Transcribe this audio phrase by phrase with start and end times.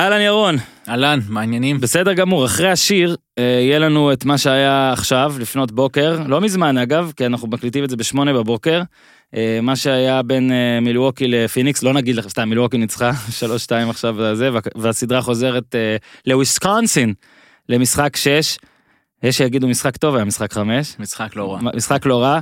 [0.00, 0.56] אהלן ירון.
[0.88, 1.80] אהלן, מה העניינים?
[1.80, 6.78] בסדר גמור, אחרי השיר אה, יהיה לנו את מה שהיה עכשיו, לפנות בוקר, לא מזמן
[6.78, 8.82] אגב, כי אנחנו מקליטים את זה בשמונה בבוקר.
[9.34, 13.90] אה, מה שהיה בין אה, מילווקי לפיניקס, לא נגיד לך, סתם, מילווקי ניצחה, שלוש שתיים
[13.90, 15.74] עכשיו וזה, והסדרה חוזרת
[16.26, 17.14] לוויסקונסין,
[17.68, 18.58] למשחק שש.
[19.22, 20.94] יש שיגידו משחק טוב, היה משחק חמש.
[20.98, 21.60] משחק לא רע.
[21.74, 22.40] משחק לא רע.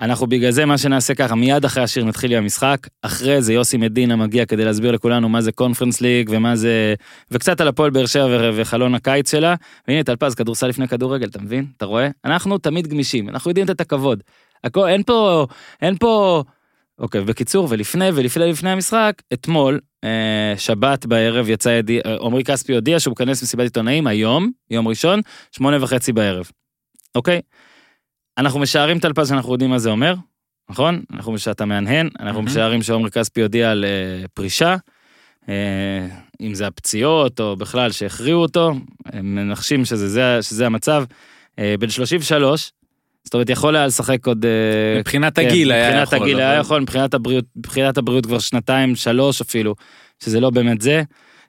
[0.00, 3.76] אנחנו בגלל זה מה שנעשה ככה, מיד אחרי השיר נתחיל עם המשחק, אחרי זה יוסי
[3.76, 6.94] מדינה מגיע כדי להסביר לכולנו מה זה קונפרנס ליג ומה זה,
[7.30, 9.54] וקצת על הפועל באר שבע וחלון הקיץ שלה,
[9.88, 11.66] והנה טלפז, כדורסל לפני כדורגל, אתה מבין?
[11.76, 12.08] אתה רואה?
[12.24, 14.22] אנחנו תמיד גמישים, אנחנו יודעים את הכבוד.
[14.64, 15.46] הכל, אין פה,
[15.82, 16.42] אין פה,
[16.98, 23.00] אוקיי, בקיצור, ולפני ולפני לפני המשחק, אתמול, אה, שבת בערב יצא ידיע, עמרי כספי הודיע
[23.00, 25.20] שהוא מכנס מסיבת עיתונאים היום, יום ראשון,
[25.52, 26.50] שמונה וחצי בערב.
[27.14, 27.40] אוקיי?
[28.38, 30.14] אנחנו משערים טלפז שאנחנו יודעים מה זה אומר,
[30.70, 31.02] נכון?
[31.12, 34.76] אנחנו שאתה מהנהן, אנחנו משערים שעומר כספי הודיע על uh, פרישה,
[35.42, 35.48] uh,
[36.40, 38.72] אם זה הפציעות או בכלל שהכריעו אותו,
[39.06, 41.04] הם מנחשים שזה זה, שזה המצב.
[41.50, 42.72] Uh, בן 33,
[43.24, 44.46] זאת אומרת יכול היה לשחק עוד...
[44.98, 46.00] מבחינת כן, הגיל היה יכול.
[46.02, 49.74] מבחינת הגיל היה יכול, מבחינת הבריאות, מבחינת הבריאות כבר שנתיים, שלוש אפילו,
[50.24, 51.02] שזה לא באמת זה.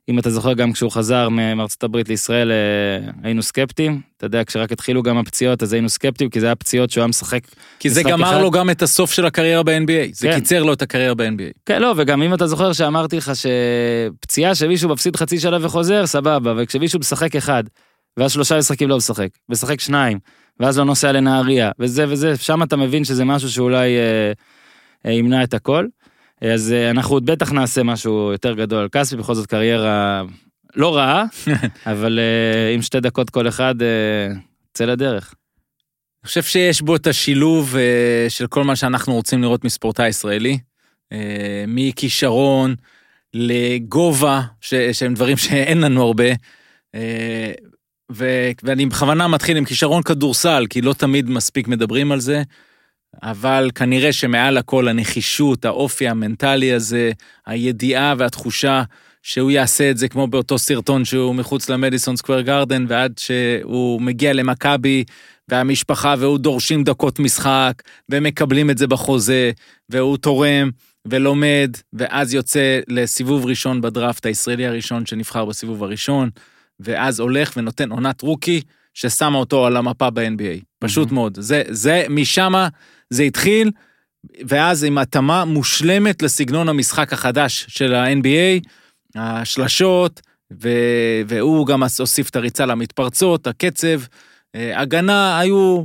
[0.10, 4.02] אם אתה זוכר, גם כשהוא חזר מארצות הברית לישראל, אה, היינו סקפטיים.
[4.18, 7.08] אתה יודע, כשרק התחילו גם הפציעות, אז היינו סקפטיים, כי זה היה פציעות שהוא היה
[7.08, 7.42] משחק.
[7.80, 8.42] כי זה גמר אחד.
[8.42, 10.14] לו גם את הסוף של הקריירה ב-NBA.
[10.14, 10.36] זה כן.
[10.36, 11.62] קיצר לו את הקריירה ב-NBA.
[11.66, 16.54] כן, לא, וגם אם אתה זוכר שאמרתי לך שפציעה שמישהו מפסיד חצי שנה וחוזר, סבבה,
[16.58, 17.64] וכשמישהו משחק אחד,
[18.18, 20.20] ואז שלושה משחקים לא משחק, משחק שניים,
[20.60, 24.32] ואז לא נוסע לנהריה, וזה וזה, שם אתה מבין שזה משהו שאולי אה,
[25.06, 25.86] אה, ימנע את הכל.
[26.42, 30.24] אז אה, אנחנו עוד בטח נעשה משהו יותר גדול על כספי, בכל זאת קריירה
[30.76, 31.26] לא רעה,
[31.92, 34.28] אבל אה, עם שתי דקות כל אחד, אה,
[34.74, 35.34] צא לדרך.
[36.24, 37.76] אני חושב שיש בו את השילוב
[38.30, 40.58] של כל מה שאנחנו רוצים לראות מספורטאי ישראלי,
[41.68, 42.76] מכישרון
[43.34, 44.42] לגובה,
[44.92, 46.26] שהם דברים שאין לנו הרבה.
[48.64, 52.44] ואני בכוונה מתחיל עם כישרון כדורסל, כי לא תמיד מספיק מדברים על זה.
[53.24, 57.12] אבל כנראה שמעל הכל הנחישות, האופי המנטלי הזה,
[57.46, 58.84] הידיעה והתחושה
[59.24, 64.34] שהוא יעשה את זה כמו באותו סרטון שהוא מחוץ למדיסון סקוויר גרדן, ועד שהוא מגיע
[64.34, 65.04] למכבי,
[65.50, 67.74] והמשפחה והוא דורשים דקות משחק,
[68.10, 69.52] ומקבלים את זה בחוזה,
[69.90, 70.70] והוא תורם
[71.06, 76.30] ולומד, ואז יוצא לסיבוב ראשון בדראפט הישראלי הראשון שנבחר בסיבוב הראשון,
[76.80, 78.62] ואז הולך ונותן עונת רוקי,
[78.94, 80.64] ששמה אותו על המפה ב-NBA.
[80.80, 81.14] פשוט mm-hmm.
[81.14, 81.38] מאוד.
[81.40, 82.68] זה, זה, משמה
[83.10, 83.72] זה התחיל,
[84.48, 88.68] ואז עם התאמה מושלמת לסגנון המשחק החדש של ה-NBA,
[89.16, 90.22] השלשות,
[90.62, 90.70] ו...
[91.28, 94.02] והוא גם הוסיף את הריצה למתפרצות, הקצב.
[94.56, 95.84] אה, הגנה היו,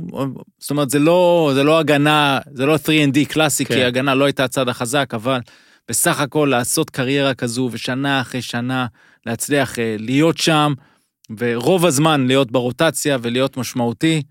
[0.59, 3.75] זאת אומרת, זה לא, זה לא הגנה, זה לא 3&D קלאסי, כן.
[3.75, 5.39] כי הגנה לא הייתה הצד החזק, אבל
[5.89, 8.85] בסך הכל לעשות קריירה כזו, ושנה אחרי שנה
[9.25, 10.73] להצליח אה, להיות שם,
[11.37, 14.21] ורוב הזמן להיות ברוטציה ולהיות משמעותי.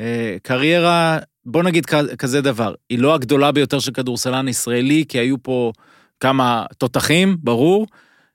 [0.00, 1.86] אה, קריירה בוא נגיד
[2.18, 5.72] כזה דבר, היא לא הגדולה ביותר של כדורסלן ישראלי, כי היו פה
[6.20, 7.86] כמה תותחים, ברור,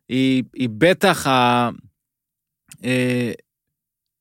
[0.10, 1.70] היא, היא בטח ה...
[2.84, 3.32] אה,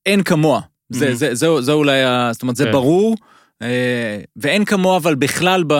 [0.05, 0.59] אין כמוה.
[0.59, 0.97] Mm-hmm.
[0.97, 2.71] זה, זה, זה, זה אולי, ה, זאת אומרת, זה כן.
[2.71, 3.15] ברור,
[3.61, 5.73] אה, ואין כמוה, אבל בכלל, ב,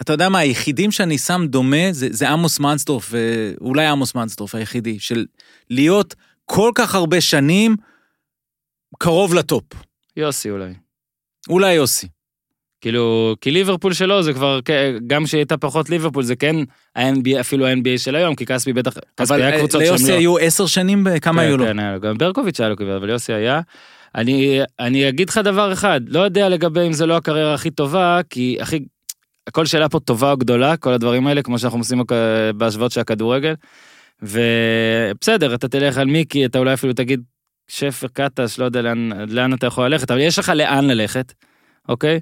[0.00, 3.12] אתה יודע מה, היחידים שאני שם דומה, זה, זה עמוס מנסטורף,
[3.60, 5.26] אולי עמוס מנסטורף היחידי, של
[5.70, 6.14] להיות
[6.54, 7.76] כל כך הרבה שנים
[8.98, 9.64] קרוב לטופ.
[10.16, 10.72] יוסי אולי.
[11.48, 12.08] אולי יוסי.
[12.80, 14.60] כאילו, כי ליברפול שלו זה כבר,
[15.06, 16.56] גם כשהיא הייתה פחות ליברפול, זה כן
[16.96, 19.94] ה-NBA, אפילו ה-NBA של היום, כי כספי בטח, כספי היה אה, קבוצות שהם לא...
[19.94, 21.64] אבל ליוסי היו עשר שנים, כמה כן, היו לו?
[21.64, 23.60] כן, גם ברקוביץ' היה לו כבר, אבל יוסי היה.
[24.14, 28.20] אני, אני אגיד לך דבר אחד, לא יודע לגבי אם זה לא הקריירה הכי טובה,
[28.30, 28.84] כי הכי,
[29.46, 32.02] הכל שאלה פה טובה או גדולה, כל הדברים האלה, כמו שאנחנו עושים
[32.56, 33.54] בהשוואות של הכדורגל.
[34.22, 37.22] ובסדר, אתה תלך על מיקי, אתה אולי אפילו תגיד
[37.68, 41.32] שפר קטש, לא יודע לאן, לאן אתה יכול ללכת, אבל יש לך לאן ללכת,
[41.88, 42.20] אוקיי?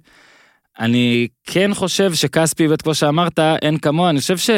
[0.80, 4.50] אני כן חושב שכספי, וכמו שאמרת, אין כמוה, אני חושב ש...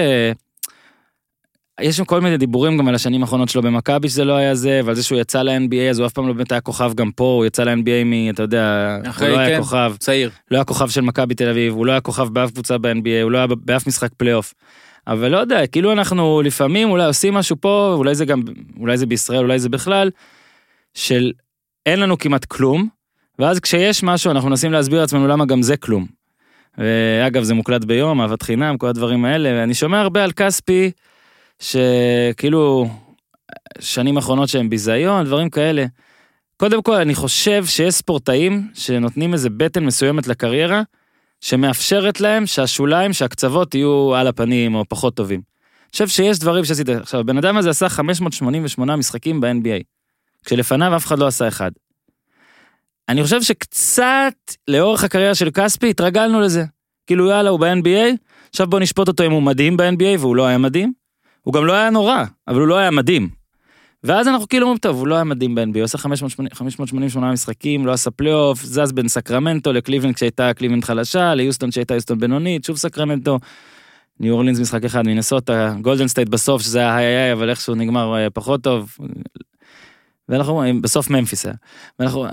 [1.80, 4.80] יש שם כל מיני דיבורים גם על השנים האחרונות שלו במכבי שזה לא היה זה,
[4.84, 7.24] ועל זה שהוא יצא ל-NBA אז הוא אף פעם לא באמת היה כוכב גם פה,
[7.24, 8.30] הוא יצא ל-NBA מ...
[8.30, 10.30] אתה יודע, אחרי, הוא לא כן, היה כוכב, צעיר.
[10.50, 13.30] לא היה כוכב של מכבי תל אביב, הוא לא היה כוכב באף קבוצה ב-NBA, הוא
[13.30, 14.54] לא היה באף משחק פלייאוף.
[15.06, 18.42] אבל לא יודע, כאילו אנחנו לפעמים אולי עושים משהו פה, אולי זה גם,
[18.80, 20.10] אולי זה בישראל, אולי זה בכלל,
[20.94, 21.32] של
[21.86, 22.88] אין לנו כמעט כלום,
[23.38, 26.06] ואז כשיש משהו אנחנו מנסים להסביר לעצמנו למה גם זה כלום.
[26.78, 30.90] ואגב זה מוקלט ביום, אהבת חינם, כל הדברים האלה, ואני שומע הרבה על כספי,
[31.60, 32.88] שכאילו,
[33.80, 35.84] שנים אחרונות שהם ביזיון, דברים כאלה.
[36.56, 40.82] קודם כל אני חושב שיש ספורטאים שנותנים איזה בטן מסוימת לקריירה,
[41.42, 45.40] שמאפשרת להם שהשוליים, שהקצוות יהיו על הפנים או פחות טובים.
[45.92, 46.88] חושב שיש דברים שעשית.
[46.88, 49.82] עכשיו, הבן אדם הזה עשה 588 משחקים ב-NBA,
[50.44, 51.70] כשלפניו אף אחד לא עשה אחד.
[53.08, 54.34] אני חושב שקצת
[54.68, 56.64] לאורך הקריירה של כספי התרגלנו לזה.
[57.06, 58.16] כאילו יאללה, הוא ב-NBA,
[58.50, 60.92] עכשיו בוא נשפוט אותו אם הוא מדהים ב-NBA, והוא לא היה מדהים.
[61.42, 63.41] הוא גם לא היה נורא, אבל הוא לא היה מדהים.
[64.04, 67.92] ואז אנחנו כאילו אומרים, טוב, הוא לא היה מדהים ב-NBA, הוא עושה 588 משחקים, לא
[67.92, 73.38] עשה פלייאוף, זז בין סקרמנטו לקליבלנד כשהייתה קליבלנד חלשה, ליוסטון כשהייתה יוסטון בינונית, שוב סקרמנטו.
[74.20, 78.16] ניו אורלינס משחק אחד, מינסוטה, גולדן סטייט בסוף, שזה היה היי היי, אבל איכשהו נגמר
[78.16, 78.96] אה, פחות טוב.
[80.28, 81.54] ואנחנו אומרים, בסוף ממפיס היה.
[81.98, 82.30] ואנחנו, אה,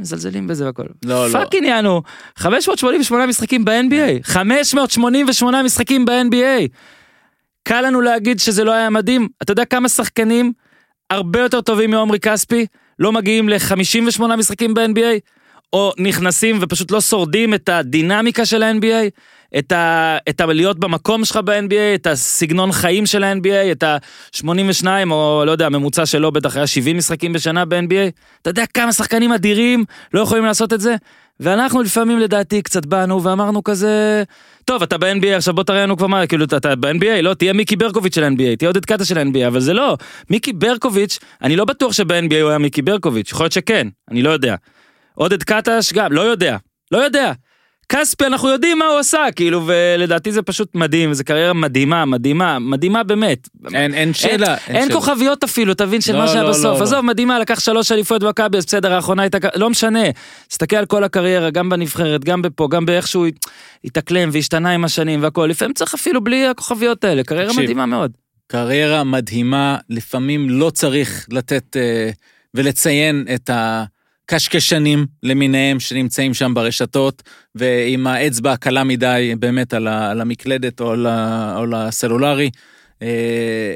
[0.00, 0.82] מזלזלים בזה והכל.
[1.04, 1.32] לא, לא.
[1.32, 2.02] fucking יענו,
[2.36, 6.68] 588 משחקים ב-NBA, 588 משחקים ב-NBA.
[7.62, 10.52] קל לנו להגיד שזה לא היה מדהים, אתה יודע כמה שחקנים
[11.10, 12.66] הרבה יותר טובים מעומרי כספי
[12.98, 15.18] לא מגיעים ל-58 משחקים ב-NBA,
[15.72, 19.10] או נכנסים ופשוט לא שורדים את הדינמיקה של ה-NBA,
[19.58, 25.42] את, ה, את הלהיות במקום שלך ב-NBA, את הסגנון חיים של ה-NBA, את ה-82 או
[25.46, 28.10] לא יודע, הממוצע שלו בטח היה 70 משחקים בשנה ב-NBA.
[28.42, 29.84] אתה יודע כמה שחקנים אדירים
[30.14, 30.96] לא יכולים לעשות את זה?
[31.40, 34.22] ואנחנו לפעמים לדעתי קצת באנו ואמרנו כזה,
[34.64, 37.76] טוב אתה ב-NBA עכשיו בוא תראה לנו כבר מה, כאילו אתה ב-NBA, לא תהיה מיקי
[37.76, 39.96] ברקוביץ' של NBA, תהיה עודד קאטה של NBA, אבל זה לא,
[40.30, 44.30] מיקי ברקוביץ', אני לא בטוח שב-NBA הוא היה מיקי ברקוביץ', יכול להיות שכן, אני לא
[44.30, 44.54] יודע.
[45.14, 46.56] עודד קטש גם, לא יודע,
[46.90, 47.32] לא יודע.
[47.92, 52.58] כספי אנחנו יודעים מה הוא עשה כאילו ולדעתי זה פשוט מדהים זה קריירה מדהימה מדהימה
[52.58, 53.48] מדהימה באמת.
[53.74, 54.56] אין, אין שאלה.
[54.66, 56.82] אין, אין כוכביות אפילו תבין של לא, מה שהיה לא, בסוף לא, לא.
[56.82, 60.02] עזוב מדהימה לקח שלוש אליפויות במכבי אז בסדר האחרונה הייתה לא משנה.
[60.48, 63.26] תסתכל על כל הקריירה גם בנבחרת גם בפה גם באיכשהו
[63.84, 67.62] התאקלם והשתנה עם השנים והכל לפעמים צריך אפילו בלי הכוכביות האלה קריירה תקשיב.
[67.62, 68.12] מדהימה מאוד.
[68.46, 72.10] קריירה מדהימה, לפעמים לא צריך לתת אה,
[72.54, 73.50] ולציין את
[74.32, 77.22] הקשקשנים למיניהם שנמצאים שם ברשתות,
[77.54, 82.50] ועם האצבע הקלה מדי באמת על, ה, על המקלדת או על, ה, או על הסלולרי.
[83.02, 83.74] אה,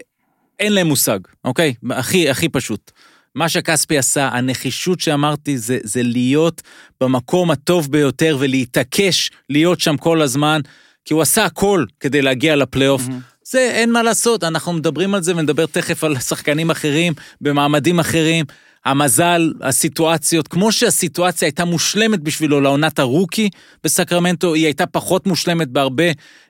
[0.61, 1.75] אין להם מושג, אוקיי?
[1.91, 2.91] הכי, הכי פשוט.
[3.35, 6.63] מה שכספי עשה, הנחישות שאמרתי, זה, זה להיות
[7.01, 10.61] במקום הטוב ביותר ולהתעקש להיות שם כל הזמן,
[11.05, 13.03] כי הוא עשה הכל כדי להגיע לפלייאוף.
[13.45, 18.45] זה אין מה לעשות, אנחנו מדברים על זה ונדבר תכף על שחקנים אחרים במעמדים אחרים.
[18.85, 23.49] המזל, הסיטואציות, כמו שהסיטואציה הייתה מושלמת בשבילו לעונת הרוקי
[23.85, 26.05] בסקרמנטו, היא הייתה פחות מושלמת בהרבה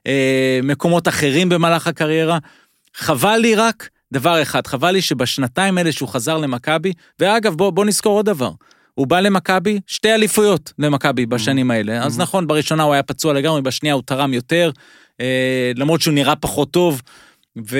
[0.06, 2.38] אה, מקומות אחרים במהלך הקריירה.
[2.96, 7.84] חבל לי רק דבר אחד, חבל לי שבשנתיים האלה שהוא חזר למכבי, ואגב, בוא, בוא
[7.84, 8.50] נזכור עוד דבר.
[8.94, 12.04] הוא בא למכבי, שתי אליפויות למכבי בשנים האלה.
[12.04, 14.70] אז נכון, בראשונה הוא היה פצוע לגמרי, בשנייה הוא תרם יותר,
[15.20, 17.02] אה, למרות שהוא נראה פחות טוב,
[17.70, 17.78] ו...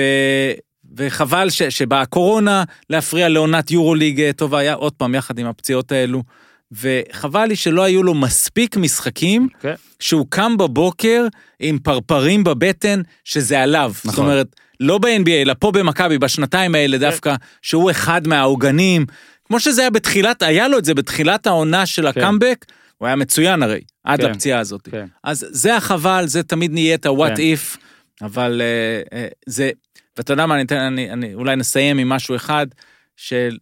[0.95, 1.63] וחבל ש...
[1.63, 6.23] שבאה הקורונה להפריע לעונת יורוליג אה, טובה, היה עוד פעם יחד עם הפציעות האלו.
[6.71, 9.73] וחבל לי שלא היו לו מספיק משחקים, כן.
[9.99, 11.27] שהוא קם בבוקר
[11.59, 13.93] עם פרפרים בבטן, שזה עליו.
[14.05, 14.11] נכון.
[14.11, 14.19] זאת.
[14.19, 14.47] אומרת,
[14.79, 19.05] לא ב-NBA, אלא פה במכבי, בשנתיים האלה דווקא, שהוא אחד מהעוגנים.
[19.45, 22.65] כמו שזה היה בתחילת, היה לו את זה בתחילת העונה של הקאמבק,
[22.97, 24.31] הוא היה מצוין הרי, עד כן.
[24.31, 24.87] לפציעה הזאת.
[24.91, 25.05] כן.
[25.23, 27.43] אז זה החבל, זה תמיד נהיה את ה-what כן.
[27.53, 27.77] if,
[28.21, 29.71] אבל אה, אה, זה,
[30.17, 32.67] ואתה יודע מה, אני אני, אני אולי נסיים עם משהו אחד,
[33.15, 33.57] של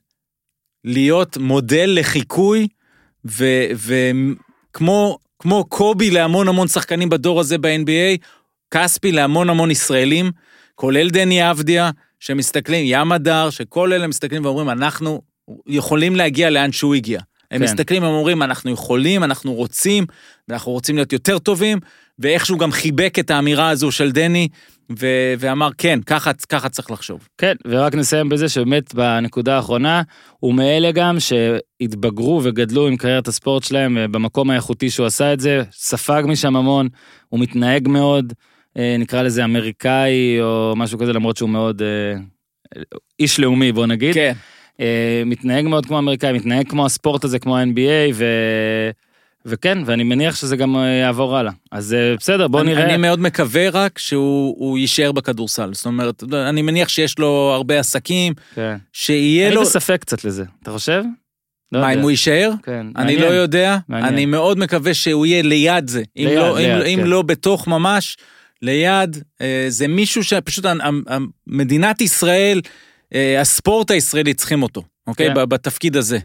[0.84, 2.68] להיות מודל לחיקוי,
[3.26, 8.18] וכמו כמו קובי להמון המון שחקנים בדור הזה ב-NBA,
[8.72, 10.32] כספי להמון המון ישראלים,
[10.76, 15.22] כולל דני אבדיה, שמסתכלים, ים הדר, שכל אלה מסתכלים ואומרים, אנחנו
[15.68, 17.20] יכולים להגיע לאן שהוא הגיע.
[17.52, 17.64] הם כן.
[17.64, 20.06] מסתכלים, הם אומרים, אנחנו יכולים, אנחנו רוצים,
[20.48, 21.80] ואנחנו רוצים להיות יותר טובים,
[22.20, 24.48] ואיכשהו גם חיבק את האמירה הזו של דני,
[25.00, 27.28] ו- ואמר, כן, ככה, ככה צריך לחשוב.
[27.38, 30.02] כן, ורק נסיים בזה שבאמת בנקודה האחרונה,
[30.40, 35.40] הוא מאלה גם שהתבגרו וגדלו עם קריירת הספורט שלהם אה, במקום האיכותי שהוא עשה את
[35.40, 36.88] זה, ספג משם המון,
[37.30, 38.34] הוא מתנהג מאוד,
[38.78, 42.20] אה, נקרא לזה אמריקאי או משהו כזה, למרות שהוא מאוד אה,
[43.20, 44.14] איש לאומי, בוא נגיד.
[44.14, 44.34] כן.
[45.26, 48.26] מתנהג מאוד כמו אמריקאי, מתנהג כמו הספורט הזה, כמו ה-NBA, ו...
[49.46, 51.52] וכן, ואני מניח שזה גם אה, יעבור הלאה.
[51.72, 52.86] אז אה, בסדר, בוא אני, נראה.
[52.86, 55.74] אני מאוד מקווה רק שהוא הוא יישאר בכדורסל.
[55.74, 58.78] זאת אומרת, אני מניח שיש לו הרבה עסקים, כן.
[58.94, 59.62] שיהיה אני לו...
[59.62, 61.04] בספק קצת לזה, אתה חושב?
[61.72, 62.00] לא מה, יודע.
[62.00, 62.52] אם הוא יישאר?
[62.64, 63.20] כן, אני מעניין.
[63.20, 64.14] לא יודע, מעניין.
[64.14, 66.04] אני מאוד מקווה שהוא יהיה ליד זה.
[66.18, 67.08] אם, ליד, לא, ליד, אם, אם כן.
[67.08, 68.18] לא בתוך ממש,
[68.62, 70.66] ליד, אה, זה מישהו שפשוט
[71.48, 72.62] מדינת ישראל,
[73.40, 75.28] הספורט הישראלי צריכים אותו, אוקיי?
[75.36, 75.50] כן.
[75.50, 76.20] בתפקיד הזה.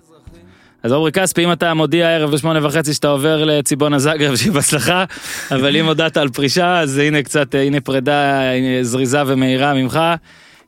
[0.83, 5.05] אז עמרי כספי, אם אתה מודיע ערב בשמונה וחצי שאתה עובר לציבונה זגרב, שיהיה בהצלחה,
[5.55, 8.43] אבל אם הודעת על פרישה, אז הנה קצת, אה, הנה פרידה
[8.83, 10.01] זריזה ומהירה ממך.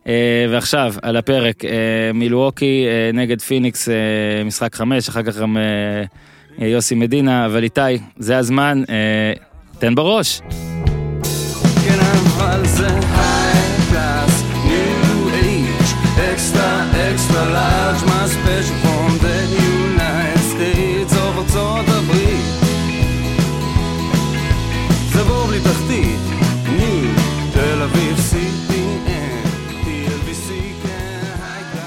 [0.07, 1.71] אה, ועכשיו, על הפרק, אה,
[2.15, 3.89] מילווקי נגד פיניקס,
[4.45, 5.57] משחק חמש, אחר כך גם
[6.59, 7.81] יוסי מדינה, אבל איתי,
[8.19, 8.83] זה הזמן,
[9.79, 10.41] תן בראש.
[16.31, 16.71] Extra,
[17.09, 17.90] extra זה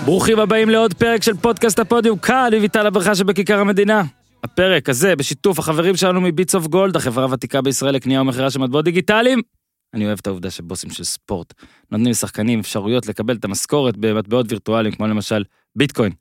[0.05, 4.03] ברוכים הבאים לעוד פרק של פודקאסט הפודיום, כאן אביטל הברכה שבכיכר המדינה.
[4.43, 8.85] הפרק הזה בשיתוף החברים שלנו מביטס אוף גולד, החברה הוותיקה בישראל לקנייה ומכירה של מטבעות
[8.85, 9.41] דיגיטליים.
[9.93, 11.53] אני אוהב את העובדה שבוסים של ספורט
[11.91, 15.43] נותנים לשחקנים אפשרויות לקבל את המשכורת במטבעות וירטואליים, כמו למשל
[15.75, 16.11] ביטקוין.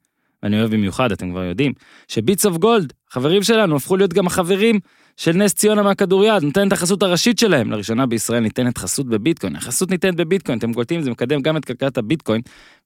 [0.42, 1.72] ואני אוהב במיוחד, אתם כבר יודעים,
[2.08, 4.78] שביטס אוף גולד, חברים שלנו, הפכו להיות גם החברים
[5.16, 7.70] של נס ציונה מהכדוריד, נותן את החסות הראשית שלהם.
[7.70, 9.56] לראשונה בישראל ניתנת חסות בביטקוין.
[9.56, 12.40] החסות ניתנת בביטקוין, אתם קולטים, זה מקדם גם את כלכלת הביטקוין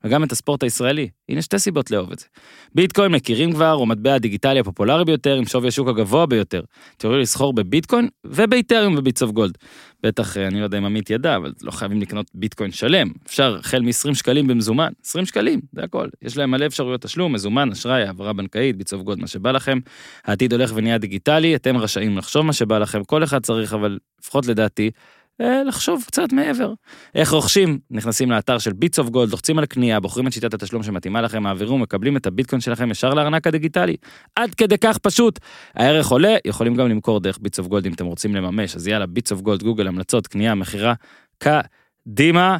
[0.05, 1.09] וגם את הספורט הישראלי.
[1.29, 2.27] הנה שתי סיבות לאהוב את זה.
[2.75, 6.63] ביטקוין מכירים כבר, הוא מטבע הדיגיטלי הפופולרי ביותר, עם שווי השוק הגבוה ביותר.
[6.97, 9.59] תראו לסחור בביטקוין ובאית'ריום בביטס אוף גולד.
[10.03, 13.11] בטח, אה, אני לא יודע אם עמית ידע, אבל לא חייבים לקנות ביטקוין שלם.
[13.27, 16.09] אפשר החל מ-20 שקלים במזומן, 20 שקלים, זה הכל.
[16.23, 19.79] יש להם מלא אפשרויות תשלום, מזומן, אשראי, העברה בנקאית, ביטס אוף גולד, מה שבא לכם.
[20.25, 24.47] העתיד הולך ונהיה דיגיטלי, אתם רשאים לחשוב מה שבא לכם, כל אחד צריך, אבל לפחות
[24.47, 24.91] לדעתי,
[25.41, 26.73] לחשוב קצת מעבר.
[27.15, 27.79] איך רוכשים?
[27.91, 31.43] נכנסים לאתר של ביטס אוף גולד, לוחצים על קנייה, בוחרים את שיטת התשלום שמתאימה לכם,
[31.43, 33.97] מעבירים, מקבלים את הביטקוין שלכם ישר לארנק הדיגיטלי.
[34.37, 35.39] עד כדי כך פשוט.
[35.75, 39.07] הערך עולה, יכולים גם למכור דרך ביטס אוף גולד אם אתם רוצים לממש, אז יאללה,
[39.07, 40.95] ביטס אוף גולד, גוגל, המלצות, קנייה, מכירה,
[41.39, 42.59] קדימה.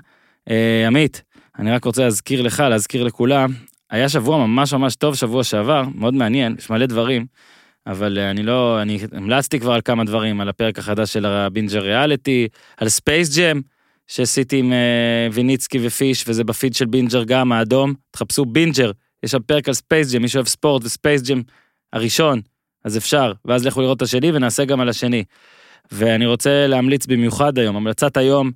[0.51, 1.23] אה, עמית,
[1.59, 3.51] אני רק רוצה להזכיר לך, להזכיר לכולם,
[3.91, 7.27] היה שבוע ממש ממש טוב שבוע שעבר, מאוד מעניין, יש מלא דברים.
[7.87, 11.83] אבל אה, אני לא, אני המלצתי כבר על כמה דברים, על הפרק החדש של הבינג'ר
[11.83, 13.61] ריאליטי, על Space Jam,
[14.07, 18.91] שעשיתי עם אה, ויניצקי ופיש, וזה בפיד של בינג'ר גם, האדום, תחפשו בינג'ר,
[19.23, 21.43] יש שם פרק על Space Jam, מי שאוהב ספורט ו Space Jam
[21.93, 22.41] הראשון,
[22.85, 25.25] אז אפשר, ואז לכו לראות את השני ונעשה גם על השני.
[25.93, 28.51] ואני רוצה להמליץ במיוחד היום, המלצת היום,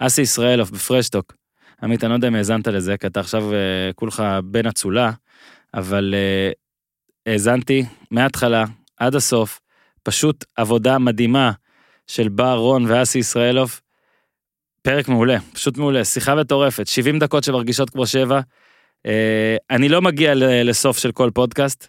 [0.00, 1.34] אסי ישראלוף בפרשטוק.
[1.82, 3.58] עמית, אני לא יודע אם האזנת לזה, כי אתה עכשיו אה,
[3.94, 5.10] כולך בן אצולה,
[5.74, 6.14] אבל
[7.26, 8.64] האזנתי מההתחלה
[8.96, 9.60] עד הסוף,
[10.02, 11.52] פשוט עבודה מדהימה
[12.06, 13.80] של בר רון ואסי ישראלוף.
[14.82, 18.40] פרק מעולה, פשוט מעולה, שיחה מטורפת, 70 דקות שמרגישות כמו שבע.
[19.06, 20.32] אה, אני לא מגיע
[20.64, 21.86] לסוף של כל פודקאסט.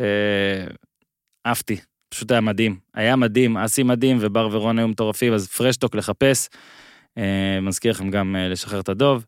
[0.00, 0.66] אה,
[1.44, 1.76] עפתי,
[2.08, 2.78] פשוט היה מדהים.
[2.94, 6.48] היה מדהים, אסי מדהים ובר ורון היו מטורפים, אז פרשטוק לחפש.
[7.18, 9.24] אה, מזכיר לכם גם לשחרר את הדוב.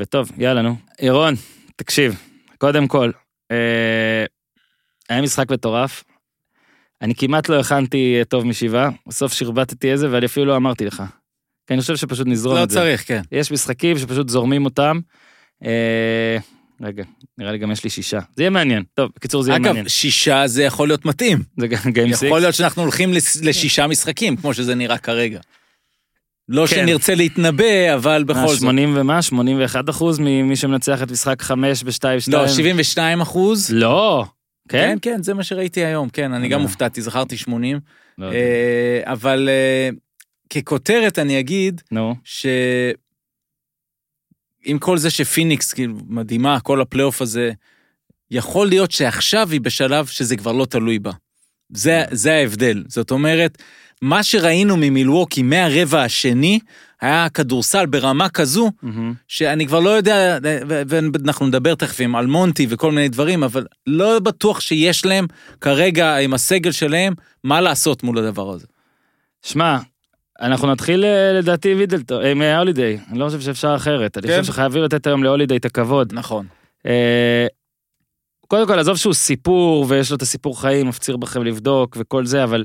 [0.00, 0.76] וטוב, יאללה נו.
[1.00, 1.34] ירון,
[1.76, 2.14] תקשיב,
[2.58, 3.10] קודם כל,
[5.08, 6.04] היה משחק מטורף.
[7.02, 11.02] אני כמעט לא הכנתי טוב משבעה, בסוף שרבטתי איזה ואני אפילו לא אמרתי לך.
[11.66, 12.80] כי אני חושב שפשוט נזרום לא את זה.
[12.80, 13.22] לא צריך, כן.
[13.32, 15.00] יש משחקים שפשוט זורמים אותם.
[15.64, 16.38] אה,
[16.80, 17.04] רגע,
[17.38, 18.18] נראה לי גם יש לי שישה.
[18.36, 18.82] זה יהיה מעניין.
[18.94, 19.76] טוב, בקיצור זה יהיה מעניין.
[19.76, 21.42] אגב, שישה זה יכול להיות מתאים.
[21.56, 22.22] זה גיים סיקס.
[22.22, 23.12] יכול להיות שאנחנו הולכים
[23.42, 25.40] לשישה משחקים, כמו שזה נראה כרגע.
[26.48, 26.76] לא כן.
[26.76, 28.58] שנרצה להתנבא, אבל בכל זאת.
[28.58, 29.22] 80 ומה?
[29.22, 32.04] 81 אחוז ממי שמנצח את משחק 5 ב-2-2?
[32.28, 33.70] לא, 72 אחוז.
[33.70, 34.24] לא.
[34.68, 34.98] כן?
[35.02, 37.80] כן, כן, זה מה שראיתי היום, כן, אני גם הופתעתי, זכרתי 80.
[38.18, 39.90] לא אה, אבל אה,
[40.50, 42.14] ככותרת אני אגיד, נו.
[42.24, 42.46] ש...
[44.64, 47.52] עם כל זה שפיניקס כאילו מדהימה, כל הפלייאוף הזה,
[48.30, 51.12] יכול להיות שעכשיו היא בשלב שזה כבר לא תלוי בה.
[51.72, 52.84] זה, זה ההבדל.
[52.88, 53.62] זאת אומרת,
[54.02, 56.58] מה שראינו ממילווקי מהרבע השני,
[57.00, 58.88] היה כדורסל ברמה כזו, mm-hmm.
[59.28, 60.38] שאני כבר לא יודע,
[60.88, 65.26] ואנחנו נדבר תכף עם אלמונטי וכל מיני דברים, אבל לא בטוח שיש להם
[65.60, 67.14] כרגע עם הסגל שלהם
[67.44, 68.66] מה לעשות מול הדבר הזה.
[69.42, 69.78] שמע,
[70.40, 74.40] אנחנו נתחיל אה, לדעתי וידלטון, עם הולידיי, אני לא חושב שאפשר אחרת, אני כן.
[74.40, 76.12] חושב שחייבים לתת היום להולידיי את הכבוד.
[76.12, 76.46] נכון.
[76.86, 77.46] אה,
[78.48, 82.44] קודם כל, עזוב שהוא סיפור ויש לו את הסיפור חיים, מפציר בכם לבדוק וכל זה,
[82.44, 82.64] אבל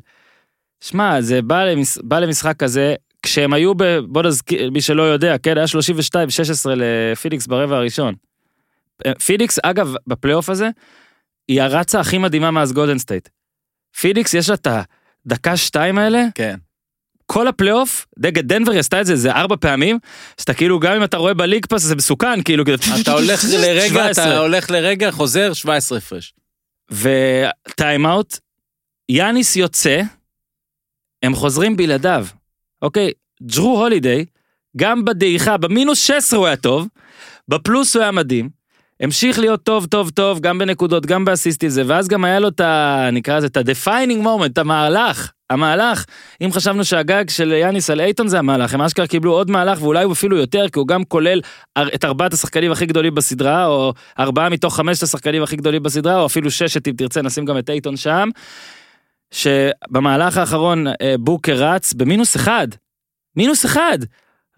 [0.84, 1.98] שמע, זה בא, למש...
[2.04, 3.84] בא למשחק כזה, כשהם היו ב...
[4.00, 5.66] בוא נזכיר, מי שלא יודע, כן, היה
[6.66, 8.16] 32-16 לפיניקס ברבע הראשון.
[9.26, 10.70] פיניקס, אגב, בפלייאוף הזה,
[11.48, 13.30] היא הרצה הכי מדהימה מאז גולדן סטייט.
[14.00, 14.68] פיניקס, יש לה את
[15.26, 16.56] הדקה שתיים האלה, כן.
[17.26, 20.00] כל הפלייאוף, נגד דנבר עשתה את זה איזה ארבע פעמים,
[20.40, 22.64] שאתה כאילו גם אם אתה רואה בליג פאס זה מסוכן, כאילו,
[23.02, 26.34] אתה הולך לרגע, אתה הולך לרגע, חוזר 17 הפרש.
[26.92, 28.38] וטיימאוט,
[29.10, 30.02] יאניס יוצא,
[31.24, 32.26] הם חוזרים בלעדיו.
[32.82, 33.12] אוקיי,
[33.44, 34.26] ג'רו הולידיי,
[34.78, 36.88] גם בדעיכה, במינוס 16 הוא היה טוב,
[37.48, 38.50] בפלוס הוא היה מדהים,
[39.00, 42.60] המשיך להיות טוב טוב טוב גם בנקודות גם באסיסטי זה ואז גם היה לו את
[42.60, 43.10] ה...
[43.14, 46.06] נקרא לזה את ה-defining moment, את המהלך, המהלך,
[46.42, 50.04] אם חשבנו שהגג של יאניס על אייטון זה המהלך, הם אשכרה קיבלו עוד מהלך ואולי
[50.04, 51.42] הוא אפילו יותר כי הוא גם כולל
[51.78, 56.26] את ארבעת השחקנים הכי גדולים בסדרה או ארבעה מתוך חמשת השחקנים הכי גדולים בסדרה או
[56.26, 58.30] אפילו ששת אם תרצה נשים גם את אייטון שם.
[59.34, 62.68] שבמהלך האחרון אה, בוקר רץ במינוס אחד.
[63.36, 63.98] מינוס אחד.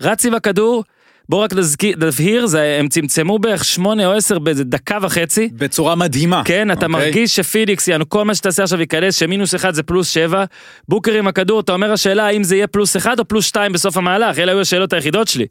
[0.02, 0.84] רץ עם הכדור,
[1.30, 1.52] בוא רק
[1.98, 5.50] נבהיר, זה, הם צמצמו בערך שמונה או עשר באיזה דקה וחצי.
[5.54, 6.42] בצורה מדהימה.
[6.46, 6.90] כן, אתה okay.
[6.90, 7.06] אוקיי.
[7.06, 10.44] מרגיש שפיניקס, יענו, כל מה שתעשה עכשיו ייכנס, שמינוס אחד זה פלוס שבע.
[10.88, 13.98] בוקר עם הכדור, אתה אומר השאלה האם זה יהיה פלוס אחד או פלוס שתיים בסוף
[13.98, 15.46] המהלך, אלה היו השאלות היחידות שלי.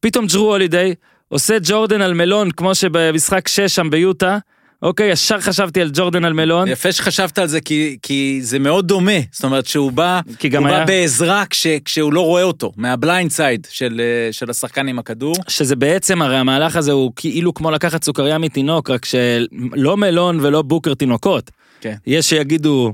[0.00, 0.94] פתאום ג'רו הולידיי
[1.28, 4.38] עושה ג'ורדן על מלון, כמו שבמשחק 6 שם ביוטה,
[4.82, 6.68] אוקיי, ישר חשבתי על ג'ורדן על מלון.
[6.68, 9.12] יפה שחשבת על זה, כי, כי זה מאוד דומה.
[9.32, 10.20] זאת אומרת שהוא בא,
[10.58, 14.50] הוא היה- בא בעזרה כש, כשהוא לא רואה אותו, מה blind side של, אה, של
[14.50, 15.34] השחקן עם הכדור.
[15.48, 20.62] שזה בעצם, הרי המהלך הזה הוא כאילו כמו לקחת סוכריה מתינוק, רק שלא מלון ולא
[20.62, 21.50] בוקר תינוקות.
[21.80, 21.94] כן.
[22.06, 22.92] יש שיגידו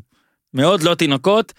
[0.54, 1.52] מאוד לא תינוקות,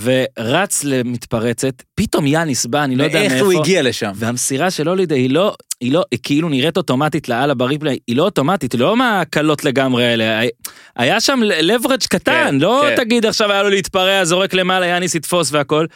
[0.00, 3.34] ורץ למתפרצת, פתאום יאניס בא, אני לא יודע מאיפה.
[3.34, 4.12] איך הוא הגיע לשם.
[4.14, 8.16] והמסירה של הולידי היא לא, היא לא, היא כאילו נראית אוטומטית לאללה ב replay, היא
[8.16, 10.38] לא אוטומטית, לא מהקלות לגמרי האלה.
[10.38, 10.50] היה-
[10.96, 12.96] היה שם leverage קטן, כן, לא כן.
[12.96, 15.86] תגיד עכשיו היה לו להתפרע, זורק למעלה, יאניס יתפוס והכל.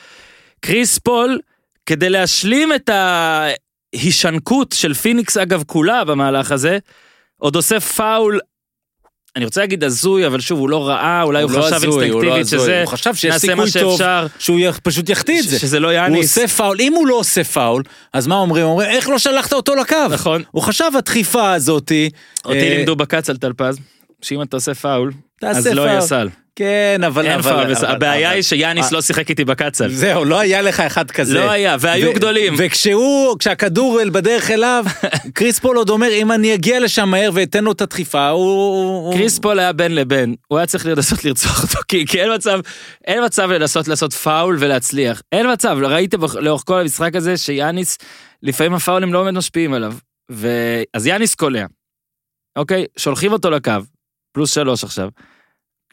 [0.61, 1.39] קריס פול,
[1.87, 2.91] כדי להשלים את
[3.93, 6.79] ההישנקות של פיניקס אגב כולה במהלך הזה,
[7.37, 8.39] עוד עושה פאול,
[9.37, 12.23] אני רוצה להגיד הזוי, אבל שוב, הוא לא ראה, אולי הוא, לא חשב הזוי, הוא
[12.25, 15.45] לא אינסטינקטיבית הזוי, שזה, הוא חשב שיש סיכוי טוב שאפשר, שהוא יח- פשוט יחטיא את
[15.49, 15.59] זה.
[15.59, 16.39] שזה לא הוא יאניס.
[16.39, 18.65] עושה פאול, אם הוא לא עושה פאול, אז מה אומרים?
[18.67, 19.97] אומרים, איך לא שלחת אותו לקו?
[20.11, 20.43] נכון.
[20.51, 22.11] הוא חשב הדחיפה הזאתי.
[22.45, 23.79] אותי אה, לימדו בקץ על טלפז,
[24.23, 25.12] שאם אתה עושה פאול,
[25.43, 25.83] אז לא.
[25.83, 26.29] יהיה סל.
[26.57, 27.27] כן, אבל...
[27.27, 27.73] אין אבל- פאול.
[27.77, 29.89] אבל- הבעיה אבל- היא שיאניס אה, לא שיחק איתי בקצ"ל.
[29.89, 31.35] זהו, לא היה לך אחד כזה.
[31.39, 32.55] לא היה, והיו ו- גדולים.
[32.59, 34.85] וכשהוא, כשהכדור בדרך אליו,
[35.35, 39.15] קריס פול עוד אומר, אם אני אגיע לשם מהר ואתן לו את הדחיפה, הוא...
[39.15, 42.61] קריס פול היה בין לבין, הוא היה צריך לנסות לרצוח אותו, כי, כי אין מצב,
[43.07, 45.23] אין מצב לנסות לעשות פאול ולהצליח.
[45.33, 47.99] אין מצב, ראית בח- לאורך כל המשחק הזה שיאניס,
[48.43, 49.95] לפעמים הפאולים לא באמת משפיעים עליו.
[50.33, 50.49] ו...
[50.95, 51.65] אז יאניס קולע,
[52.59, 52.85] אוקיי?
[52.97, 53.73] שולחים אותו לקו,
[54.33, 55.09] פלוס שלוש עכשיו.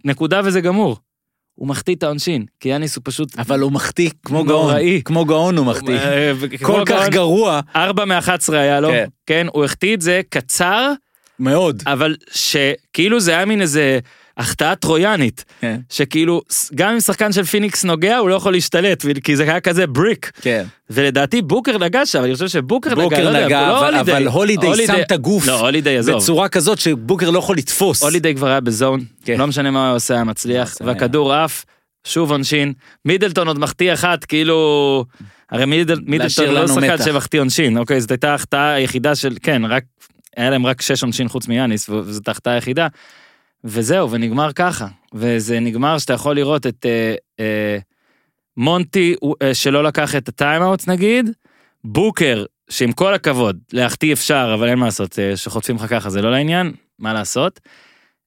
[0.06, 0.98] נקודה וזה גמור.
[1.56, 3.40] הוא מחטיא את העונשין, כי יאניס הוא פשוט...
[3.40, 4.44] אבל הוא מחטיא כמו.
[4.44, 4.76] גאון.
[5.06, 5.98] כמו גאון הוא מחטיא.
[5.98, 7.60] אה, וכמו כל כך גרוע.
[7.76, 9.08] ארבע מ-11 היה לו, כן.
[9.26, 10.92] כן, הוא החטיא את זה קצר,
[11.40, 11.84] מאוד.
[11.88, 14.00] אבל שכאילו זה היה מין איזה
[14.40, 15.80] החטאה טרויאנית, כן.
[15.90, 16.42] שכאילו
[16.76, 20.32] גם אם שחקן של פיניקס נוגע הוא לא יכול להשתלט, כי זה היה כזה בריק,
[20.42, 20.66] כן.
[20.90, 24.14] ולדעתי בוקר נגע שם, אני חושב שבוקר נגע, לא בוקר יודע, נגע, לא אבל- הולידיי.
[24.18, 26.16] אבל הולידיי שם את הגוף לא, הולידיי עזוב.
[26.16, 28.04] בצורה כזאת שבוקר לא יכול לתפוס.
[28.04, 29.38] הולידיי כבר היה בזון, כן.
[29.38, 30.76] לא משנה מה הוא עושה, היה מצליח.
[30.82, 31.66] והכדור עף,
[32.04, 32.74] שוב עונשין,
[33.06, 35.06] מידלטון עוד מחטיא אחת, כאילו,
[35.52, 36.98] הרי מידל, מידלטון לא שחקן.
[37.06, 39.84] שמחטיא עונשין, אוקיי, זאת הייתה ההחטאה היחידה של, כן, רק,
[40.38, 42.88] היה להם רק שש עונשין חוץ מיאניס, וזאת ההחטאה היחידה,
[43.64, 47.78] וזהו, ונגמר ככה, וזה נגמר שאתה יכול לראות את אה, אה,
[48.58, 51.30] מונטי אה, שלא לקח את ה timeouts נגיד,
[51.84, 56.22] בוקר, שעם כל הכבוד, להחטיא אפשר, אבל אין מה לעשות, אה, שחוטפים לך ככה זה
[56.22, 57.60] לא לעניין, מה לעשות.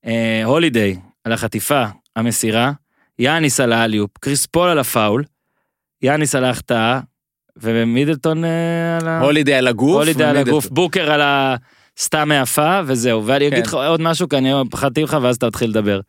[0.07, 1.85] אה, הולידיי על החטיפה,
[2.17, 2.73] המסירה,
[3.19, 5.25] יאניס על ה alley-oop, קריס פול על הפאול,
[6.03, 7.01] יאניס על ההחטאה,
[7.57, 9.21] ומידלטון אה, על ה...
[9.21, 9.97] הולידיי על הגוף.
[9.97, 10.37] הולידיי על.
[10.37, 11.21] הגוף, בוקר על
[11.99, 13.27] הסתם מעפה, וזהו.
[13.27, 13.65] ואני אגיד כן.
[13.65, 16.01] לך עוד משהו, כי אני פחדתי ממך, ואז אתה תתחיל לדבר.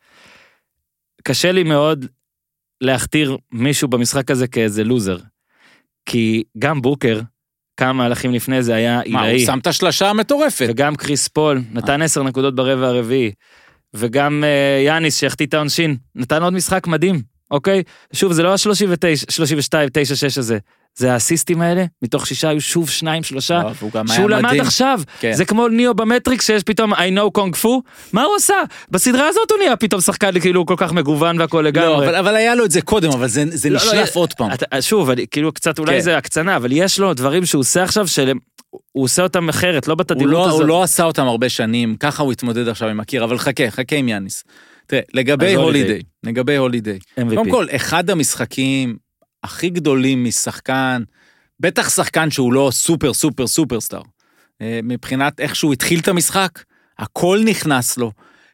[1.23, 2.05] קשה לי מאוד
[2.81, 5.17] להכתיר מישהו במשחק הזה כאיזה לוזר.
[6.05, 7.21] כי גם בוקר,
[7.77, 9.45] כמה מהלכים לפני זה היה מה, הוא עילאי.
[9.45, 10.65] שם את השלשה המטורפת.
[10.69, 12.05] וגם קריס פול נתן אה.
[12.05, 13.31] 10 נקודות ברבע הרביעי.
[13.93, 17.83] וגם אה, יאניס שהחטיא את העונשין, נתן עוד משחק מדהים, אוקיי?
[18.13, 20.57] שוב, זה לא ה-32, 32, 9, 6 הזה.
[20.95, 23.61] זה האסיסטים האלה, מתוך שישה היו שוב שניים, שלושה.
[23.93, 24.61] לא, שהוא למד מדהים.
[24.61, 25.33] עכשיו, כן.
[25.33, 27.81] זה כמו ניאו במטריקס שיש פתאום I know קונג פו,
[28.13, 28.55] מה הוא עשה?
[28.91, 32.07] בסדרה הזאת הוא נהיה פתאום שחקן כאילו כל כך מגוון והכל לא, לגמרי.
[32.07, 34.51] אבל, אבל היה לו את זה קודם, אבל זה, זה לא, לא, נשלף עוד פעם.
[34.53, 35.99] אתה, שוב, אני, כאילו קצת אולי כן.
[35.99, 38.33] זה הקצנה, אבל יש לו דברים שהוא עושה עכשיו שהוא
[38.93, 40.59] עושה אותם אחרת, לא בתדירות לא, הזאת.
[40.59, 43.95] הוא לא עשה אותם הרבה שנים, ככה הוא התמודד עכשיו עם הקיר, אבל חכה, חכה
[43.95, 44.43] עם יאניס.
[44.87, 46.01] תראה, לגבי הולידיי.
[46.23, 46.99] לגבי הולידיי.
[47.15, 48.95] קודם כל, אחד המשחקים
[49.43, 51.03] הכי גדולים משחקן,
[51.59, 54.01] בטח שחקן שהוא לא סופר סופר סופרסטאר,
[54.61, 56.63] אה, מבחינת איך שהוא התחיל את המשחק,
[56.99, 58.11] הכל נכנס לו.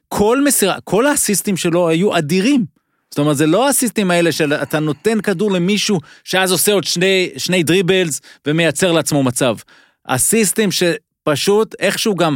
[0.08, 2.66] כל מסירה, כל האסיסטים שלו היו אדירים.
[3.12, 7.30] זאת אומרת, זה לא האסיסטים האלה של אתה נותן כדור למישהו שאז עושה עוד שני,
[7.38, 9.56] שני דריבלס ומייצר לעצמו מצב.
[10.04, 12.36] אסיסטים שפשוט איכשהו גם,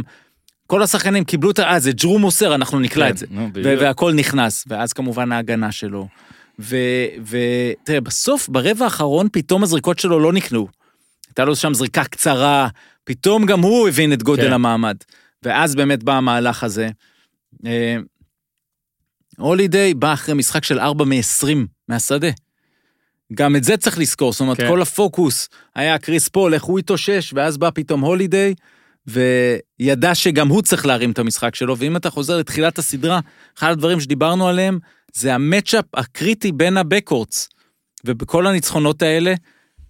[0.66, 1.62] כל השחקנים קיבלו את ה...
[1.62, 3.26] אה, זה ג'רו מוסר, אנחנו נקלע כן, את זה.
[3.30, 3.50] נו.
[3.54, 6.08] והכל נכנס, ואז כמובן ההגנה שלו.
[6.58, 10.68] ותראה, בסוף, ברבע האחרון, פתאום הזריקות שלו לא נקלעו.
[11.26, 12.68] הייתה לו שם זריקה קצרה,
[13.04, 14.52] פתאום גם הוא הבין את גודל כן.
[14.52, 14.96] המעמד.
[15.42, 16.88] ואז באמת בא המהלך הזה.
[17.66, 17.96] אה,
[19.38, 21.46] הולידיי בא אחרי משחק של 4 מ-20
[21.88, 22.30] מהשדה.
[23.34, 24.68] גם את זה צריך לזכור, זאת אומרת, כן.
[24.68, 28.54] כל הפוקוס היה קריס פול, איך הוא התאושש, ואז בא פתאום הולידיי,
[29.06, 33.20] וידע שגם הוא צריך להרים את המשחק שלו, ואם אתה חוזר לתחילת הסדרה,
[33.58, 34.78] אחד הדברים שדיברנו עליהם,
[35.14, 37.48] זה המצ'אפ הקריטי בין הבקורטס.
[38.04, 39.34] ובכל הניצחונות האלה,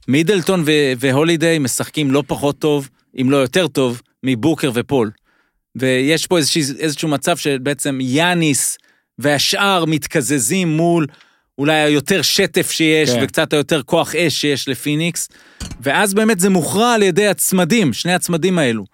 [0.08, 2.88] מידלטון ו- והולידיי משחקים לא פחות טוב,
[3.20, 5.10] אם לא יותר טוב, מבוקר ופול.
[5.76, 8.78] ויש פה איזשה, איזשהו מצב שבעצם יאניס
[9.18, 11.06] והשאר מתקזזים מול
[11.58, 13.20] אולי היותר שטף שיש, כן.
[13.22, 15.28] וקצת היותר כוח אש שיש לפיניקס,
[15.80, 18.84] ואז באמת זה מוכרע על ידי הצמדים, שני הצמדים האלו.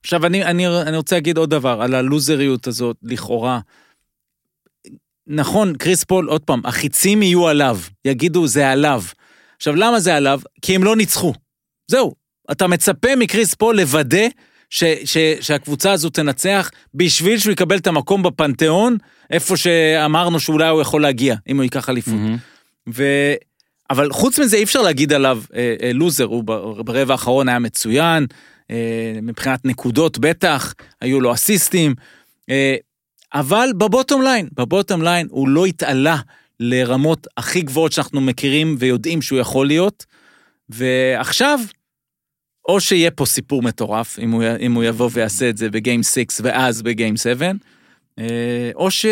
[0.00, 3.60] עכשיו, אני, אני, אני רוצה להגיד עוד דבר על הלוזריות הזאת, לכאורה.
[5.26, 9.02] נכון, קריס פול, עוד פעם, החיצים יהיו עליו, יגידו זה עליו.
[9.56, 10.40] עכשיו, למה זה עליו?
[10.62, 11.32] כי הם לא ניצחו.
[11.90, 12.14] זהו,
[12.50, 14.26] אתה מצפה מקריס פול לוודא
[14.70, 18.96] ש, ש, שהקבוצה הזו תנצח בשביל שהוא יקבל את המקום בפנתיאון,
[19.30, 22.14] איפה שאמרנו שאולי הוא יכול להגיע, אם הוא ייקח אליפות.
[22.14, 22.36] מהמם.
[22.88, 23.04] ו...
[23.90, 26.44] אבל חוץ מזה אי אפשר להגיד עליו אה, אה, לוזר, הוא
[26.84, 28.26] ברבע האחרון היה מצוין,
[28.70, 31.94] אה, מבחינת נקודות בטח, היו לו אסיסטים,
[32.50, 32.76] אה,
[33.34, 36.16] אבל ב bottom line, ב bottom line הוא לא התעלה
[36.60, 40.06] לרמות הכי גבוהות שאנחנו מכירים ויודעים שהוא יכול להיות,
[40.68, 41.60] ועכשיו,
[42.68, 46.02] או שיהיה פה סיפור מטורף, אם הוא, אם הוא יבוא ויעשה את זה ב game
[46.02, 47.50] 6 ואז ב game 7,
[48.18, 48.24] אה,
[48.74, 49.06] או, ש,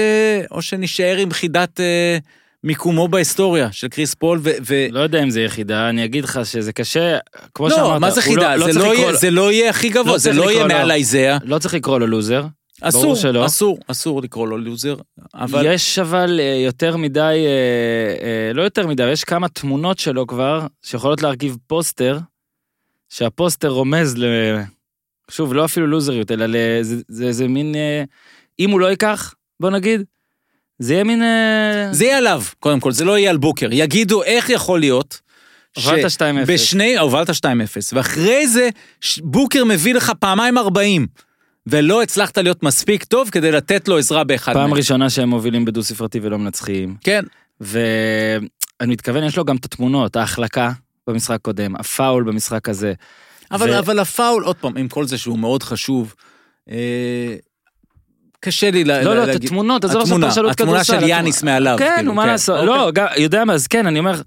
[0.50, 2.18] או שנשאר עם חידת אה,
[2.64, 4.50] מיקומו בהיסטוריה של קריס פול, ו...
[4.66, 4.86] ו...
[4.90, 7.18] לא יודע אם זה חידה, אני אגיד לך שזה קשה,
[7.54, 8.00] כמו לא, שאמרת.
[8.00, 8.58] מה זה הוא חידה?
[8.58, 10.66] זה, צריך לא לקרוא יהיה, לו- זה לא יהיה הכי גבוה, לא זה לא יהיה
[10.66, 11.38] מעל האיזאה.
[11.44, 12.46] לא צריך לקרוא לו לוזר.
[12.80, 13.46] אסור, שלא.
[13.46, 14.96] אסור, אסור לקרוא לו לוזר,
[15.34, 15.66] אבל...
[15.66, 20.66] יש אבל אה, יותר מדי, אה, אה, לא יותר מדי, יש כמה תמונות שלו כבר,
[20.82, 22.18] שיכולות להרכיב פוסטר,
[23.08, 24.24] שהפוסטר רומז ל...
[25.30, 26.56] שוב, לא אפילו לוזריות, אלא ל...
[26.82, 27.74] זה, זה, זה מין...
[28.58, 30.02] אם הוא לא ייקח, בוא נגיד,
[30.78, 31.22] זה יהיה מין...
[31.90, 33.68] זה יהיה עליו, קודם כל, זה לא יהיה על בוקר.
[33.72, 35.20] יגידו איך יכול להיות...
[35.76, 36.22] הובלת 2-0.
[36.46, 37.32] בשני, הובלת 2-0,
[37.92, 38.68] ואחרי זה
[39.22, 41.06] בוקר מביא לך פעמיים 40,
[41.66, 44.74] ולא הצלחת להיות מספיק טוב כדי לתת לו עזרה באחד פעם מהם.
[44.74, 46.94] ראשונה שהם מובילים בדו ספרתי ולא מנצחים.
[47.04, 47.24] כן,
[47.60, 48.46] ואני
[48.92, 50.70] מתכוון, יש לו גם את התמונות, ההחלקה
[51.06, 52.92] במשחק קודם, הפאול במשחק הזה.
[53.52, 56.14] אבל, ו- אבל הפאול, עוד פעם, עם כל זה שהוא מאוד חשוב,
[56.70, 56.76] אה,
[58.40, 61.08] קשה לי לה- לא, לא, את להגיד- התמונות, עזוב עכשיו התמונה, פרשנות התמונה כדורסל, של
[61.08, 61.76] יאניס התמונה- מעליו.
[61.78, 62.66] כן, כאילו, נו, מה לעשות, אוקיי.
[62.78, 64.20] לא, גם- יודע מה, אז כן, אני אומר,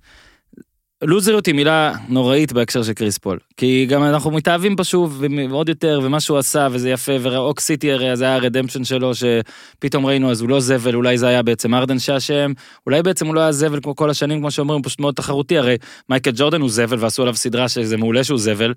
[1.05, 3.39] לוזריות היא מילה נוראית בהקשר של קריס פול.
[3.57, 7.91] כי גם אנחנו מתאהבים בו שוב, ועוד יותר, ומה שהוא עשה, וזה יפה, ואוק סיטי
[7.91, 11.43] הרי זה היה ה redemption שלו, שפתאום ראינו, אז הוא לא זבל, אולי זה היה
[11.43, 12.51] בעצם הארדן שאשם,
[12.85, 15.57] אולי בעצם הוא לא היה זבל כמו כל השנים, כמו שאומרים, הוא פשוט מאוד תחרותי,
[15.57, 15.77] הרי
[16.09, 18.73] מייקל ג'ורדן הוא זבל, ועשו עליו סדרה שזה מעולה שהוא זבל,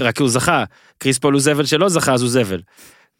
[0.00, 0.64] רק כי הוא זכה.
[0.98, 2.60] קריס פול הוא זבל שלא זכה, אז הוא זבל.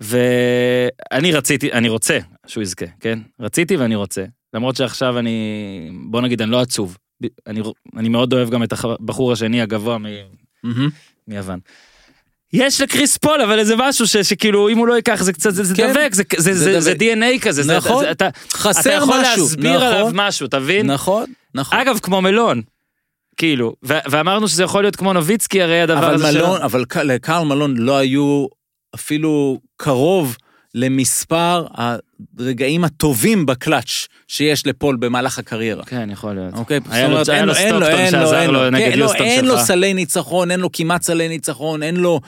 [0.00, 3.18] ואני רציתי, אני רוצה שהוא יזכה, כן?
[3.40, 4.24] רציתי ואני רוצה.
[4.54, 6.96] למרות שעכשיו אני, בוא נגיד, אני לא עצוב.
[7.46, 7.60] אני,
[7.96, 10.02] אני מאוד אוהב גם את הבחור השני הגבוה מ,
[10.62, 10.88] מהמם.
[11.28, 11.58] מיוון.
[12.52, 15.64] יש לקריס פול, אבל איזה משהו ש, שכאילו, אם הוא לא ייקח, זה קצת, זה,
[15.64, 15.92] זה כן.
[15.92, 17.00] דבק, זה, זה, זה זה, זה דבק.
[17.02, 17.62] DNA כזה.
[17.62, 18.04] זה- נכון.
[18.04, 19.42] זה, אתה, חסר אתה יכול משהו.
[19.42, 20.90] להסביר נכון, עליו משהו, אתה מבין?
[20.90, 21.24] נכון,
[21.54, 21.78] נכון.
[21.78, 22.62] אגב, כמו מלון.
[23.36, 26.96] כאילו, ו- ואמרנו שזה יכול להיות כמו נוביצקי, הרי הדבר אבל הזה מלון, אבל ק-
[26.96, 28.46] לקרל מלון לא היו
[28.94, 30.36] אפילו קרוב
[30.74, 31.66] למספר
[32.38, 35.84] הרגעים הטובים בקלאץ' שיש לפול במהלך הקריירה.
[35.84, 36.54] כן, יכול להיות.
[36.54, 38.70] אוקיי, היה לו- היה אין לו לו, אין לו, סטוקטון אין לו, שעזר אין לו
[38.70, 39.64] נגד יוסטון אין לו שלך.
[39.66, 42.20] סלי ניצחון, אין לו כמעט סלי ניצחון, אין לו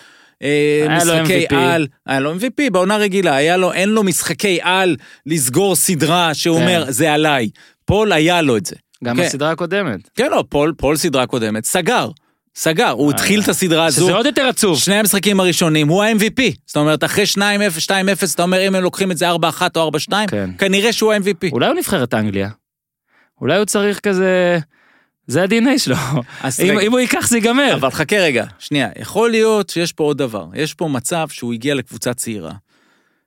[0.42, 1.44] אה, משחקי.
[1.50, 6.58] על, היה לו MVP בעונה רגילה, היה לו, אין לו משחקי על לסגור סדרה שהוא
[6.58, 6.62] כן.
[6.62, 7.48] אומר, זה עליי.
[7.84, 8.76] פול היה לו את זה.
[9.04, 9.16] גם.
[9.16, 10.00] בסדרה הקודמת.
[10.14, 12.08] כן, לא, פול, פול סדרה קודמת, סגר.
[12.56, 14.02] סגר, הוא התחיל את הסדרה הזו.
[14.02, 14.78] שזה עוד יותר עצוב.
[14.78, 16.42] שני המשחקים הראשונים, הוא ה-MVP.
[16.66, 17.38] זאת אומרת, אחרי 2-0,
[17.86, 17.90] 2-0,
[18.34, 19.34] אתה אומר, אם הם לוקחים את זה 4-1
[19.76, 20.50] או 4-2, כן.
[20.58, 21.52] כנראה שהוא ה-MVP.
[21.52, 22.50] אולי הוא נבחרת אנגליה.
[23.40, 24.58] אולי הוא צריך כזה...
[25.26, 25.96] זה ה-DNA שלו.
[26.82, 27.74] אם, הוא ייקח זה ייגמר.
[27.74, 30.46] אבל חכה רגע, שנייה, יכול להיות שיש פה עוד דבר.
[30.54, 32.52] יש פה מצב שהוא הגיע לקבוצה צעירה,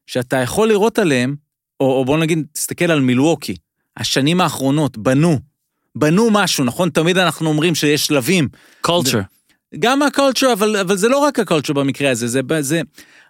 [0.08, 1.36] שאתה יכול לראות עליהם,
[1.80, 3.56] או, או בוא נגיד, תסתכל על מילווקי,
[3.98, 5.39] השנים האחרונות בנו,
[5.95, 6.89] בנו משהו, נכון?
[6.89, 8.47] תמיד אנחנו אומרים שיש שלבים.
[8.82, 9.20] culture.
[9.80, 12.82] גם ה culture, אבל, אבל זה לא רק ה culture במקרה הזה, זה, זה,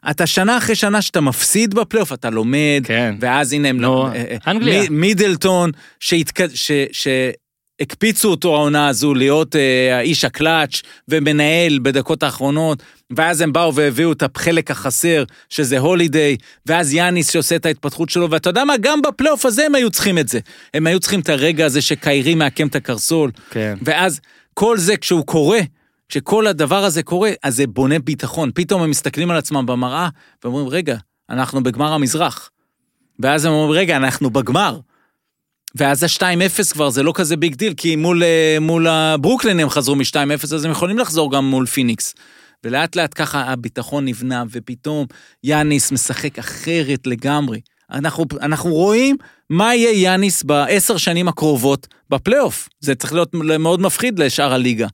[0.09, 3.15] אתה שנה אחרי שנה שאתה מפסיד בפלייאוף, אתה לומד, כן.
[3.19, 3.81] ואז הנה הם...
[3.81, 4.81] נו, אה, אה, אנגליה.
[4.81, 6.39] מי- מידלטון, שהתק...
[6.53, 6.71] ש...
[7.79, 12.83] שהקפיצו אותו העונה הזו להיות אה, האיש הקלאץ' ומנהל בדקות האחרונות,
[13.17, 18.31] ואז הם באו והביאו את החלק החסר, שזה הולידיי, ואז יאניס שעושה את ההתפתחות שלו,
[18.31, 20.39] ואתה יודע מה, גם בפלייאוף הזה הם היו צריכים את זה.
[20.73, 23.77] הם היו צריכים את הרגע הזה שקיירי מעקם את הקרסול, כן.
[23.81, 24.19] ואז
[24.53, 25.59] כל זה כשהוא קורה,
[26.09, 28.51] כשכל הדבר הזה קורה, אז זה בונה ביטחון.
[28.55, 30.09] פתאום הם מסתכלים על עצמם במראה
[30.43, 30.97] ואומרים, רגע,
[31.29, 32.49] אנחנו בגמר המזרח.
[33.19, 34.79] ואז הם אומרים, רגע, אנחנו בגמר.
[35.75, 39.95] ואז ה-2-0 כבר זה לא כזה big deal, כי מול, אה, מול הברוקלין הם חזרו
[39.95, 42.15] מ-2-0, אז הם יכולים לחזור גם מול פיניקס.
[42.63, 45.05] ולאט לאט ככה הביטחון נבנה, ופתאום
[45.43, 47.59] יאניס משחק אחרת לגמרי.
[47.91, 49.17] אנחנו, אנחנו רואים
[49.49, 52.69] מה יהיה יאניס בעשר שנים הקרובות בפלייאוף.
[52.79, 54.87] זה צריך להיות מאוד מפחיד לשאר הליגה.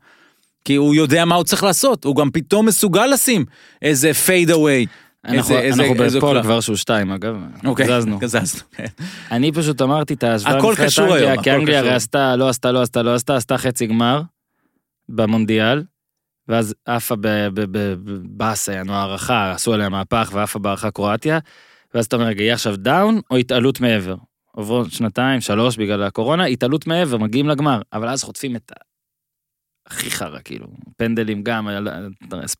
[0.66, 3.46] כי הוא יודע מה הוא צריך לעשות, הוא גם פתאום מסוגל לשים
[3.82, 4.86] איזה fade away.
[5.26, 6.44] אנחנו איזה- אנחנו איזה בפול קלף?
[6.46, 7.38] כבר שהוא שתיים, אגב.
[7.66, 8.20] אוקיי, זזנו.
[8.26, 8.62] זזנו.
[8.72, 8.86] כן.
[9.32, 11.80] אני פשוט אמרתי את ההשוואה הכל קשור אנגליה, היום, כי אנגליה.
[11.80, 14.22] הרי עשתה, לא עשתה, לא עשתה, לא עשתה, עשתה חצי גמר
[15.10, 15.84] במונדיאל,
[16.48, 21.40] ואז עפה בבאסה, יענו הערכה, עשו עליה מהפך ועפה בערכה קרואטיה,
[21.94, 24.16] ואז אתה אומר, רגע, יהיה עכשיו down או התעלות מעבר?
[24.52, 28.76] עוברות שנתיים, שלוש בגלל הקורונה, התעלות מעבר, מגיעים לגמר, אבל אז חוטפים את ה...
[29.88, 31.70] הכי חרא, כאילו, פנדלים גם,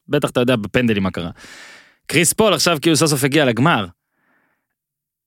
[0.08, 1.30] בטח אתה יודע בפנדלים מה קרה.
[2.06, 3.86] קריס פול עכשיו כאילו סוף סוף הגיע לגמר.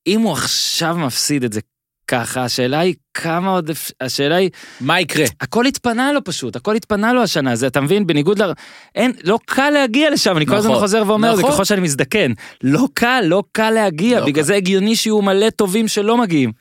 [0.07, 1.59] אם הוא עכשיו מפסיד את זה
[2.07, 4.49] ככה, השאלה היא כמה עוד, השאלה היא,
[4.81, 5.25] מה יקרה?
[5.41, 8.51] הכל התפנה לו פשוט, הכל התפנה לו השנה, זה אתה מבין, בניגוד ל...
[8.95, 11.53] אין, לא קל להגיע לשם, אני כל הזמן נכון, חוזר ואומר, זה נכון.
[11.53, 12.31] ככל שאני מזדקן.
[12.63, 14.47] לא קל, לא קל להגיע, לא בגלל קל.
[14.47, 16.51] זה הגיוני שיהיו מלא טובים שלא מגיעים.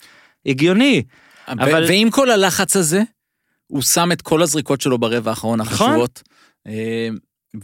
[0.47, 1.03] הגיוני.
[1.49, 1.63] אבל...
[1.71, 3.03] אבל- ועם כל הלחץ הזה,
[3.67, 5.89] הוא שם את כל הזריקות שלו ברבע האחרון נכון.
[5.91, 6.23] החשובות.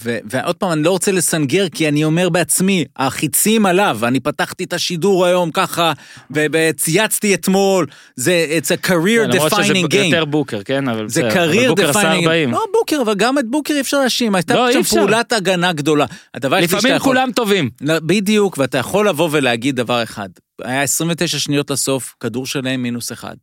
[0.00, 4.64] ו- ועוד פעם, אני לא רוצה לסנגר, כי אני אומר בעצמי, החיצים עליו, אני פתחתי
[4.64, 5.92] את השידור היום ככה,
[6.30, 9.96] וצייצתי אתמול, זה, it's a career למרות שזה defining game.
[9.96, 10.88] יותר בוקר, כן?
[10.88, 12.52] אבל זה אבל career עשה defining 40.
[12.52, 14.96] לא בוקר, אבל גם את בוקר אי אפשר להאשים, הייתה לא, שם אפשר.
[14.96, 16.06] פעולת הגנה גדולה.
[16.34, 16.98] לפעמים יכול...
[16.98, 17.70] כולם טובים.
[17.80, 20.28] לא, בדיוק, ואתה יכול לבוא ולהגיד דבר אחד.
[20.62, 23.34] היה 29 שניות לסוף, כדור שלהם מינוס אחד.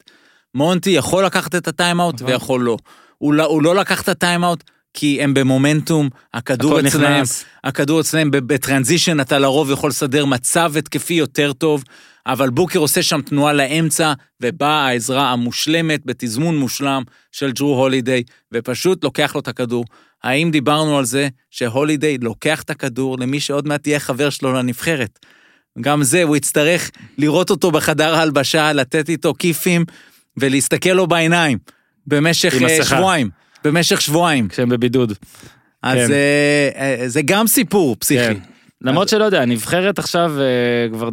[0.55, 2.27] מונטי יכול לקחת את הטיים-אאוט נכון.
[2.27, 2.77] ויכול לא.
[3.17, 3.43] הוא, לא.
[3.43, 7.45] הוא לא לקח את הטיים-אאוט כי הם במומנטום, הכדור נכנס.
[7.63, 11.83] הכדור אצלהם ב- בטרנזישן, אתה לרוב יכול לסדר מצב התקפי יותר טוב,
[12.25, 18.23] אבל בוקר עושה שם תנועה לאמצע, ובאה העזרה המושלמת בתזמון מושלם של ג'רו הולידיי,
[18.53, 19.85] ופשוט לוקח לו את הכדור.
[20.23, 25.19] האם דיברנו על זה שהולידיי לוקח את הכדור למי שעוד מעט יהיה חבר שלו לנבחרת?
[25.81, 29.85] גם זה, הוא יצטרך לראות אותו בחדר ההלבשה, לתת איתו כיפים
[30.37, 31.57] ולהסתכל לו בעיניים
[32.07, 32.85] במשך אה.
[32.85, 33.40] שבועיים.
[33.63, 34.47] במשך שבועיים.
[34.47, 35.13] כשהם בבידוד.
[35.83, 36.13] אז כן.
[36.13, 36.69] אה,
[37.01, 38.25] אה, זה גם סיפור פסיכי.
[38.35, 38.37] כן.
[38.81, 40.45] למרות שלא יודע, הנבחרת עכשיו אה,
[40.93, 41.09] כבר...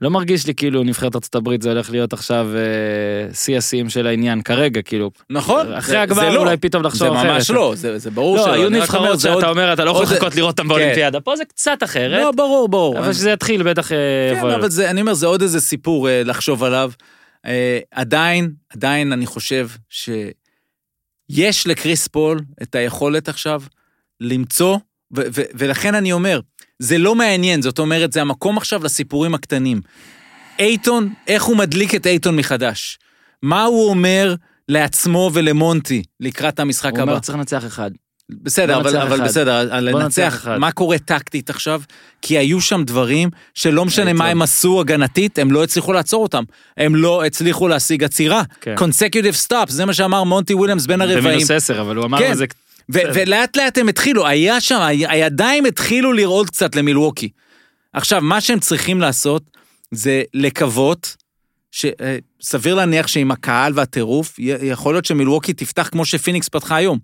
[0.00, 4.06] לא מרגיש לי כאילו נבחרת ארצות הברית זה הולך להיות עכשיו אה, שיא השיאים של
[4.06, 5.10] העניין כרגע כאילו.
[5.30, 5.72] נכון.
[5.72, 6.40] אחרי זה- הגמר זה לא.
[6.40, 7.30] אולי פתאום לחשוב זה אחרת.
[7.34, 8.52] ממש לא, זה זה ברור לא, שלא.
[8.52, 10.68] היו נבחרות זה עוד- שאתה אומר אתה לא יכול לחכות לראות אותם כן.
[10.68, 12.98] באולימפיאדה, פה זה קצת אחרת, לא, ברור, ברור.
[12.98, 13.96] אבל כשזה יתחיל בטח כן,
[14.38, 14.54] יבוא.
[14.54, 16.90] אבל זה, אני אומר, זה עוד איזה סיפור אה, לחשוב עליו.
[17.46, 19.68] אה, עדיין, עדיין אני חושב
[21.30, 23.62] שיש לקריס פול את היכולת עכשיו
[24.20, 24.78] למצוא,
[25.16, 26.40] ו- ו- ולכן אני אומר,
[26.78, 29.80] זה לא מעניין, זאת אומרת, זה המקום עכשיו לסיפורים הקטנים.
[30.58, 32.98] אייטון, איך הוא מדליק את אייטון מחדש?
[33.42, 34.34] מה הוא אומר
[34.68, 37.10] לעצמו ולמונטי לקראת המשחק הוא הבא?
[37.10, 37.90] אומר צריך לנצח אחד.
[38.30, 39.24] בסדר, אבל, אבל אחד.
[39.24, 40.46] בסדר, לנצח.
[40.58, 41.82] מה קורה טקטית עכשיו?
[42.22, 44.28] כי היו שם דברים שלא משנה היי, מה.
[44.28, 46.42] הם עשו הגנתית, הם לא הצליחו לעצור אותם.
[46.76, 48.42] הם לא הצליחו להשיג עצירה.
[48.60, 48.74] כן.
[48.74, 51.24] consecutive stops, זה מה שאמר מונטי וויליאמס בין הרבעים.
[51.24, 52.34] במינוס 10 אבל הוא אמר כן.
[52.34, 52.44] זה.
[52.92, 57.28] ו- ולאט לאט הם התחילו, היה שם, הידיים התחילו לרעוד קצת למילווקי.
[57.92, 59.42] עכשיו, מה שהם צריכים לעשות
[59.90, 61.16] זה לקוות,
[61.70, 66.98] שסביר להניח שעם הקהל והטירוף, יכול להיות שמילווקי תפתח כמו שפיניקס פתחה היום.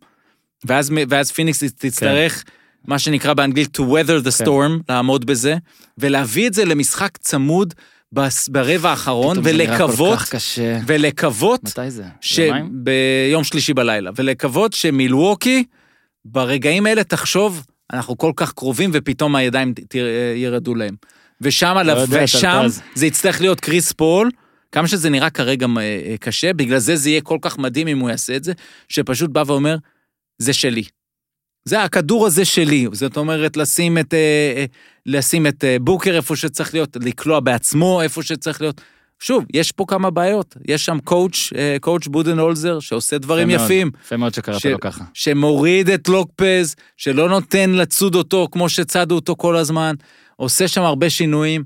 [0.64, 2.44] ואז, ואז פיניקס תצטרך,
[2.86, 4.44] מה שנקרא באנגלית to weather the כן.
[4.44, 5.56] storm, לעמוד בזה,
[5.98, 7.74] ולהביא את זה למשחק צמוד
[8.50, 10.18] ברבע האחרון, ולקוות.
[10.86, 12.04] ולקוות מתי זה?
[12.20, 12.38] ש...
[12.38, 12.68] יומיים?
[12.72, 15.64] ביום שלישי בלילה, ולקוות שמילווקי,
[16.24, 19.94] ברגעים האלה תחשוב, אנחנו כל כך קרובים ופתאום הידיים ת-
[20.36, 20.94] ירדו להם.
[21.40, 22.66] ושם, לא יודע, ושם.
[22.94, 24.30] זה יצטרך להיות קריס פול,
[24.72, 27.98] כמה שזה נראה כרגע אה, אה, קשה, בגלל זה זה יהיה כל כך מדהים אם
[27.98, 28.52] הוא יעשה את זה,
[28.88, 29.76] שפשוט בא ואומר,
[30.38, 30.82] זה שלי.
[31.64, 34.64] זה הכדור הזה שלי, זאת אומרת לשים את, אה, אה,
[35.06, 38.80] לשים את אה, בוקר איפה שצריך להיות, לקלוע בעצמו איפה שצריך להיות.
[39.20, 44.16] שוב, יש פה כמה בעיות, יש שם coach, coach בודנהולזר, שעושה דברים מאוד, יפים, יפה
[44.16, 45.04] מאוד שקראת ש- לו ככה.
[45.14, 49.94] שמוריד את לופז, שלא נותן לצוד אותו כמו שצדו אותו כל הזמן,
[50.36, 51.64] עושה שם הרבה שינויים,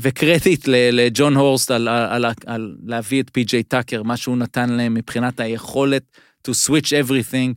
[0.00, 4.94] וקרדיט לג'ון הורסט על, על, על, על להביא את פי.ג'יי טאקר, מה שהוא נתן להם
[4.94, 6.02] מבחינת היכולת
[6.48, 7.54] to switch everything.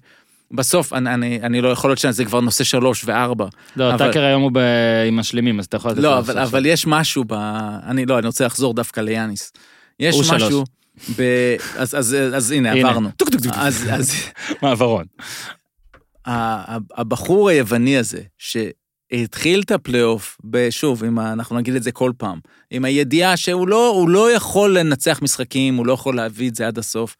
[0.52, 3.46] בסוף, אני, אני, אני לא יכול להיות שזה כבר נושא שלוש וארבע.
[3.76, 6.18] לא, אבל- טאקר היום הוא ב- עם משלימים, אז אתה יכול לא.
[6.20, 7.34] אבל, אבל יש משהו ב...
[7.88, 9.52] אני לא, אני רוצה לחזור דווקא ליאניס.
[10.00, 10.42] יש הוא שלוש.
[10.44, 10.64] משהו
[11.18, 11.22] ב...
[11.76, 12.90] אז, אז, אז, אז הנה, הנה.
[12.90, 13.10] עברנו.
[13.18, 13.54] טוק, טוק, טוק.
[13.56, 14.12] אז, אז
[14.64, 15.06] מעברון.
[16.26, 20.38] הבחור היווני הזה, שהתחיל את הפלייאוף,
[20.70, 22.40] שוב, ה- אנחנו נגיד את זה כל פעם,
[22.72, 26.78] עם הידיעה שהוא לא, לא יכול לנצח משחקים, הוא לא יכול להביא את זה עד
[26.78, 27.16] הסוף.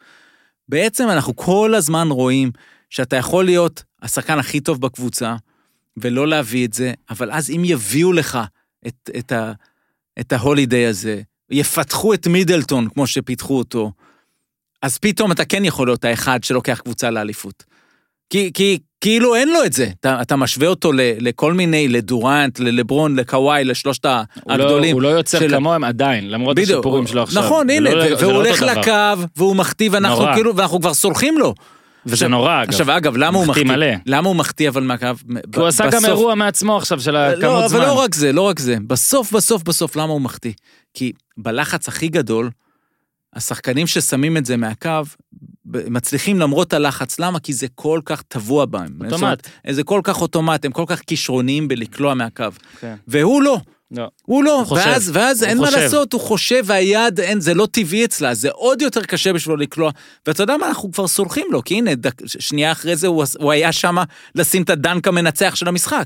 [0.70, 2.52] בעצם אנחנו כל הזמן רואים
[2.90, 5.36] שאתה יכול להיות השחקן הכי טוב בקבוצה,
[5.98, 8.40] ולא להביא את זה, אבל אז אם יביאו לך
[8.88, 9.52] את, את, ה,
[10.20, 13.92] את ההולידיי הזה, יפתחו את מידלטון כמו שפיתחו אותו,
[14.82, 17.64] אז פתאום אתה כן יכול להיות האחד שלוקח קבוצה לאליפות.
[18.30, 19.90] כי, כי כאילו אין לו את זה.
[20.00, 24.14] אתה, אתה משווה אותו ל, לכל מיני, לדורנט, ללברון, לקוואי, לשלושת הוא
[24.48, 24.94] לא- הגדולים.
[24.94, 26.70] הוא לא יוצר של- כמוהם עדיין, למרות בדיוק.
[26.80, 27.44] השיפורים שלו עכשיו.
[27.44, 28.82] נכון, הנה, לא- זה והוא לא הולך דבר.
[28.82, 28.92] לקו,
[29.36, 30.34] והוא מכתיב, ואנחנו נורא.
[30.36, 31.54] כאילו, ואנחנו כבר סולחים לו.
[32.06, 32.70] וזה עכשיו- נורא, אגב.
[32.70, 33.64] עכשיו, אגב, למה הוא מחטיא?
[33.64, 33.86] מלא.
[34.06, 35.06] למה הוא מחטיא אבל מהקו?
[35.54, 37.80] כי הוא עשה גם אירוע מעצמו עכשיו של הכמות לא, זמן.
[37.80, 38.76] אבל לא רק זה, לא רק זה.
[38.88, 40.52] בסוף, בסוף, בסוף, למה הוא מחטיא?
[40.94, 42.50] כי בלחץ הכי גדול,
[43.36, 44.90] השחקנים ששמים את זה מהקו,
[45.74, 47.20] מצליחים למרות הלחץ.
[47.20, 47.40] למה?
[47.40, 48.94] כי זה כל כך טבוע בהם.
[49.10, 49.76] זאת אומרת, אוטומט.
[49.76, 52.46] זה כל כך אוטומט, הם כל כך כישרוניים בלקלוע מהקו.
[52.80, 52.96] כן.
[53.08, 53.60] והוא לא.
[53.92, 54.08] לא.
[54.26, 54.86] הוא לא, הוא חושב.
[54.86, 55.78] ואז, ואז הוא אין מה חושב.
[55.78, 59.92] לעשות, הוא חושב והיד, אין, זה לא טבעי אצלה, זה עוד יותר קשה בשבילו לקלוע.
[60.28, 63.52] ואתה יודע מה, אנחנו כבר סולחים לו, כי הנה, דק, שנייה אחרי זה הוא, הוא
[63.52, 63.98] היה שם
[64.36, 66.06] לשים את הדנק המנצח של המשחק.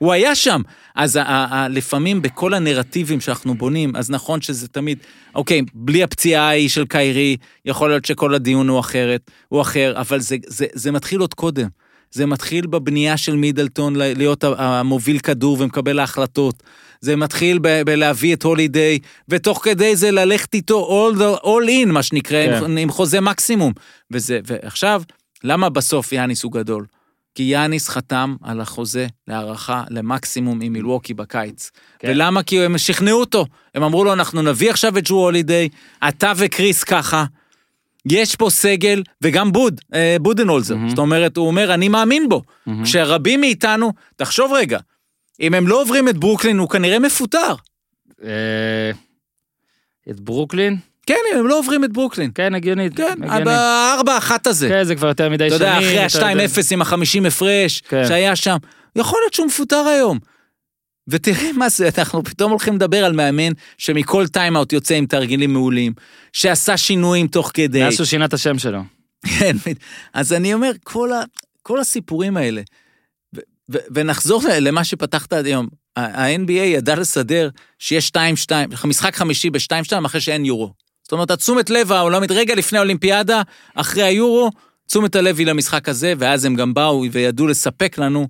[0.00, 0.62] הוא היה שם.
[0.94, 4.98] אז ה, ה, ה, לפעמים בכל הנרטיבים שאנחנו בונים, אז נכון שזה תמיד,
[5.34, 10.20] אוקיי, בלי הפציעה ההיא של קיירי, יכול להיות שכל הדיון הוא אחרת, הוא אחר, אבל
[10.20, 11.68] זה, זה, זה מתחיל עוד קודם.
[12.12, 16.62] זה מתחיל בבנייה של מידלטון להיות המוביל כדור ומקבל ההחלטות.
[17.00, 21.86] זה מתחיל ב- בלהביא את הולידיי, ותוך כדי זה ללכת איתו all, the, all in,
[21.86, 22.64] מה שנקרא, כן.
[22.64, 23.72] עם, עם חוזה מקסימום.
[24.10, 25.02] וזה, ועכשיו,
[25.44, 26.84] למה בסוף יאניס הוא גדול?
[27.34, 31.70] כי יאניס חתם על החוזה להערכה למקסימום עם מילווקי בקיץ.
[31.98, 32.08] כן.
[32.08, 32.42] ולמה?
[32.42, 33.46] כי הם שכנעו אותו.
[33.74, 35.68] הם אמרו לו, אנחנו נביא עכשיו את ג'רו הולידיי,
[36.08, 37.24] אתה וקריס ככה.
[38.10, 40.76] יש פה סגל, וגם בוד, אה, בודנולזר.
[40.76, 40.88] מהמם.
[40.88, 42.42] זאת אומרת, הוא אומר, אני מאמין בו.
[42.66, 42.84] מהמם.
[42.84, 44.78] כשרבים מאיתנו, תחשוב רגע,
[45.40, 47.54] אם הם לא עוברים את ברוקלין, הוא כנראה מפוטר.
[48.24, 48.90] אה,
[50.10, 50.76] את ברוקלין?
[51.06, 52.30] כן, הם לא עוברים את ברוקלין.
[52.34, 52.90] כן, הגיוני.
[52.90, 53.18] כן.
[53.44, 54.68] בארבע אחת הזה.
[54.68, 55.68] כן, זה כבר יותר מדי אתה שנים.
[55.68, 56.44] יודע, אחרי אתה יודע.
[56.44, 58.04] ה-2-0 עם ה-50 הפרש, כן.
[58.08, 58.56] שהיה שם,
[58.96, 60.18] יכול להיות שהוא מפוטר היום.
[61.08, 65.92] ותראה מה זה, אנחנו פתאום הולכים לדבר על מאמן שמכל טיימאוט יוצא עם תרגילים מעולים,
[66.32, 67.82] שעשה שינויים תוך כדי.
[67.84, 68.80] מאז שהוא שינה את השם שלו.
[69.38, 69.56] כן,
[70.14, 71.22] אז אני אומר, כל, ה,
[71.62, 72.62] כל הסיפורים האלה,
[73.36, 73.40] ו,
[73.72, 78.12] ו, ונחזור למה שפתחת עד היום, ה-NBA ידע לסדר שיש
[78.46, 78.50] 2-2,
[78.86, 80.72] משחק חמישי ב-2-2 אחרי שאין יורו.
[81.10, 83.42] זאת אומרת, התשומת לב העולמית, רגע לפני האולימפיאדה,
[83.74, 84.50] אחרי היורו,
[84.88, 88.28] תשומת הלב היא למשחק הזה, ואז הם גם באו וידעו לספק לנו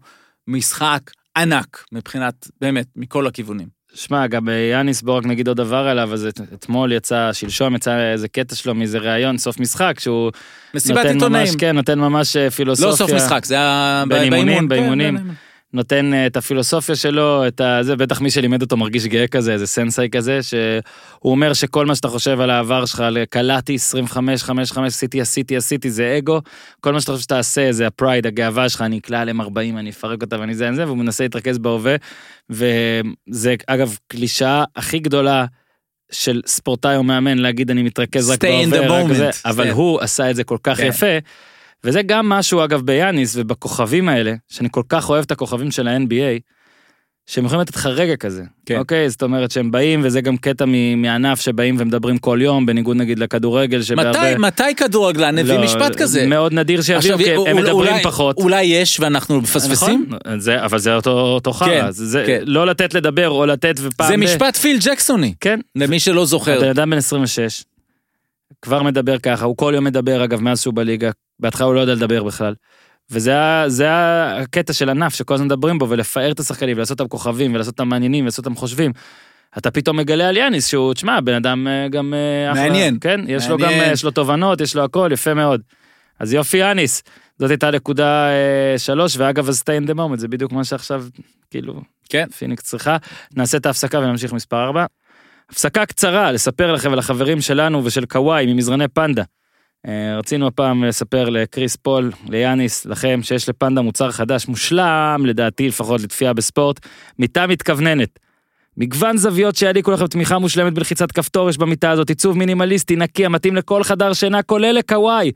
[0.49, 1.01] משחק
[1.37, 3.69] ענק, מבחינת, באמת, מכל הכיוונים.
[3.95, 7.75] שמע, גם אה, יאניס, בוא רק נגיד עוד דבר עליו, אז את- אתמול יצא, שלשום
[7.77, 10.31] יצא איזה קטע שלו מאיזה ראיון, סוף משחק, שהוא
[10.75, 11.47] מסיבת עיתונאים.
[11.47, 12.91] ממש, כן, נותן ממש אה, פילוסופיה.
[12.91, 14.59] לא סוף משחק, זה היה באימונים.
[14.59, 15.15] כן, באימונים.
[15.15, 15.35] באימון.
[15.73, 17.79] נותן אה, את הפילוסופיה שלו, את ה...
[17.83, 20.83] זה בטח מי שלימד אותו מרגיש גאה כזה, איזה סנסאי כזה, שהוא
[21.33, 25.57] אומר שכל מה שאתה חושב על העבר שלך, על קלעתי 25, 5, 5, עשיתי, עשיתי,
[25.57, 26.41] עשיתי, זה אגו,
[26.81, 29.91] כל מה שאתה חושב שתעשה זה ה pride, הגאווה שלך, אני אקלע עליהם 40, אני
[29.91, 31.97] אפרק אותה ואני זה אני זה, והוא מנסה להתרכז בהווה,
[32.51, 35.47] וזה אגב קלישאה הכי גדולה.
[36.13, 39.41] של ספורטאי או מאמן להגיד אני מתרכז רק moment.
[39.45, 39.71] אבל כן.
[39.71, 40.87] הוא עשה את זה כל כך כן.
[40.87, 41.07] יפה,
[41.85, 46.41] וזה גם משהו אגב ביאניס ובכוכבים האלה, שאני כל כך אוהב את הכוכבים של ה-NBA,
[47.27, 48.43] שהם יכולים לתת לך רגע כזה.
[48.67, 48.79] כן.
[48.79, 50.65] אוקיי, זאת אומרת שהם באים, וזה גם קטע
[50.97, 54.21] מענף שבאים ומדברים כל יום, בניגוד נגיד לכדורגל, שבהרבה...
[54.39, 56.27] מתי, מתי כדורגלן הביא לא, משפט כזה?
[56.27, 58.37] מאוד נדיר שיביאו, כי הם מדברים אולי- פחות.
[58.37, 60.07] אולי יש ואנחנו מפספסים?
[60.09, 60.41] נכון?
[60.41, 62.41] זה, אבל זה אותו, אותו חרא, כן, זה, זה כן.
[62.47, 64.09] לא לתת לדבר או לתת ופעם...
[64.09, 66.57] זה ב- משפט פיל ג'קסוני, כן, למי שלא זוכר.
[66.59, 67.65] הבן אדם בן 26,
[68.63, 71.95] כבר מדבר ככה, הוא כל יום מדבר אגב מאז שהוא בליגה, בהתחלה הוא לא יודע
[71.95, 72.55] לדבר בכלל.
[73.11, 73.35] וזה
[73.67, 73.89] זה
[74.37, 77.89] הקטע של ענף שכל הזמן מדברים בו ולפאר את השחקנים ולעשות אותם כוכבים ולעשות אותם
[77.89, 78.93] מעניינים ולעשות אותם חושבים.
[79.59, 82.63] אתה פתאום מגלה על יאניס שהוא, תשמע, בן אדם אה, גם אה, אחלה.
[82.63, 82.99] מעניין.
[83.01, 83.85] כן, יש לו גם, מעניין.
[83.85, 85.61] אה, יש לו תובנות, יש לו הכל, יפה מאוד.
[86.19, 87.03] אז יופי יאניס,
[87.39, 91.05] זאת הייתה נקודה אה, שלוש, ואגב, אז stay in the moment, זה בדיוק מה שעכשיו,
[91.51, 92.29] כאילו, כן.
[92.39, 92.97] פיניקס צריכה.
[93.37, 94.87] נעשה את ההפסקה ונמשיך מספר 4.
[95.51, 99.23] הפסקה קצרה, לספר לכם ולחברים שלנו ושל קוואי ממזרני פנדה.
[99.87, 106.01] אה, רצינו הפעם לספר לקריס פול, ליאניס, לכם, שיש לפנדה מוצר חדש מושלם, לדעתי לפחות
[106.01, 106.81] לתפייה בספורט,
[107.19, 108.19] מיטה מתכווננת.
[108.77, 113.57] מגוון זוויות שיעניקו לכם תמיכה מושלמת בלחיצת כפתור יש במיטה הזאת, עיצוב מינימליסטי, נקי, המתאים
[113.57, 115.33] לכל חדר שינה, כולל לקוואי.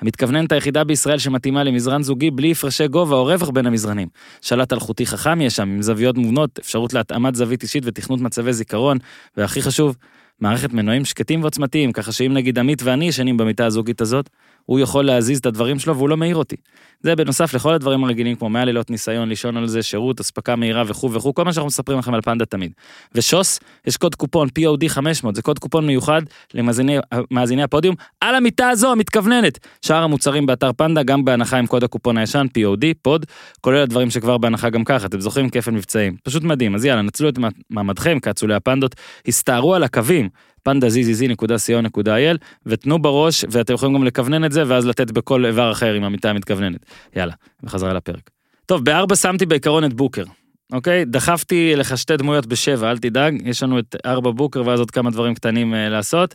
[0.00, 4.08] המתכווננת היחידה בישראל שמתאימה למזרן זוגי בלי הפרשי גובה או רווח בין המזרנים.
[4.40, 8.98] שלט אלחוטי חכם יש שם, עם זוויות מובנות, אפשרות להתאמת זווית אישית ותכנות מצבי זיכרון,
[9.36, 9.96] והכי חשוב,
[10.40, 14.30] מערכת מנועים שקטים ועוצמתיים, ככה שאם נגיד עמית ואני ישנים במיטה הזוגית הזאת,
[14.66, 16.56] הוא יכול להזיז את הדברים שלו והוא לא מעיר אותי.
[17.00, 20.82] זה בנוסף לכל הדברים הרגילים כמו 100 לילות ניסיון לישון על זה, שירות, אספקה מהירה
[20.86, 22.72] וכו' וכו', כל מה שאנחנו מספרים לכם על פנדה תמיד.
[23.14, 26.22] ושוס, יש קוד קופון POD 500, זה קוד קופון מיוחד
[26.54, 26.98] למאזיני
[27.30, 29.58] מאזיני הפודיום, על המיטה הזו המתכווננת.
[29.82, 33.26] שאר המוצרים באתר פנדה גם בהנחה עם קוד הקופון הישן POD, פוד,
[33.60, 36.16] כולל הדברים שכבר בהנחה גם ככה, אתם זוכרים כפל מבצעים.
[36.22, 37.38] פשוט מדהים, אז יאללה, נצלו את
[37.70, 38.94] מעמדכם כאצולי הפנדות,
[39.28, 40.28] הסתערו על הקווים.
[40.68, 42.36] pandazz.co.il,
[42.66, 46.30] ותנו בראש, ואתם יכולים גם לכוונן את זה, ואז לתת בכל איבר אחר עם המיטה
[46.30, 46.86] המתכווננת.
[47.16, 48.30] יאללה, בחזרה לפרק.
[48.66, 50.24] טוב, בארבע שמתי בעיקרון את בוקר.
[50.72, 51.04] אוקיי?
[51.04, 55.10] דחפתי לך שתי דמויות בשבע, אל תדאג, יש לנו את ארבע בוקר ואז עוד כמה
[55.10, 56.34] דברים קטנים אה, לעשות.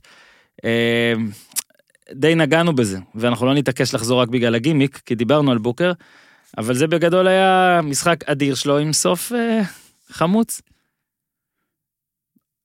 [0.65, 1.13] אה,
[2.13, 5.91] די נגענו בזה, ואנחנו לא נתעקש לחזור רק בגלל הגימיק, כי דיברנו על בוקר,
[6.57, 9.61] אבל זה בגדול היה משחק אדיר שלו עם סוף אה,
[10.09, 10.61] חמוץ.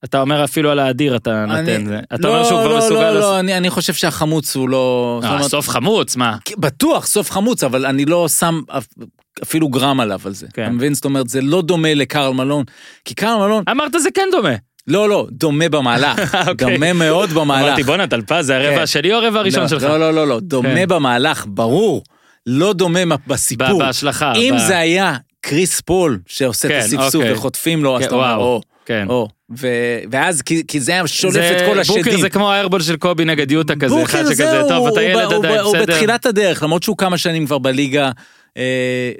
[0.04, 2.00] אתה אומר אפילו על האדיר אתה אני- נותן זה.
[2.14, 2.94] אתה לא, אומר שהוא כבר לא, מסוגל...
[3.00, 5.20] לא, לס- לא, אני, אני חושב שהחמוץ הוא לא...
[5.24, 6.36] אה, אומרת, סוף חמוץ, מה?
[6.58, 8.86] בטוח סוף חמוץ, אבל אני לא שם אפ-
[9.42, 10.46] אפילו גרם עליו על זה.
[10.54, 10.62] כן.
[10.62, 10.94] אתה מבין?
[10.94, 12.64] זאת אומרת, זה לא דומה לקרל מלון,
[13.04, 14.54] כי קרל מלון, אמרת זה כן דומה.
[14.86, 16.18] לא, לא, דומה במהלך.
[16.48, 16.74] אוקיי.
[16.74, 17.66] דומה מאוד במהלך.
[17.68, 18.82] אמרתי בואנה טלפז זה הרבע כן.
[18.82, 19.82] השני או הרבע הראשון לא, שלך?
[19.82, 20.88] לא, לא, לא, לא, דומה כן.
[20.88, 22.02] במהלך, ברור.
[22.46, 23.78] לא דומה בסיפור.
[23.78, 24.32] בהשלכה.
[24.36, 27.32] אם זה היה קריס פול שעושה כן, את הספסוף אוקיי.
[27.32, 28.36] וחוטפים לו, אז כן, אתה אומר.
[28.36, 29.06] או, כן.
[29.08, 29.28] או.
[29.60, 29.68] ו-
[30.10, 32.02] ואז, כי כי זה היה שולף זה- את כל השדים.
[32.04, 35.08] בוקר זה כמו האיירבול של קובי נגד יוטה כזה, אחד שכזה, זהו, טוב, אתה הוא
[35.08, 35.92] ילד ב- הוא עדיין, הוא בסדר.
[35.94, 38.10] בתחילת הדרך, למרות שהוא כמה שנים כבר בליגה,
[38.56, 38.62] אה,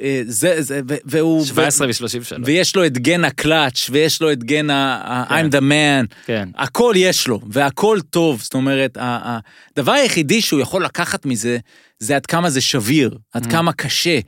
[0.02, 1.44] אה, זה, זה, ו- והוא...
[1.46, 2.40] 17 ו-33.
[2.44, 5.46] ויש לו את גן הקלאץ', ויש לו את גן ה- כן.
[5.46, 6.48] I'm the man, כן.
[6.58, 11.58] הכל יש לו, והכל טוב, זאת אומרת, הדבר היחידי שהוא יכול לקחת מזה,
[11.98, 13.18] זה עד כמה זה שביר, Mm.
[13.32, 14.18] עד כמה קשה,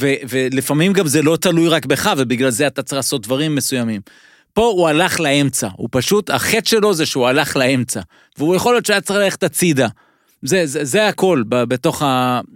[0.00, 4.00] ו- ולפעמים גם זה לא תלוי רק בך, ובגלל זה אתה צריך לעשות דברים מסוימים.
[4.56, 8.00] פה הוא הלך לאמצע, הוא פשוט, החטא שלו זה שהוא הלך לאמצע,
[8.38, 9.88] והוא יכול להיות שהיה צריך ללכת הצידה.
[10.42, 12.02] זה, זה, זה הכל ב- בתוך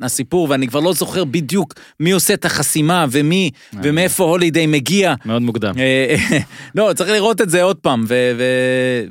[0.03, 3.51] הסיפור, ואני כבר לא זוכר בדיוק מי עושה את החסימה ומי,
[3.83, 5.15] ומאיפה הולידיי מגיע.
[5.25, 5.75] מאוד מוקדם.
[5.79, 6.17] אה,
[6.75, 8.05] לא, צריך לראות את זה עוד פעם,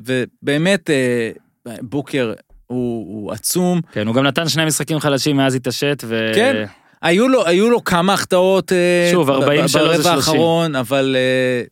[0.05, 1.31] ובאמת, אה,
[1.81, 2.33] בוקר
[2.67, 3.81] הוא, הוא עצום.
[3.91, 6.31] כן, הוא גם נתן שני משחקים חלשים מאז התעשת, ו...
[6.35, 6.65] כן.
[7.01, 10.15] היו לו, היו לו כמה החטאות אה, שוב, ב- 40 ב- שלו זה ברבע 30.
[10.17, 11.63] האחרון, אבל אה,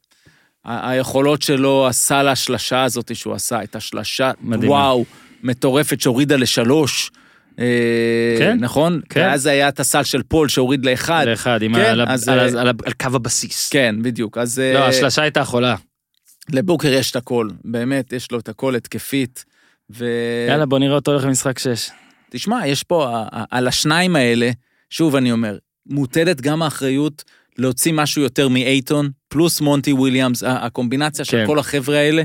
[0.68, 4.74] היכולות שלו, הסל השלשה הזאת שהוא עשה, הייתה שלשה, מדהימה.
[4.74, 5.05] וואו,
[5.43, 7.11] מטורפת שהורידה לשלוש.
[7.59, 9.01] אה, כן, נכון?
[9.09, 9.20] כן.
[9.20, 11.26] ואז היה את הסל של פול שהוריד לאחד.
[11.28, 13.70] לאחד, כן, על אז, על אה, על ה- על קו הבסיס.
[13.70, 14.38] כן, בדיוק.
[14.38, 15.76] אז אה, לא, השלשה הייתה חולה.
[16.51, 19.45] לבוקר יש את הכל, באמת, יש לו את הכל התקפית.
[19.97, 20.05] ו...
[20.49, 21.89] יאללה, בוא נראה אותו הולך למשחק 6.
[22.30, 24.51] תשמע, יש פה, על השניים האלה,
[24.89, 27.24] שוב אני אומר, מוטלת גם האחריות
[27.58, 31.45] להוציא משהו יותר מאייטון, פלוס מונטי וויליאמס, הקומבינציה של כן.
[31.45, 32.24] כל החבר'ה האלה,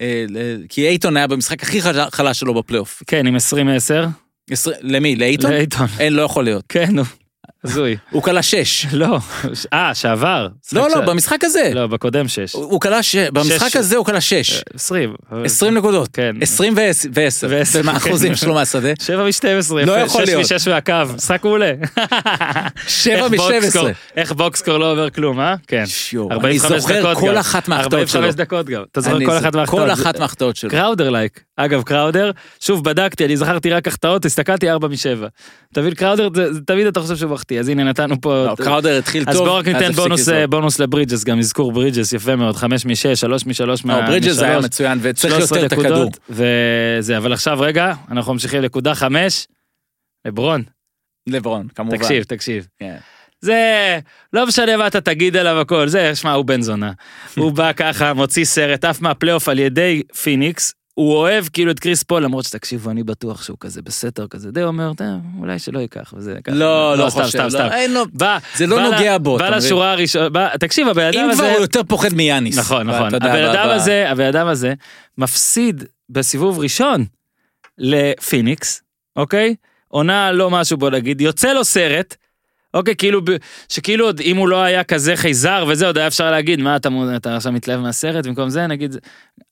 [0.00, 0.24] אה,
[0.68, 3.02] כי אייטון היה במשחק הכי חל- חלש שלו בפלייאוף.
[3.06, 4.06] כן, עם 20-10.
[4.50, 5.16] עשרה- למי?
[5.16, 5.50] לאייטון?
[5.50, 5.86] לאייטון.
[5.98, 6.64] אין, לא יכול להיות.
[6.68, 7.02] כן, נו.
[7.64, 7.96] הזוי.
[8.10, 8.86] הוא כלה שש.
[8.92, 9.18] לא.
[9.72, 10.48] אה, שעבר.
[10.72, 11.70] לא, לא, במשחק הזה.
[11.74, 12.52] לא, בקודם 6.
[12.54, 13.16] הוא כלה ש...
[13.16, 13.76] במשחק שש.
[13.76, 14.62] הזה הוא כלה שש.
[14.74, 15.14] 20.
[15.44, 16.08] 20 נקודות.
[16.12, 16.36] כן.
[16.40, 16.74] 20
[17.12, 17.48] ועשר.
[17.50, 18.36] ועשר, ומה האחוזים כן.
[18.36, 18.88] שלו מהשדה?
[19.02, 19.74] 7 מ-12.
[19.86, 20.46] לא יכול להיות.
[20.46, 20.92] 6 מ-6 מהקו.
[21.16, 21.72] משחק מעולה.
[22.88, 23.38] 7 איך מ-12.
[23.38, 25.54] בוקסקור- איך בוקסקור לא עובר כלום, אה?
[25.66, 25.86] כן.
[25.86, 27.38] שיו, אני 45 זוכר כל.
[27.38, 28.20] אחת מההחטאות שלו.
[28.20, 28.82] 45 דקות גם.
[28.92, 29.66] אתה זוכר.
[29.66, 30.70] כל אחת מההחטאות שלו.
[30.70, 31.40] קראודר לייק.
[31.56, 32.30] אגב, קראודר,
[32.60, 35.26] שוב בדקתי, אני זכרתי רק החטאות, הסתכלתי 4 מ-7.
[35.74, 36.28] תבין, קראודר,
[36.66, 38.46] תמיד אתה חושב שהוא מחטיא, אז הנה נתנו פה...
[38.46, 39.34] לא, קראודר התחיל טוב.
[39.34, 40.28] אז בואו רק ניתן בונוס.
[40.48, 44.98] בונוס לברידג'ס, גם אזכור ברידג'ס, יפה מאוד, 5 מ-6, 3 מ-3 לא, ברידג'ס היה מצוין,
[45.02, 46.10] וצריך יותר את הכדור.
[46.30, 49.46] וזה, אבל עכשיו רגע, אנחנו ממשיכים לנקודה 5,
[50.26, 50.62] לברון,
[51.28, 51.96] לברון, כמובן.
[51.96, 52.66] תקשיב, תקשיב.
[52.78, 52.96] כן.
[53.40, 53.98] זה,
[54.32, 56.92] לא משנה מה אתה תגיד עליו הכל, זה, שמע, הוא בן זונה.
[57.36, 62.02] הוא בא ככה, מוציא סרט, עף מהפלייאוף על ידי פיניקס, הוא אוהב כאילו את קריס
[62.02, 65.06] פול, למרות שתקשיבו, אני בטוח שהוא כזה בסתר כזה, די אומר, "טוב,
[65.38, 66.56] אולי שלא ייקח, וזה ככה.
[66.56, 67.68] לא, לא סתם, חושב, סתם, לא, סתם.
[67.72, 68.02] אין לו...
[68.12, 69.66] בא, זה לא בא נוגע בו, בא אתה מבין?
[69.66, 71.42] לשורה הראשונה, תקשיב, הבן אדם אם הזה...
[71.42, 72.58] כבר הוא יותר פוחד מיאניס.
[72.58, 73.14] נכון, נכון.
[73.14, 74.74] הבן אדם הזה, הבן אדם הזה,
[75.18, 77.04] מפסיד בסיבוב ראשון
[77.78, 78.82] לפיניקס,
[79.16, 79.54] אוקיי?
[79.88, 82.16] עונה לא משהו בוא נגיד, יוצא לו סרט,
[82.74, 83.20] אוקיי, כאילו,
[83.68, 86.88] שכאילו עוד אם הוא לא היה כזה חייזר וזה, עוד היה אפשר להגיד, מה אתה,
[87.16, 88.96] אתה עכשיו מתלהב מהסרט, במקום זה נגיד,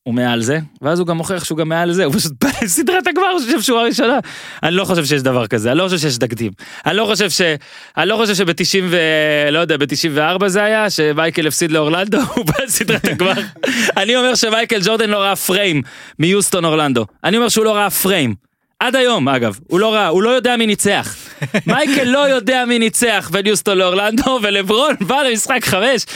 [0.02, 3.06] הוא מעל זה, ואז הוא גם מוכיח שהוא גם מעל זה, הוא פשוט בא לסדרת
[3.06, 4.18] הגמר, הוא חושב שהוא הראשונה.
[4.62, 6.52] אני לא חושב שיש דבר כזה, אני לא חושב שיש תקדים.
[6.86, 7.40] אני לא חושב ש...
[7.96, 8.96] אני לא חושב שב-90 ו...
[9.52, 13.32] לא יודע, ב-94 זה היה, שמייקל הפסיד לאורלנדו, הוא בא לסדרת הגמר.
[13.96, 15.82] אני אומר שמייקל ג'ורדן לא ראה פריים
[16.18, 17.06] מיוסטון אורלנדו.
[17.24, 18.34] אני אומר שהוא לא ראה פריים.
[18.80, 21.16] עד היום, אגב, הוא לא ראה, הוא לא יודע מי ניצח.
[21.66, 26.06] מייקל לא יודע מי ניצח בין יוסטון לאורלנדו, ולברון בא למשחק חמש.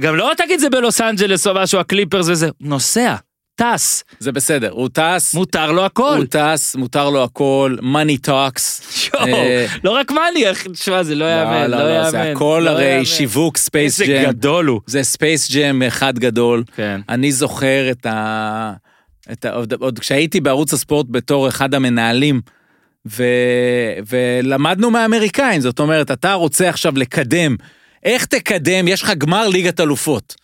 [0.00, 3.14] גם לא תגיד זה בלוס אנג'לס או משהו, הקליפרס וזה, נוסע,
[3.60, 6.16] טס, זה בסדר, הוא טס, מותר לו הכל.
[6.16, 8.82] הוא טס, מותר לו הכל, money talks.
[9.14, 12.10] אה, לא רק מאני, אחי, תשמע, זה לא יאמן, לא יאמן.
[12.10, 13.04] זה הכל לא הרי.
[13.04, 14.30] שיווק ספייס איזה ג'ם.
[14.30, 14.80] גדול הוא.
[14.86, 16.64] זה ספייס ג'ם אחד גדול.
[16.76, 17.00] כן.
[17.08, 18.72] אני זוכר את ה...
[19.32, 19.50] את ה...
[19.50, 22.40] עוד, עוד כשהייתי בערוץ הספורט בתור אחד המנהלים,
[23.06, 23.24] ו...
[24.08, 27.56] ולמדנו מהאמריקאים, זאת אומרת, אתה רוצה עכשיו לקדם,
[28.04, 30.34] איך תקדם, יש לך גמר ליגת אלופות.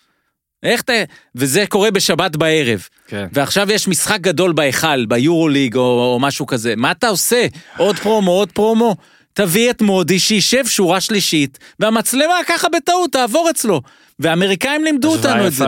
[0.63, 0.93] איך אתה...
[1.35, 2.89] וזה קורה בשבת בערב.
[3.07, 3.27] כן.
[3.33, 6.75] ועכשיו יש משחק גדול בהיכל, ביורוליג או, או משהו כזה.
[6.77, 7.47] מה אתה עושה?
[7.77, 8.97] עוד פרומו, עוד פרומו?
[9.33, 13.83] תביא את מודי שישב שורה שלישית, והמצלמה ככה בטעות תעבור אצלו.
[14.19, 15.65] והאמריקאים לימדו אותנו את זה.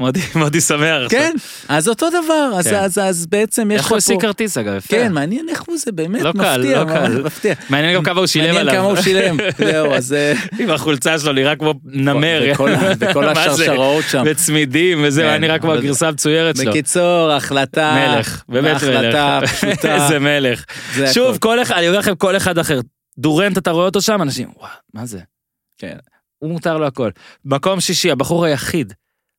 [0.00, 1.10] מודי, מודי שמח.
[1.10, 1.32] כן,
[1.68, 2.74] אז אותו דבר, אז, כן.
[2.74, 3.96] אז, אז בעצם יש איך לך הוא פה...
[3.96, 4.88] השיג כרטיס אגב, יפה.
[4.88, 7.22] כן, מעניין איך הוא זה, באמת לא מפתיע, קל, לא קל.
[7.22, 7.54] מפתיע.
[7.70, 8.74] מעניין גם כמה הוא שילם מעניין עליו.
[8.74, 9.36] כמה הוא שילם,
[9.72, 10.12] זהו, אז...
[10.12, 12.42] אה, עם החולצה שלו נראה כמו נמר.
[12.52, 12.70] וכל?
[13.36, 14.22] השרשראות שם.
[14.26, 16.70] וצמידים וזה, כן, היה נראה כמו הגרסה המצוירת שלו.
[16.70, 18.14] בקיצור, החלטה...
[18.14, 19.52] מלך, באמת החלטה מלך.
[19.52, 19.94] פשוטה.
[20.04, 20.64] איזה מלך.
[21.12, 21.38] שוב.
[21.38, 22.80] כל אחד, אני אומר לכם, כל אחד אחר.
[23.18, 25.18] דורנט, אתה רואה אותו שם, אנשים, וואו, מה זה?
[25.78, 25.96] כן.
[26.38, 27.10] הוא מותר לו הכל.
[27.44, 28.92] מקום שישי, הבחור היחיד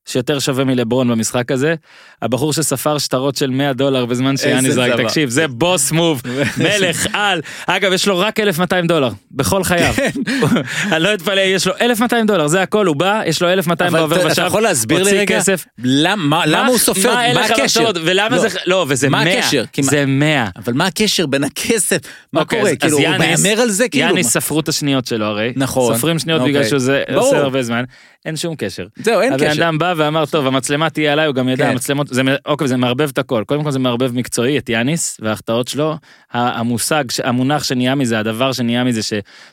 [0.06, 1.76] שיותר שווה מלברון במשחק הזה,
[2.22, 5.02] הבחור שספר שטרות של 100 דולר בזמן שיאני זרק.
[5.02, 6.22] תקשיב, זה בוס מוב,
[6.64, 7.42] מלך על.
[7.68, 9.94] אגב, יש לו רק 1,200 דולר, בכל חייו.
[9.96, 10.10] כן.
[10.94, 14.00] אני לא אתפלא, יש לו 1,200 דולר, זה הכל, הוא בא, יש לו 1,200 אבל
[14.00, 15.40] בעובר אתה- אתה ושב, יכול להסביר לי רגע?
[15.40, 15.66] כסף.
[15.84, 17.14] למה למה הוא סופר?
[17.34, 17.92] מה הקשר?
[18.06, 18.42] ולמה לא.
[18.50, 19.64] זה, לא, וזה מה 100, הקשר?
[19.74, 20.46] כי מה- זה 100.
[20.56, 21.98] אבל מה הקשר בין הכסף?
[22.34, 22.76] מה אוקיי, קורה?
[22.76, 23.90] כאילו, הוא מהמר על זה?
[23.90, 24.32] כאילו, יאניס מה?
[24.42, 25.54] ספרו את השניות שלו הרי.
[25.56, 25.96] נכון.
[25.96, 26.54] סופרים שניות אוקיי.
[26.54, 27.26] בגלל שזה ברור.
[27.26, 27.84] עושה הרבה זמן.
[28.26, 28.86] אין שום קשר.
[28.96, 29.62] זהו, אין הבן קשר.
[29.62, 31.72] אדם בא ואמר, טוב, המצלמה תהיה עליי, הוא גם ידע, כן.
[31.72, 33.44] המצלמות, זה, אוקיי, זה מערבב את הכל.
[33.48, 35.96] קודם כל זה מערבב מקצועי, את יאניס וההחטאות שלו.
[36.32, 39.02] המושג, המונח שנהיה מזה, הדבר שנהיה מזה,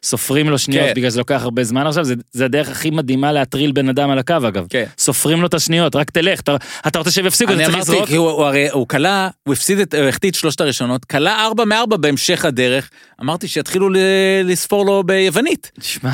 [0.02, 0.92] שסופרים לו שניות כן.
[0.96, 4.18] בגלל שזה לוקח הרבה זמן עכשיו, זה, זה הדרך הכי מדהימה להטריל בן אדם על
[4.18, 4.66] הקו אגב.
[4.70, 4.84] כן.
[4.98, 6.56] סופרים לו את השניות, רק תלך, אתה,
[6.86, 8.08] אתה רוצה שהם יפסיקו, אתה אני צריך אמרתי, לזרוק.
[8.08, 11.44] כי הוא הוא הרי, הוא כלה, הוא הפסיד את, הוא החטיא את שלושת הראשונות, כלה
[11.44, 12.90] ארבע מארבע בהמשך הדרך,
[13.20, 13.96] אמרתי שיתחילו ל-
[14.44, 15.70] לספור לו ביוונית.
[15.80, 16.10] תשמע,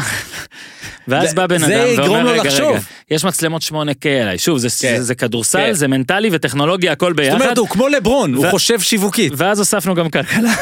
[1.09, 2.79] ואז בא בן אדם ואומר, רגע, לחשוב." רגע,
[3.11, 4.97] יש מצלמות 8K עליי, שוב, זה, כן.
[4.97, 5.73] זה, זה כדורסל, כן.
[5.73, 7.41] זה מנטלי וטכנולוגיה, הכל זאת ביחד.
[7.41, 9.33] אומרת, הוא כמו לברון, הוא ו- חושב שיווקית.
[9.37, 10.53] ואז הוספנו גם כלכלה.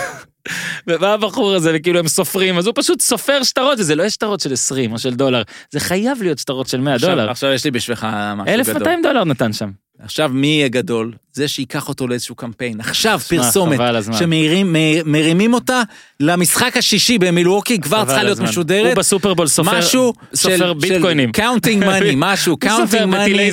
[0.86, 4.40] ובא הבחור הזה וכאילו הם סופרים אז הוא פשוט סופר שטרות וזה לא יש שטרות
[4.40, 7.30] של 20 או של דולר זה חייב להיות שטרות של 100 עכשיו- דולר.
[7.30, 8.04] עכשיו יש לי בשבילך
[8.36, 8.48] משהו גדול.
[8.54, 9.70] 1200 דולר נתן שם.
[10.04, 11.12] עכשיו מי יהיה גדול?
[11.32, 12.80] זה שייקח אותו לאיזשהו קמפיין.
[12.80, 13.80] עכשיו שמע, פרסומת.
[14.18, 15.82] שמרימים אותה
[16.20, 18.40] למשחק השישי במילווקי, כבר צריכה להיות.
[18.40, 18.86] משודרת.
[18.86, 21.32] הוא בסופרבול סופר משהו סופר ביטקוינים.
[21.32, 23.50] counting money, משהו, counting money.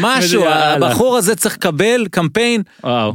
[0.00, 0.44] משהו.
[0.48, 3.12] הבחור הזה צריך לקבל קמפיין וואו.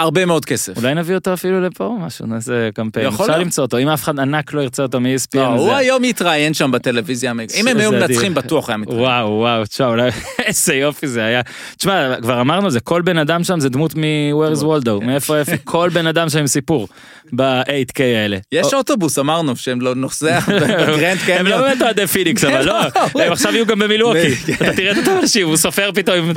[0.00, 0.76] בהרבה מאוד כסף.
[0.76, 3.06] אולי נביא אותו אפילו לפה או משהו נעשה קמפיין.
[3.06, 3.38] יכול אפשר.
[3.38, 5.36] למצוא אותו אם אף אחד ענק לא ירצה אותו מ-ESPN.
[5.38, 7.32] לא, הוא היום יתראיין שם בטלוויזיה.
[7.60, 7.92] אם הם היו.
[7.92, 9.00] מנצחים, בטוח היה מתראיין.
[9.02, 10.10] וואו וואו תשמע אולי
[10.46, 11.40] איזה יופי זה היה.
[11.76, 15.04] תשמע כבר אמרנו זה כל בן אדם שם זה דמות מ-Where's Waldo.
[15.04, 16.88] מאיפה איפה כל בן אדם שם עם סיפור
[17.36, 18.38] ב-8K האלה.
[18.52, 21.60] יש אוטובוס, אמרנו, שהם לא נוסע בגרנד הם לא קניון.
[21.60, 22.80] באמת אוהדי פיניקס אבל לא
[23.14, 23.22] לא.
[23.24, 24.52] הם עכשיו יהיו גם במילואוקי כן.
[24.54, 26.32] אתה תראה את אנשים הוא סופר פתאום עם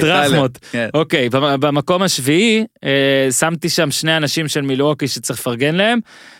[0.00, 0.58] דרחמות.
[0.72, 0.88] כן.
[0.94, 2.64] אוקיי במ- במקום השביעי
[3.30, 5.98] שמתי שם שני אנשים של מילואוקי שצריך לפרגן להם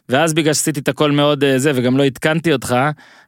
[0.08, 2.76] ואז בגלל שעשיתי את הכל מאוד אה, זה וגם לא עדכנתי אותך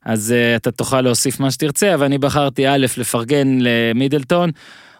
[0.04, 4.50] אז אה, אתה תוכל להוסיף מה שתרצה אבל אני בחרתי א' לפרגן למידלטון.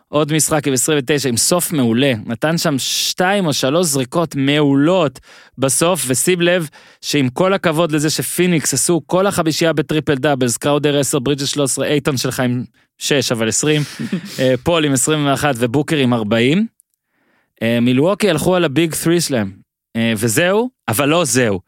[0.09, 5.21] עוד משחק עם 29 עם סוף מעולה נתן שם שתיים או שלוש זריקות מעולות
[5.59, 6.69] בסוף ושים לב
[7.01, 11.87] שעם כל הכבוד לזה שפיניקס עשו כל החמישייה ב triple doubles קראודר 10 ברידג'ס 13
[11.87, 12.65] אייטון שלך עם
[12.99, 13.83] 6 אבל 20
[14.39, 16.74] אה, פול עם 21 ובוקר עם 40.
[17.65, 19.53] אה, מילווקי הלכו על ה big 3 שלהם
[19.97, 21.61] אה, וזהו אבל לא זהו.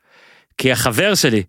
[0.59, 1.43] כי החבר שלי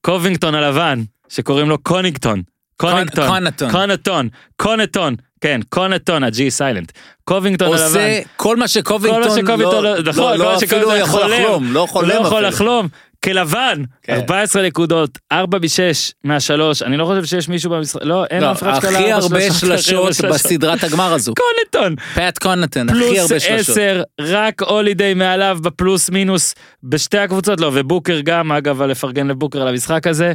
[0.00, 2.42] קובינגטון הלבן שקוראים לו קונינגטון.
[2.76, 3.28] קונינגטון.
[3.28, 3.70] קונטון.
[3.70, 4.28] קונטון.
[4.56, 5.14] קונטון.
[5.40, 6.92] כן קונטון הג'י silent.
[7.24, 7.84] קובינגטון הלבן.
[7.84, 11.22] עושה כל מה שקובינגטון שקובינגטון לא, לא, נכון, לא, לא אפילו יכול.
[11.26, 12.48] לחלום, לא חולם לא יכול אפילו.
[12.48, 12.88] לחלום.
[13.24, 14.14] כלבן, כן.
[14.14, 18.62] 14 נקודות, 4 ב-6 מהשלוש, אני לא חושב שיש מישהו במשחק, לא, אין לא, אף
[18.62, 21.32] אחד שקלע הכי הרבה שלשות, בסדרת הגמר הזו.
[21.34, 23.76] קונטון, פאט קונטון, הכי פלוס הרבה שלשות.
[23.76, 29.68] 10, רק הולידיי מעליו בפלוס מינוס בשתי הקבוצות, לא, ובוקר גם, אגב, לפרגן לבוקר על
[29.68, 30.32] המשחק הזה.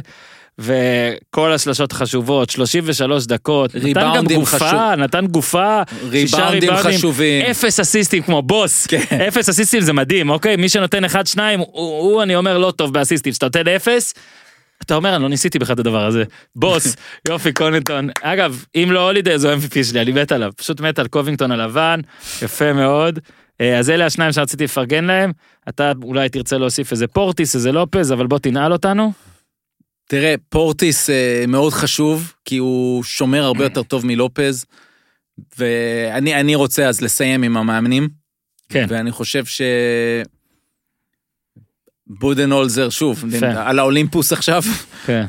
[0.58, 4.80] וכל השלשות חשובות, 33 דקות, נתן גם גופה, חשוב.
[4.98, 7.44] נתן גופה, שישה ריבאונדים חשובים.
[7.44, 9.20] אפס אסיסטים כמו בוס, כן.
[9.28, 10.56] אפס אסיסטים זה מדהים, אוקיי?
[10.56, 14.14] מי שנותן אחד שניים, הוא, הוא אני אומר לא טוב באסיסטים, שאתה נותן אפס,
[14.82, 16.24] אתה אומר אני לא ניסיתי בכלל את הדבר הזה,
[16.56, 16.96] בוס,
[17.28, 21.08] יופי קונינגטון, אגב, אם לא הולידי זו MVP שלי, אני מת עליו, פשוט מת על
[21.08, 22.00] קובינגטון הלבן,
[22.42, 23.18] יפה מאוד.
[23.60, 25.32] אה, אז אלה השניים שרציתי לפרגן להם,
[25.68, 29.12] אתה אולי תרצה להוסיף איזה פורטיס, איזה לופז, אבל בוא תנעל אותנו.
[30.08, 34.64] תראה, פורטיס אה, מאוד חשוב, כי הוא שומר הרבה יותר טוב מלופז,
[35.58, 38.08] ואני אני רוצה אז לסיים עם המאמנים,
[38.68, 38.86] כן.
[38.88, 39.62] ואני חושב ש...
[42.08, 43.24] בודנהולזר, שוב.
[43.56, 44.62] על האולימפוס עכשיו.
[45.06, 45.24] כן.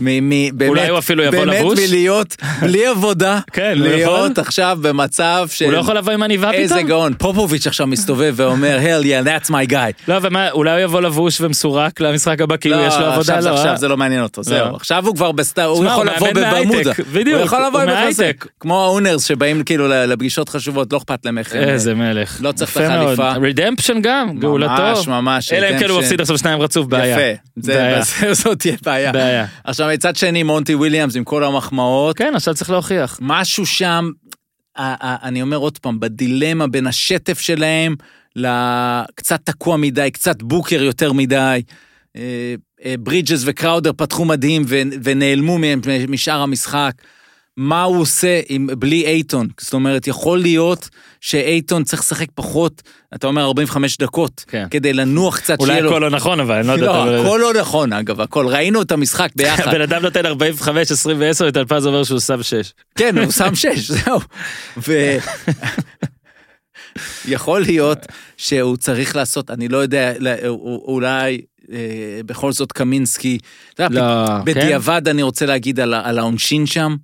[0.67, 1.80] אולי הוא אפילו יבוא לבוש?
[1.80, 4.38] באמת מלהיות, בלי עבודה, כן, הוא להיות.
[4.39, 5.65] עכשיו במצב של...
[5.65, 6.88] הוא לא יכול לבוא עם עניבה איזה פתאום?
[6.88, 7.13] גאון.
[7.17, 10.07] פופוביץ' עכשיו מסתובב ואומר, hell yeah, that's my guy.
[10.07, 13.49] לא, ומה, אולי הוא יבוא לבוש ומסורק למשחק הבא, כאילו יש לו עבודה, עכשיו, זה-
[13.49, 13.78] לא, עכשיו אה?
[13.78, 14.71] זה לא מעניין אותו, זהו.
[14.71, 14.75] לא.
[14.75, 16.91] עכשיו הוא כבר בסטאר, הוא יכול לבוא בברמודה.
[17.13, 17.88] הוא יכול לבוא עם.
[17.88, 18.45] מההייטק.
[18.59, 21.55] כמו ה owners שבאים כאילו לפגישות חשובות, לא אכפת להם איך...
[21.55, 22.38] איזה מלך.
[22.41, 22.82] לא צריך את.
[22.89, 23.32] החליפה.
[23.32, 24.71] רדמפשן גם, גאולתו.
[24.82, 25.53] ממש, ממש.
[25.53, 26.01] אלא אם כן הוא redemption.
[26.03, 27.13] מפסיד עכשיו שניים רצוף, בעיה.
[27.32, 27.41] יפה.
[27.55, 28.34] זה- בעיה.
[28.43, 29.11] זאת תהיה בעיה.
[29.11, 29.45] בעיה.
[29.63, 33.20] עכשיו מצד שני מונטי וויליאמס עם כל המחמאות, כן, עכשיו צריך להוכיח.
[33.22, 34.09] משהו שם,
[34.78, 37.95] אני אומר עוד פעם, בדילמה בין השטף שלהם
[38.36, 41.61] לקצת תקוע מדי, קצת בוקר יותר מדי.
[42.15, 42.22] אה,
[42.86, 44.63] אה, ברידג'ס וקראודר פתחו מדהים
[45.03, 46.91] ונעלמו מהם משאר המשחק.
[47.58, 49.47] מה הוא עושה עם, בלי אייטון?
[49.60, 50.89] זאת אומרת, יכול להיות
[51.22, 52.82] שאייטון צריך לשחק פחות,
[53.16, 54.68] אתה אומר 45 דקות, כן.
[54.72, 55.89] כדי לנוח קצת, אולי לו...
[55.89, 56.86] הכל לא נכון, אבל אני לא יודע.
[56.86, 58.47] לא, הכל לא נכון, אגב, הכל.
[58.47, 59.68] ראינו את המשחק ביחד.
[59.68, 62.74] הבן אדם נותן 45, 20 ו-10, וטלפז אומר שהוא שם 6.
[62.97, 64.20] כן, הוא שם שש, זהו.
[64.88, 65.18] ו...
[67.28, 68.05] יכול להיות
[68.38, 70.14] שהוא צריך לעשות, אני לא יודע,
[70.86, 71.41] אולי
[71.72, 73.38] אה, בכל זאת קמינסקי,
[73.80, 73.88] לא,
[74.43, 76.95] בדיעבד אני רוצה להגיד על, על העונשין שם,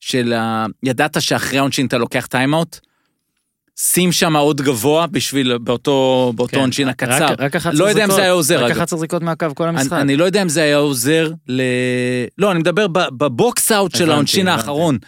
[0.00, 0.66] של ה...
[0.82, 2.78] ידעת שאחרי העונשין אתה לוקח טיימאוט?
[3.80, 6.60] שים שם עוד גבוה בשביל, באותו, באותו כן.
[6.60, 7.24] עונשין הקצר.
[7.26, 8.22] רק- רק 11 לא יודע אם זה.
[8.22, 8.76] היה עוזר, רק אגב.
[8.76, 9.92] 11 זריקות מהקו כל המשחק.
[9.92, 11.62] אני, אני לא יודע אם זה היה עוזר ל...
[12.38, 14.48] לא, אני מדבר ב box out של העונשין.
[14.48, 14.98] האחרון.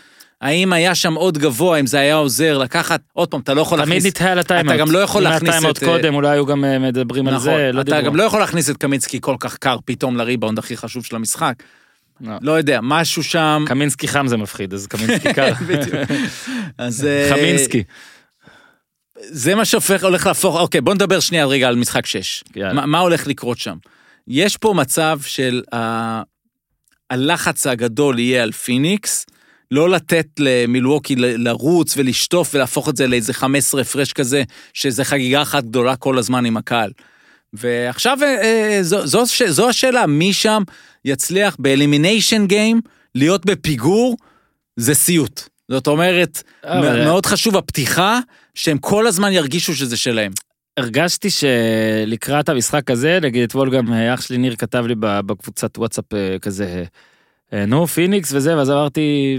[0.41, 3.78] האם היה שם עוד גבוה, אם זה היה עוזר לקחת, עוד פעם, אתה לא יכול
[3.78, 4.07] תמיד להכניס...
[4.07, 4.74] נתהה על הטיימאוט.
[4.74, 6.78] אתה גם לא יכול להכניס אם היה טיימאוט את, אה, קודם, אולי היו גם אה,
[6.78, 8.07] מדברים על נכון, זה, לא אתה דיברו.
[8.07, 11.55] גם לא יכול להכניס את קמינסקי כל כך קר פתאום לריבאונד הכי חשוב של המשחק.
[12.20, 12.34] לא.
[12.42, 13.64] לא יודע, משהו שם...
[13.66, 15.52] קמינסקי חם זה מפחיד, אז קמינסקי קר.
[16.78, 17.04] אז...
[17.04, 17.82] אה, חמינסקי.
[19.22, 22.44] זה מה שהופך, הולך להפוך, אוקיי, בוא נדבר שנייה רגע על משחק 6.
[22.56, 22.72] יאללה.
[22.72, 23.76] מה, מה הולך לקרות שם?
[24.28, 26.22] יש פה מצב של ה...
[27.10, 29.26] הלחץ הגדול יהיה על פיניקס,
[29.70, 34.42] לא לתת למילווקי לרוץ ולשטוף ולהפוך את זה לאיזה 15 הפרש כזה,
[34.72, 36.90] שזה חגיגה אחת גדולה כל הזמן עם הקהל.
[37.53, 40.62] ועכשיו אה, אה, זו, זו, זו השאלה, מי שם
[41.05, 42.80] יצליח ב elimination game
[43.14, 44.16] להיות בפיגור,
[44.76, 45.42] זה סיוט.
[45.68, 48.20] זאת אומרת, אבל- מאוד חשוב הפתיחה,
[48.55, 50.32] שהם כל הזמן ירגישו שזה שלהם.
[50.76, 56.14] הרגשתי שלקראת המשחק הזה, נגיד אתמול גם אה, אח שלי ניר כתב לי בקבוצת וואטסאפ
[56.14, 56.84] אה, כזה,
[57.53, 59.38] אה, נו פיניקס וזה, ואז אמרתי,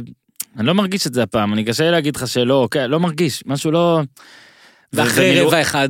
[0.58, 3.44] אני לא מרגיש את זה הפעם, אני קשה לי להגיד לך שלא, כן, לא מרגיש,
[3.46, 4.02] משהו לא...
[4.94, 5.90] ואחרי רבע אחד,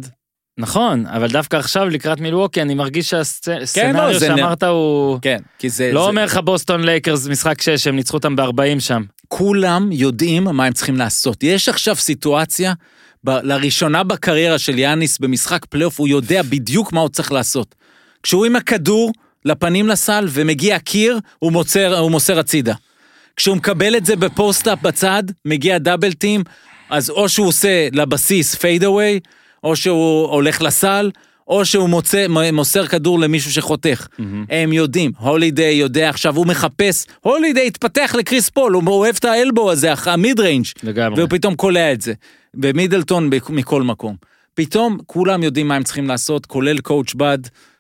[0.58, 4.64] נכון, אבל דווקא עכשיו לקראת מילווקי אני מרגיש כן, לא, שה scenario זה נ- שאמרת
[4.64, 5.20] הוא...
[5.22, 5.92] כן, כי זה...
[5.94, 9.04] לא זה- אומר לך בוסטון לייקרס משחק 6 הם ניצחו אותם ב-40 שם.
[9.28, 11.44] כולם יודעים מה הם צריכים לעשות.
[11.44, 12.74] יש עכשיו סיטואציה,
[13.24, 17.76] ב- לראשונה בקריירה של יאניס במשחק פלייאוף, הוא יודע בדיוק מה הוא צריך לעשות.
[18.24, 19.12] כשהוא עם הכדור
[19.46, 22.74] לפנים לסל ומגיע קיר, הוא מוסר, הוא מוסר הצידה.
[23.38, 26.44] כשהוא מקבל את זה ב post-up בצד, מגיע double team,
[26.90, 29.20] אז או שהוא עושה לבסיס fade away,
[29.64, 31.12] או שהוא הולך לסל,
[31.48, 34.08] או שהוא מוצא, מוסר כדור למישהו שחותך.
[34.50, 39.72] הם יודעים, הולידיי יודע עכשיו, הוא מחפש, הולידיי התפתח לקריס פול, הוא אוהב את האלבו
[39.72, 41.20] הזה, ה mid range, לגמרי.
[41.20, 42.14] והוא פתאום קולע את זה.
[42.54, 44.16] במידלטון בכ- מכל מקום.
[44.54, 47.38] פתאום כולם יודעים מה הם צריכים לעשות, כולל coach Bud,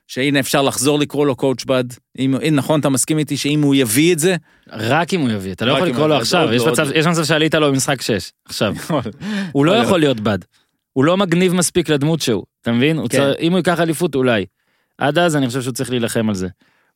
[0.07, 1.83] שהנה אפשר לחזור לקרוא לו coach Bud.
[2.19, 4.35] אם, אם נכון, אתה מסכים איתי שאם הוא יביא את זה,
[4.73, 6.53] רק אם הוא יביא, אתה לא יכול לקרוא לו עכשיו, עוד
[6.95, 8.73] יש מצב- שעלית לו במשחק 6, עכשיו.
[9.51, 10.37] הוא לא יכול להיות בד.
[10.93, 12.97] הוא לא מגניב מספיק לדמות שהוא, אתה מבין?
[12.97, 13.17] הוא כן.
[13.17, 14.45] צריך- אם הוא ייקח אליפות אולי.
[14.97, 16.47] עד אז אני חושב שהוא צריך להילחם על זה.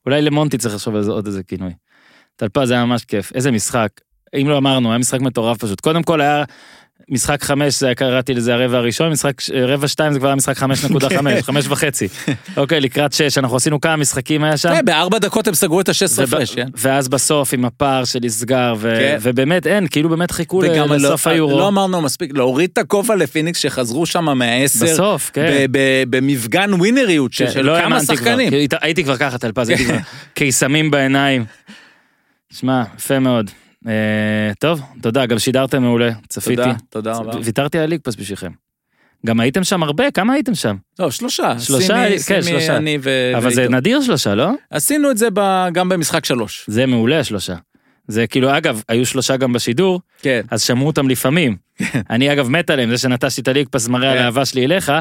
[0.06, 1.72] אולי למונטי צריך לחשוב על זה עוד איזה כינוי.
[2.36, 3.88] טלפז זה היה ממש כיף, איזה משחק.
[4.40, 5.80] אם לא אמרנו, היה משחק מטורף פשוט.
[5.80, 6.44] קודם כל היה
[7.10, 10.84] משחק חמש, זה קראתי לזה הרבע הראשון, משחק רבע שתיים זה כבר היה משחק חמש
[10.84, 11.16] נקודה כן.
[11.16, 12.08] חמש, חמש וחצי.
[12.56, 14.68] אוקיי, לקראת שש, אנחנו עשינו כמה משחקים היה שם.
[14.68, 16.66] כן, בארבע דקות הם סגרו את ה-16 וב- הפרש, כן?
[16.74, 19.18] ואז בסוף עם הפער שנסגר, כן.
[19.20, 21.58] ובאמת אין, כאילו באמת חיכו לא, לסוף היורו.
[21.58, 25.66] לא אמרנו מספיק, להוריד את הכובע לפיניקס שחזרו שם מהעשר, בסוף, כן.
[26.10, 28.52] במפגן ווינריות של לא כמה שחקנים.
[28.80, 29.70] הייתי כבר ככה טלפז,
[30.34, 31.44] קיסמים בעיניים.
[32.52, 33.50] שמע, יפה מאוד.
[33.86, 33.92] אה,
[34.60, 36.56] טוב, תודה, גם שידרתם מעולה, צפיתי.
[36.62, 37.38] תודה, תודה רבה.
[37.44, 38.50] ויתרתי על ליקפס בשבילכם.
[39.26, 40.76] גם הייתם שם הרבה, כמה הייתם שם?
[40.98, 41.58] לא, שלושה.
[41.58, 42.76] שלושה, סימי- כן, סימי, שלושה.
[42.76, 43.32] אני ו...
[43.36, 43.68] אבל זה.
[43.68, 44.50] נדיר שלושה, לא?
[44.70, 46.64] עשינו את זה ב- גם במשחק שלוש.
[46.68, 47.54] זה מעולה שלושה.
[48.08, 50.40] זה כאילו, אגב, היו שלושה גם בשידור, כן.
[50.50, 51.56] אז שמעו אותם לפעמים.
[52.10, 54.22] אני אגב מת עליהם, זה שנטשתי את הליקפס מראה על כן.
[54.22, 54.92] האהבה שלי אליך,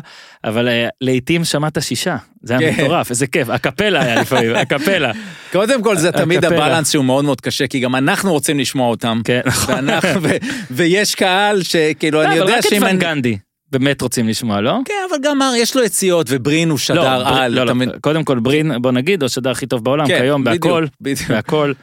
[0.44, 2.18] אבל אה, לעיתים שמעת שישה.
[2.42, 2.84] זה היה כן.
[2.84, 3.50] מטורף, איזה כיף.
[3.50, 5.12] הקפלה היה לפעמים, הקפלה.
[5.52, 6.46] קודם כל זה תמיד.
[6.46, 9.22] הבלנס שהוא מאוד מאוד קשה, כי גם אנחנו רוצים לשמוע אותם.
[9.24, 9.88] כן, נכון.
[10.72, 12.98] ויש קהל שכאילו, אני לא, אבל יודע רק את שאם ון אני...
[12.98, 13.38] גנדי.
[13.72, 14.78] באמת רוצים לשמוע, לא?
[14.86, 17.52] כן, אבל גם יש לו יציאות, וברין הוא שדר לא, על.
[17.52, 17.90] לא, לא, מבין?
[18.02, 21.30] קודם כל ברין, בוא נגיד, הוא השדר הכי טוב בעולם כן, כיום, בדיוק, בהכל, בדיוק.
[21.30, 21.74] בהכל.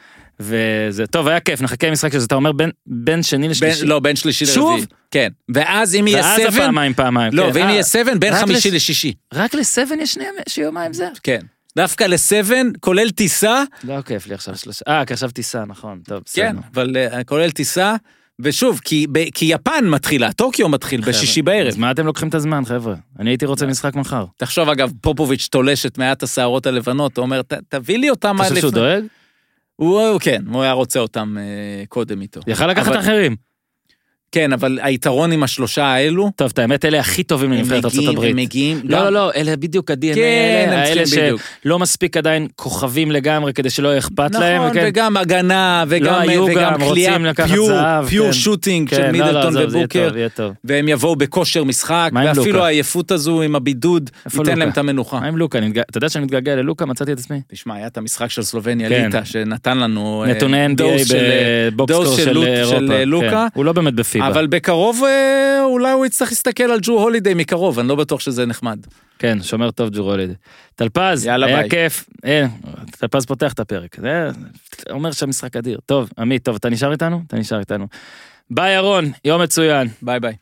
[0.43, 3.87] וזה טוב, היה כיף, נחכה למשחק שזה, אתה אומר בין- בין שני בין- לשלישי.
[3.87, 4.71] לא, בין שלישי שוב?
[4.71, 4.87] לרביעי.
[5.11, 5.29] כן.
[5.55, 7.33] ואז אם יהיה ואז סבן, הפעמיים פעמיים.
[7.35, 7.51] לא, כן.
[7.55, 9.13] ואם אה, יהיה סבן, בין חמישי לס- לשישי.
[9.35, 11.09] רק לסבן יש שני שיומיים זה?
[11.23, 11.41] כן.
[11.77, 14.85] דווקא לסבן, כולל טיסה, לא כיף לי עכשיו שלושה.
[14.89, 16.43] אה, כי עכשיו טיסה, נכון, טוב, בסדר.
[16.45, 17.95] כן, אבל אה, כולל טיסה,
[18.41, 21.67] ושוב, כי ב- כי יפן מתחילה, טוקיו מתחיל בשישי בערב.
[21.69, 22.95] אז מה אתם לוקחים את הזמן, חבר'ה?
[23.19, 24.25] אני הייתי רוצה משחק מחר.
[24.37, 28.45] תחשוב, אגב, פופוביץ' תולש את מעט השערות הלבנות, הוא אומר, "ת- תביא לי אותם אתה
[28.49, 29.05] חושב שהוא לפני." דואג?
[29.83, 31.43] הוא, כן, הוא היה רוצה אותם אה,
[31.89, 32.41] קודם איתו.
[32.47, 33.37] יכל לקחת אבל- אחרים.
[34.33, 38.09] כן, אבל היתרון עם השלושה האלו, טוב, את האמת, אלה הכי טובים הם לנבחרת מגיעים,
[38.11, 38.31] הברית.
[38.31, 41.37] הם מגיעים, לא, גם- לא, לא, אלה בדיוק ה-DNA כן, הם האלה, האלה.
[41.65, 44.63] שלא מספיק עדיין כוכבים לגמרי כדי שלא יהיה אכפת להם.
[44.63, 44.85] נכון, כן?
[44.89, 48.33] וגם הגנה, וגם, היו וגם לקחת פיור, זהב, פיור כן.
[48.33, 50.53] שוטינג של כן, לא, לא, מידלטון זה יהיה ובוקר, טוב, טוב.
[50.65, 52.65] והם יבואו בכושר משחק, ואפילו?
[52.65, 54.59] העייפות הזו עם הבידוד, ייתן?
[54.59, 55.21] להם את המנוחה.
[55.21, 55.59] מה עם לוקה?
[55.91, 56.87] אתה יודע שאני מתגעגע ללוקה?
[56.87, 57.41] מצאתי את עצמי.
[57.53, 59.05] תשמע, היה את המשחק של סלובניה כן.
[59.05, 60.25] ליטא, שנתן לנו...
[60.27, 61.17] אה, נתוני NBA של,
[61.77, 62.77] ב box score של אירופה.
[62.77, 63.31] של אה, לוקה.
[63.31, 63.47] כן.
[63.55, 63.95] הוא לא באמת
[64.25, 64.41] בפיבה.
[64.41, 68.47] אבל בקרוב אה, אולי הוא יצטרך להסתכל על ג'רו הולידיי מקרוב, אני לא בטוח שזה
[68.47, 68.79] נחמד.
[69.19, 70.33] כן, שומר טוב ג'רו הולידיי.
[70.75, 71.71] טלפז, יאללה, היה ביי.
[71.71, 72.09] כיף.
[72.25, 72.47] אה,
[72.91, 73.97] טלפז פותח את הפרק.
[74.01, 74.31] זה
[74.91, 75.79] אומר שהמשחק אדיר.
[75.87, 77.23] טוב, עמית, טוב, אתה נשאר איתנו?
[77.27, 77.87] אתה נשאר איתנו.
[78.51, 79.89] ביי ירון, יום מצוין.
[80.03, 80.35] ביי ביי.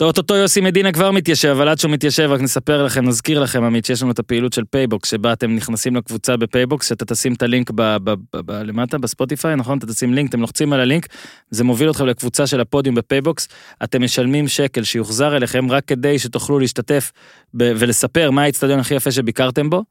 [0.00, 3.84] אוטוטו יוסי מדינה כבר מתיישב, אבל עד שהוא מתיישב, רק נספר לכם, נזכיר לכם, עמית,
[3.84, 7.70] שיש לנו את הפעילות של פייבוקס, שבה אתם נכנסים לקבוצה בפייבוקס, שאתה תשים את הלינק
[7.70, 9.78] ב, ב, ב, ב, למטה, בספוטיפיי, נכון?
[9.78, 11.06] אתה תשים לינק, אתם לוחצים על הלינק,
[11.50, 13.48] זה מוביל אתכם לקבוצה של הפודיום בפייבוקס,
[13.84, 17.12] אתם משלמים שקל שיוחזר אליכם רק כדי שתוכלו להשתתף
[17.54, 19.84] ב, ולספר מה האיצטדיון הכי יפה שביקרתם בו.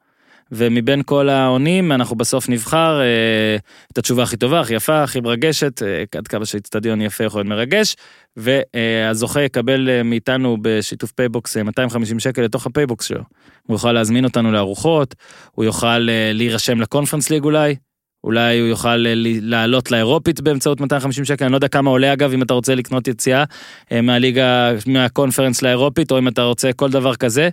[0.52, 3.58] ומבין כל העונים אנחנו בסוף נבחר אה,
[3.91, 7.50] את התשובה הכי טובה, הכי יפה, הכי מרגשת, אה, עד כמה שאיצטדיון יפה יכול להיות
[7.50, 7.96] מרגש,
[8.38, 13.24] והזוכה יקבל אה, מאיתנו בשיתוף פייבוקס אה, 250 שקל לתוך הפייבוקס שלו.
[13.68, 15.16] הוא יוכל להזמין אותנו לארוחות,
[15.52, 17.76] הוא יוכל אה, להירשם לקונפרנס ליג אולי,
[18.24, 22.34] אולי הוא יוכל אה, לעלות לאירופית באמצעות 250 שקל, אני לא יודע כמה עולה אגב
[22.34, 23.43] אם אתה רוצה לקנות יציאה
[23.91, 27.50] אה, מהליגה, מהקונפרנס לאירופית, או אם אתה רוצה כל דבר כזה,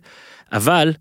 [0.52, 0.92] אבל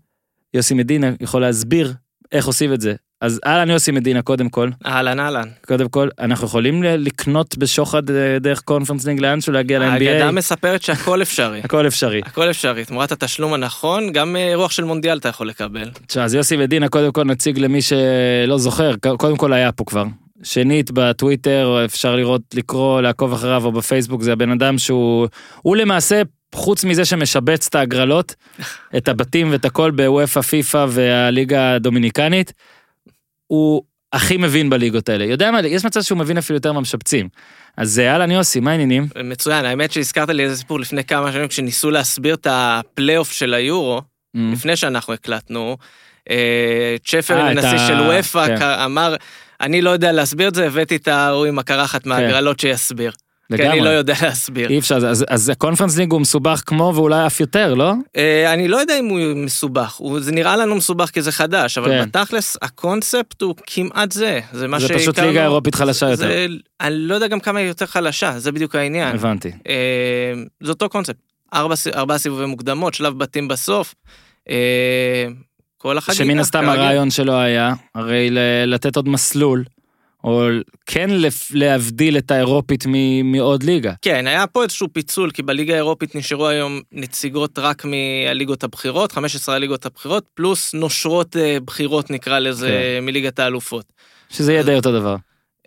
[0.54, 1.92] יוסי מדינה יכול להסביר
[2.32, 2.94] איך עושים את זה.
[3.20, 5.48] אז אהלן יוסי מדינה קודם כל, אהלן אהלן.
[5.66, 10.82] קודם כל, אנחנו יכולים לקנות בשוחד אה, דרך קונפרנס ליג לאנשהו להגיע האגדה ל-NBA, מספרת
[10.82, 11.60] שהכל אפשרי.
[11.64, 12.20] הכל אפשרי.
[12.26, 15.90] הכל אפשרי, תמורת התשלום הנכון, גם אה, אירוח של מונדיאל אתה יכול לקבל.
[16.06, 20.04] תשמע, אז יוסי מדינה קודם כל נציג למי שלא זוכר, קודם כל היה פה כבר.
[20.42, 25.28] שנית, בטוויטר אפשר לראות, לקרוא, לעקוב אחריו, או בפייסבוק, זה הבן אדם שהוא,
[25.62, 26.22] הוא למעשה,
[26.54, 28.34] חוץ מזה שמשבץ את ההגרלות,
[28.96, 32.52] את הבתים ואת הכל בוופא, פיפא והליגה הדומיניקנית,
[33.46, 33.82] הוא
[34.12, 35.24] הכי מבין בליגות האלה.
[35.24, 37.28] יודע מה, יש מצב שהוא מבין אפילו יותר מהמשבצים.
[37.76, 39.06] אז אה, אהלן יוסי, מה העניינים?
[39.24, 44.00] מצוין, האמת שהזכרת לי איזה סיפור לפני כמה שנים, כשניסו להסביר את הפלייאוף של היורו,
[44.36, 44.40] Mm.
[44.52, 45.76] לפני שאנחנו הקלטנו,
[46.30, 48.62] אה, צ'פר, אה, הנשיא ה- של וופא, כן.
[48.62, 49.14] אמר,
[49.60, 53.12] אני לא יודע להסביר את זה, הבאתי את ההוא עם הקרחת מהגרלות שיסביר.
[53.56, 54.70] כי אני לא יודע להסביר.
[54.70, 57.92] אי אפשר, אז, אז הקונפרנס ליג הוא מסובך כמו ואולי אף יותר, לא?
[58.16, 61.78] אה, אני לא יודע אם הוא מסובך, הוא- זה נראה לנו מסובך כי זה חדש,
[61.78, 62.04] אבל כן.
[62.08, 64.40] בתכלס הקונספט הוא כמעט זה.
[64.52, 66.16] זה מה זה פשוט שהכרנו- ליגה אירופית חלשה יותר.
[66.22, 66.46] זה,
[66.80, 69.14] אני לא יודע גם כמה היא יותר חלשה, זה בדיוק העניין.
[69.14, 69.50] הבנתי.
[69.68, 69.74] אה,
[70.62, 71.16] זה אותו קונספט,
[71.54, 73.94] ארבע, ארבעה סיבובי מוקדמות, שלב בתים בסוף.
[74.50, 75.26] אה,
[75.78, 76.24] כל החגיגה.
[76.24, 76.68] שמן הסתם.
[76.68, 78.28] הרעיון שלו היה, הרי
[78.66, 79.64] לתת עוד מסלול,
[80.24, 80.48] או
[80.86, 81.10] כן
[81.50, 83.92] להבדיל את האירופית מ- מעוד ליגה.
[84.02, 89.54] כן, היה פה איזשהו פיצול, כי בליגה האירופית נשארו היום נציגות רק מהליגות הבכירות, 15
[89.54, 92.68] הליגות הבכירות, פלוס נושרות אה, בכירות נקרא לזה,
[92.98, 93.04] כן.
[93.04, 93.84] מליגת האלופות.
[94.30, 95.16] שזה יהיה די אותו דבר.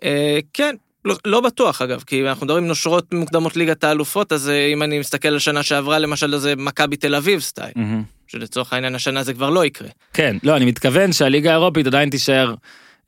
[0.04, 4.66] אה, כן, לא, לא בטוח אגב, כי אנחנו מדברים נושרות מוקדמות ליגת האלופות, אז אה,
[4.72, 8.02] אם אני מסתכל על שנה שעברה, למשל, זה מכבי תל אביב סטייל, מהמם.
[8.26, 9.88] שלצורך העניין השנה זה כבר לא יקרה.
[10.12, 12.54] כן, לא, אני מתכוון שהליגה האירופית עדיין תישאר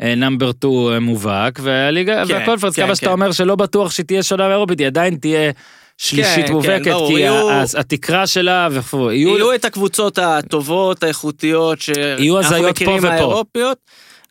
[0.03, 3.13] נאמבר 2 מובהק, והליגה, כן, והקונפרנס, כן, כמה שאתה כן.
[3.13, 5.51] אומר שלא בטוח שהיא תהיה שונה מאירופית, היא עדיין תהיה
[5.99, 9.37] שלישית כן, מובהקת, כן, ברור, כי יהיו- ה- התקרה שלה וכו', יהיו...
[9.37, 13.43] יהיו את הקבוצות הטובות, האיכותיות, שאנחנו מכירים ופה.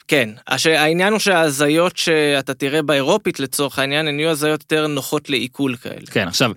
[0.08, 5.30] כן, הש- העניין הוא שההזיות שאתה תראה באירופית לצורך העניין, הן יהיו הזיות יותר נוחות
[5.30, 6.06] לעיכול כאלה.
[6.12, 6.52] כן, עכשיו,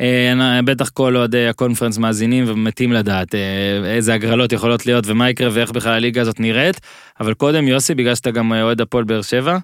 [0.00, 3.40] אה, בטח כל אוהדי הקונפרנס מאזינים ומתים לדעת אה,
[3.84, 6.80] איזה הגרלות יכולות להיות ומה יקרה ואיך בכלל הליגה הזאת נראית,
[7.20, 9.58] אבל קודם יוסי, בגלל שאתה גם אה, אוהד הפועל באר שבע,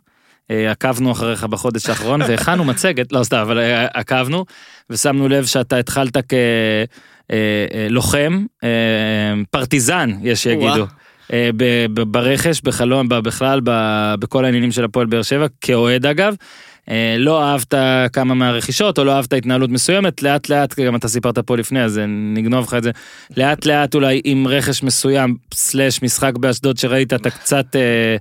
[0.51, 4.45] אה, עקבנו אחריך בחודש האחרון והכנו מצגת, לא סתם, אבל אה, עקבנו,
[4.91, 6.17] ושמנו לב שאתה התחלת
[7.91, 8.45] כלוחם,
[9.51, 10.87] פרטיזן, יש שיגידו.
[11.33, 11.51] אה,
[12.07, 13.61] ברכש, בחלום, בכלל,
[14.19, 16.35] בכל העניינים של הפועל באר שבע, כאוהד אגב.
[16.91, 17.75] אה, לא אהבת
[18.13, 22.01] כמה מהרכישות, או לא אהבת התנהלות מסוימת, לאט לאט, גם אתה סיפרת פה לפני, אז
[22.09, 22.91] נגנוב לך את זה,
[23.37, 28.17] לאט לאט אולי עם רכש מסוים, סלאש משחק באשדוד שראית, אתה קצת אה,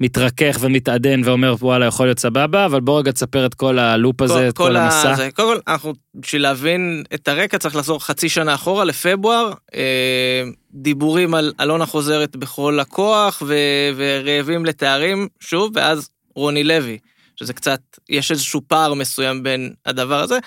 [0.00, 4.48] מתרכך ומתעדן ואומר וואלה יכול להיות סבבה, אבל בוא רגע תספר את כל הלופ הזה,
[4.48, 5.14] את כל המסע.
[5.14, 10.42] זה, קודם כל, אנחנו, בשביל להבין את הרקע צריך לחזור חצי שנה אחורה לפברואר, אה,
[10.72, 13.54] דיבורים על אלונה חוזרת בכל הכוח ו,
[13.96, 16.98] ורעבים לתארים, שוב, ואז רוני לוי.
[17.36, 20.38] שזה קצת, יש איזשהו פער מסוים בין הדבר הזה,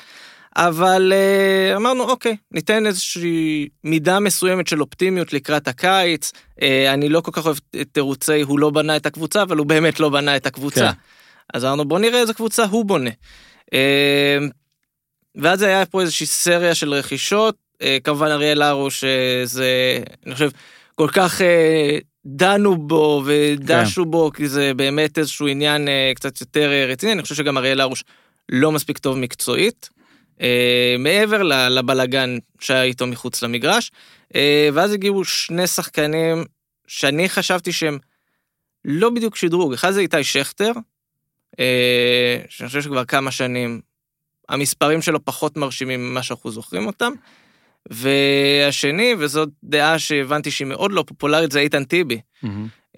[0.58, 6.32] אבל uh, אמרנו, אוקיי, ניתן איזושהי מידה מסוימת של אופטימיות לקראת הקיץ.
[6.32, 9.66] Uh, אני לא כל כך אוהב את תירוצי, הוא לא בנה את הקבוצה, אבל הוא
[9.66, 10.92] באמת לא בנה את הקבוצה.
[10.92, 10.98] כן.
[11.54, 13.10] אז אמרנו, בוא נראה איזה קבוצה הוא בונה.
[13.66, 13.76] Uh,
[15.36, 17.56] ואז היה פה איזושהי סריה של רכישות,
[18.04, 20.50] כמובן אריאל הרוש, שזה, אני חושב,
[20.96, 21.42] כל כך
[22.28, 24.12] דנו בו ודשו כן.
[24.12, 27.82] בו, כי זה באמת איזשהו עניין אה, קצת יותר אה, רציני, אני חושב שגם אריאל
[27.82, 28.04] הרוש
[28.50, 29.90] לא מספיק טוב מקצועית,
[30.42, 33.92] אה, מעבר לבלגן שהיה איתו מחוץ למגרש,
[34.36, 36.44] אה, ואז הגיעו שני שחקנים
[36.88, 37.98] שאני חשבתי שהם
[38.86, 40.72] לא בדיוק שדרוג, אחד זה איתי שכטר,
[41.60, 43.82] אה, שאני חושב שכבר כמה שנים
[44.50, 47.14] המספרים שלו פחות מרשימים ממה שאנחנו זוכרים אותם.
[47.90, 52.22] והשני, וזאת דעה שהבנתי שהיא מאוד לא פופולרית, זה איתן טיבי.
[52.44, 52.98] Mm-hmm.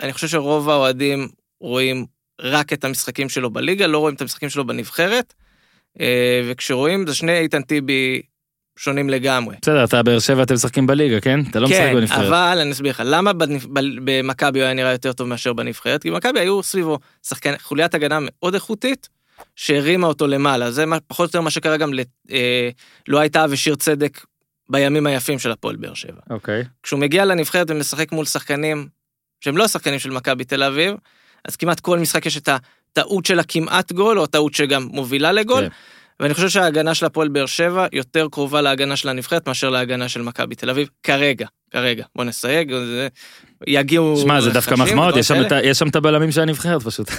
[0.00, 1.28] אני חושב שרוב האוהדים
[1.60, 2.06] רואים
[2.40, 5.41] רק את המשחקים שלו בליגה, לא רואים את המשחקים שלו בנבחרת, אה,
[6.44, 8.22] וכשרואים זה שני איתן טיבי
[8.78, 9.56] שונים לגמרי.
[9.62, 11.40] בסדר, אתה באר שבע, אתם משחקים בליגה, כן?
[11.50, 12.18] אתה לא משחק בנבחרת.
[12.18, 13.32] כן, אבל אני אסביר לך, למה
[14.04, 16.02] במכבי הוא היה נראה יותר טוב מאשר בנבחרת?
[16.02, 19.08] כי במכבי היו סביבו שחקן, חוליית הגנה מאוד איכותית,
[19.56, 20.70] שהרימה אותו למעלה.
[20.70, 21.90] זה פחות או יותר מה שקרה גם,
[22.30, 22.68] אה,
[23.08, 24.24] לא הייתה ושיר צדק
[24.68, 26.20] בימים היפים של הפועל באר שבע.
[26.30, 26.64] אוקיי.
[26.82, 28.88] כשהוא מגיע לנבחרת ומשחק מול שחקנים
[29.40, 30.94] שהם לא שחקנים של מכבי תל אביב,
[31.44, 32.48] אז כמעט כל משחק יש את
[32.92, 35.64] הטעות של הכמעט גול, או הטעות שגם מובילה לגול.
[35.64, 35.68] כן.
[36.20, 40.22] ואני חושב שההגנה של הפועל באר שבע יותר קרובה להגנה של הנבחרת מאשר להגנה של
[40.22, 42.04] מכבי תל אביב, כרגע, כרגע.
[42.16, 42.72] בוא נסייג,
[43.66, 44.16] יגיעו...
[44.22, 45.14] שמע, זה דווקא מחמאות,
[45.62, 47.10] יש שם את הבלמים של הנבחרת פשוט.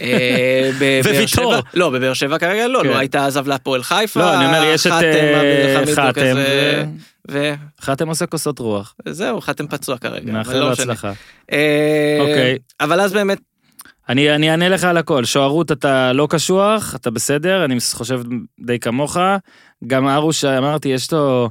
[0.00, 0.70] אה,
[1.04, 1.54] וויטור.
[1.74, 4.20] לא, בבאר שבע כרגע לא, לא הייתה עזב להפועל חיפה.
[4.20, 4.92] לא, אני אומר, יש את
[5.94, 6.36] חתם,
[7.30, 7.52] ו...
[7.80, 8.94] חתם עושה כוסות רוח.
[9.08, 10.32] זהו, חתם פצוע כרגע.
[10.32, 11.12] מאחל לו לא הצלחה.
[11.52, 12.58] אה, אוקיי.
[12.80, 13.38] אבל אז באמת...
[14.08, 18.20] אני, אני אענה לך על הכל, שוערות אתה לא קשוח, אתה בסדר, אני חושב
[18.60, 19.16] די כמוך.
[19.86, 21.50] גם ארוש, אמרתי, יש לו...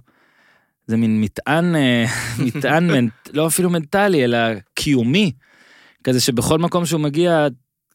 [0.88, 2.06] זה מין מטען, אה,
[2.45, 4.38] מטען, לא אפילו מנטלי, אלא
[4.74, 5.32] קיומי.
[6.04, 7.47] כזה שבכל מקום שהוא מגיע,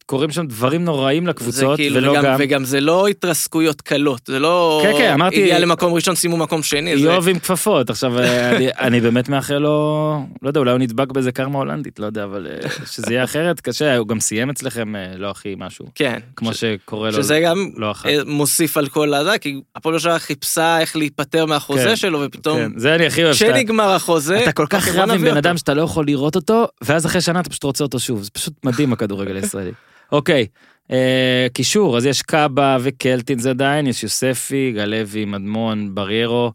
[0.07, 2.37] קורים שם דברים נוראים לקבוצות, כאילו, ולא וגם, גם...
[2.39, 4.81] וגם זה לא התרסקויות קלות, זה לא...
[4.83, 5.43] כן, כן, אמרתי...
[5.43, 6.93] הגיע למקום ראשון, שימו מקום שני.
[6.93, 7.31] איוב זה...
[7.31, 11.33] עם כפפות, עכשיו, אה, אני, אני באמת מאחל לו, לא יודע, אולי הוא נדבק באיזה
[11.33, 15.13] קרמה הולנדית, לא יודע, אבל אה, שזה יהיה אחרת, קשה, הוא גם סיים אצלכם אה,
[15.17, 15.87] לא הכי משהו.
[15.95, 16.19] כן.
[16.37, 16.65] כמו ש...
[16.65, 17.95] שקורה לו, שזה גם לא
[18.27, 22.59] מוסיף על כל הזה, כי הפועל שלך חיפשה איך להיפטר מהחוזה כן, שלו, ופתאום...
[22.59, 23.35] כן, זה אני הכי אוהב.
[23.35, 24.43] כשנגמר החוזה...
[24.43, 27.41] אתה כל כך רב עם בן אדם שאתה לא יכול לראות אותו, ואז אחרי שנה
[27.41, 29.73] אתה פשוט רוצה אותו שוב, זה פשוט מדהים הכדורגל הישראלי.
[30.13, 30.47] אוקיי,
[30.91, 36.53] אה, קישור, אז יש קאבה וקלטין זה עדיין, יש יוספי, גלוי, מדמון, בריירו,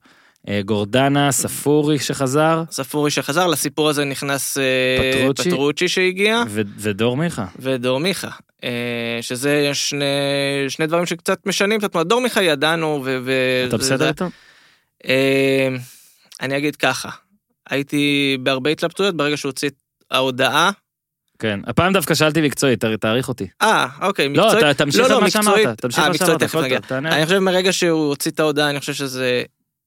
[0.47, 2.63] אה, גורדנה, ספורי שחזר.
[2.71, 4.63] ספורי שחזר, לסיפור הזה נכנס אה,
[5.13, 6.43] פטרוצ'י, פטרוצ'י שהגיע.
[6.49, 7.45] ו- ודור מיכה.
[7.59, 8.29] ודור מיכה,
[8.63, 10.05] אה, שזה שני,
[10.69, 12.03] שני דברים שקצת משנים את התמונה.
[12.03, 13.17] דור מיכה ידענו ו...
[13.23, 14.25] ו- אתה בסדר איתו?
[15.07, 15.67] אה,
[16.41, 17.09] אני אגיד ככה,
[17.69, 19.75] הייתי בהרבה התלבטויות ברגע שהוא הוציא את
[20.11, 20.71] ההודעה
[21.41, 23.47] כן, הפעם דווקא שאלתי מקצועית, תאריך אותי.
[23.61, 24.63] אה, אוקיי, מקצועית.
[24.63, 27.15] לא, תמשיך לא, על מה שאמרת, תמשיך על מה שאמרת, הכל טוב, תענה.
[27.15, 29.43] אני חושב מרגע שהוא הוציא את ההודעה, אני חושב שזה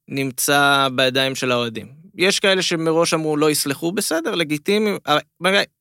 [0.08, 1.86] נמצא בידיים של האוהדים.
[2.14, 4.90] יש כאלה שמראש אמרו לא יסלחו, בסדר, לגיטימי,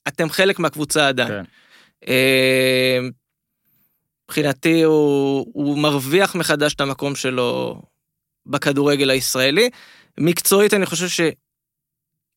[0.07, 1.29] אתם חלק מהקבוצה עדיין.
[1.29, 1.43] כן.
[2.07, 2.99] אה,
[4.25, 7.81] מבחינתי הוא, הוא מרוויח מחדש את המקום שלו
[8.45, 9.69] בכדורגל הישראלי.
[10.19, 11.07] מקצועית אני חושב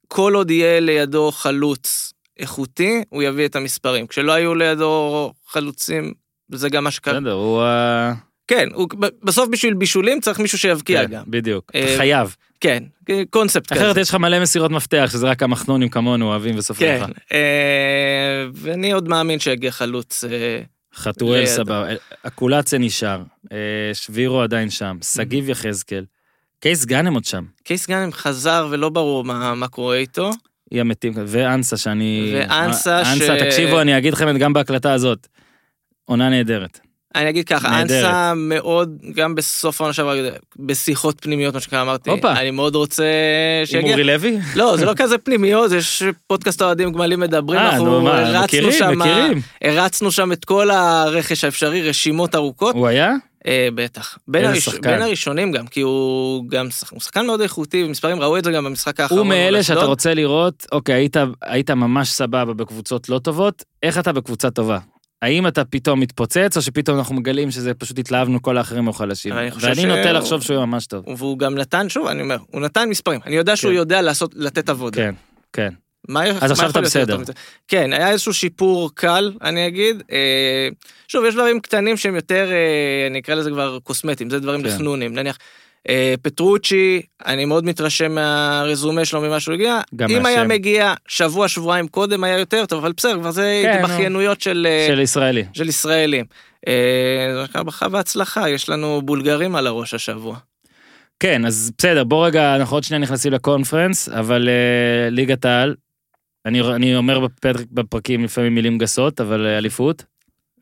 [0.06, 4.06] שכל עוד יהיה לידו חלוץ איכותי, הוא יביא את המספרים.
[4.06, 6.12] כשלא היו לידו חלוצים,
[6.52, 7.20] זה גם מה שקרה.
[7.20, 7.62] בסדר, הוא...
[8.48, 8.88] כן, הוא,
[9.22, 11.22] בסוף בשביל בישולים צריך מישהו שיבקיע כן, גם.
[11.26, 12.36] בדיוק, אתה אה, חייב.
[12.60, 12.82] כן,
[13.30, 13.80] קונספט כזה.
[13.80, 17.06] אחרת יש לך מלא מסירות מפתח, שזה רק המחנונים כמונו אוהבים וסופרים לך.
[17.06, 20.24] כן, אה, ואני עוד מאמין שיגיע חלוץ.
[20.24, 20.60] אה,
[20.94, 21.86] חתואל סבבה,
[22.22, 23.22] אקולציה נשאר,
[23.92, 26.04] שבירו עדיין שם, שגיב יחזקאל.
[26.60, 27.44] קייס גאנם עוד שם.
[27.64, 30.30] קייס גאנם חזר ולא ברור מה, מה קורה איתו.
[30.70, 32.32] היא המתים, ואנסה שאני...
[32.34, 33.08] ואנסה ש...
[33.08, 35.26] אנסה, תקשיבו, אני אגיד לכם גם בהקלטה הזאת.
[36.04, 36.80] עונה נהדרת.
[37.14, 38.04] אני אגיד ככה, נהדרת.
[38.04, 40.14] אנסה מאוד, גם בסוף העונה שעברה,
[40.56, 42.32] בשיחות פנימיות, מה שנקרא, אמרתי, הופה.
[42.32, 43.04] אני מאוד רוצה
[43.60, 43.90] עם שיגיע.
[43.90, 44.38] אורי לוי?
[44.56, 48.72] לא, זה לא כזה פנימיות, יש פודקאסט אוהדים גמלים מדברים, אה, אנחנו נו, הרצנו מכירים,
[48.72, 49.40] שם, מכירים.
[49.62, 52.74] הרצנו שם את כל הרכש האפשרי, רשימות ארוכות.
[52.74, 53.12] הוא היה?
[53.46, 54.18] אה, בטח.
[54.28, 54.68] בין, הראש...
[54.68, 58.64] בין הראשונים גם, כי הוא גם הוא שחקן מאוד איכותי, במספרים ראו את זה גם
[58.64, 59.18] במשחק האחרון.
[59.18, 59.84] הוא מאלה שאתה.
[59.84, 64.78] רוצה לראות, אוקיי, היית, היית ממש סבבה בקבוצות לא טובות, איך אתה בקבוצה טובה?
[65.22, 69.32] האם אתה פתאום מתפוצץ, או שפתאום אנחנו מגלים שזה פשוט התלהבנו כל האחרים היו חלשים?
[69.32, 71.04] אבל אני חושב ואני שהוא- נוטה לחשוב שהוא ממש טוב.
[71.16, 73.20] והוא גם נתן, שוב, אני אומר, הוא נתן מספרים.
[73.26, 73.76] אני יודע שהוא כן.
[73.76, 74.96] יודע לעשות, לתת עבודה.
[74.96, 75.14] כן,
[75.52, 75.72] כן.
[76.08, 77.18] מה, מה אז עכשיו יכול אתה בסדר.
[77.68, 80.02] כן, היה איזשהו שיפור קל, אני אגיד.
[80.12, 80.68] אה,
[81.08, 84.68] שוב, יש דברים קטנים שהם יותר, אה, אני אקרא לזה כבר קוסמטיים, זה דברים כן.
[84.68, 85.14] לחנונים.
[85.14, 85.38] נניח,
[85.88, 89.80] אה, פטרוצ'י, אני מאוד מתרשם מהרזומה שלו, ממה שהוא הגיע.
[89.96, 90.48] גם אם היה מהשם.
[90.48, 93.86] מגיע שבוע, שבועיים קודם, היה יותר טוב, אבל בסדר, כבר זה כן, נו.
[93.86, 94.66] התבכיינויות של...
[94.88, 95.44] של ישראלי.
[95.52, 96.24] של ישראלים.
[97.54, 100.36] ברכה והצלחה, יש לנו בולגרים על הראש השבוע.
[101.20, 104.48] כן, אז בסדר, בוא רגע, אנחנו עוד שנייה נכנסים לקונפרנס, אבל
[105.10, 105.74] ליגת העל,
[106.46, 110.04] אני, אני אומר בפרק, בפרקים לפעמים מילים גסות, אבל אה, אליפות.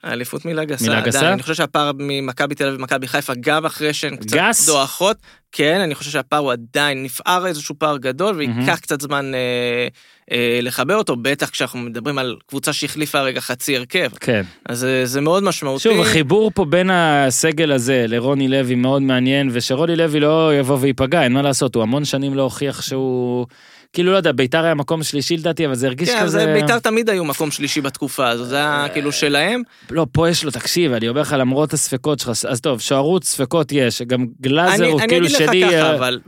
[0.05, 0.85] האליפות מילה גסה.
[0.89, 1.32] מילה גסה?
[1.32, 4.66] אני חושב שהפער ממכבי תל אביב ומכבי חיפה, גם אחרי שהן קצת גס?
[4.66, 5.16] דועכות,
[5.53, 8.37] כן, אני חושב שהפער הוא עדיין, נפער איזשהו פער גדול.
[8.37, 9.89] וייקח קצת זמן אה,
[10.32, 14.09] אה, לחבר אותו, בטח כשאנחנו מדברים על קבוצה שהחליפה רגע חצי הרכב.
[14.20, 14.43] כן.
[14.66, 15.82] אז אה, זה מאוד משמעותי.
[15.82, 21.22] שוב, החיבור פה בין הסגל הזה לרוני לוי מאוד מעניין, ושרוני לוי לא יבוא וייפגע,
[21.22, 23.47] אין מה לעשות, הוא המון שנים לא הוכיח שהוא...
[23.95, 26.38] כאילו, לא יודע, ביתר היה מקום שלישי לדעתי, אבל זה הרגיש כן, כזה...
[26.38, 29.62] זה בית"ר תמיד היו מקום שלישי בתקופה הזו, זה היה כאילו שלהם.
[29.90, 33.72] לא, פה יש לו, תקשיב, אני אומר לך, למרות הספקות שלך, אז טוב, שוערות ספקות
[33.72, 35.72] יש, גם גלאזר אני, הוא אני כאילו אגיד לך.
[35.72, 36.18] ככה, אה, אבל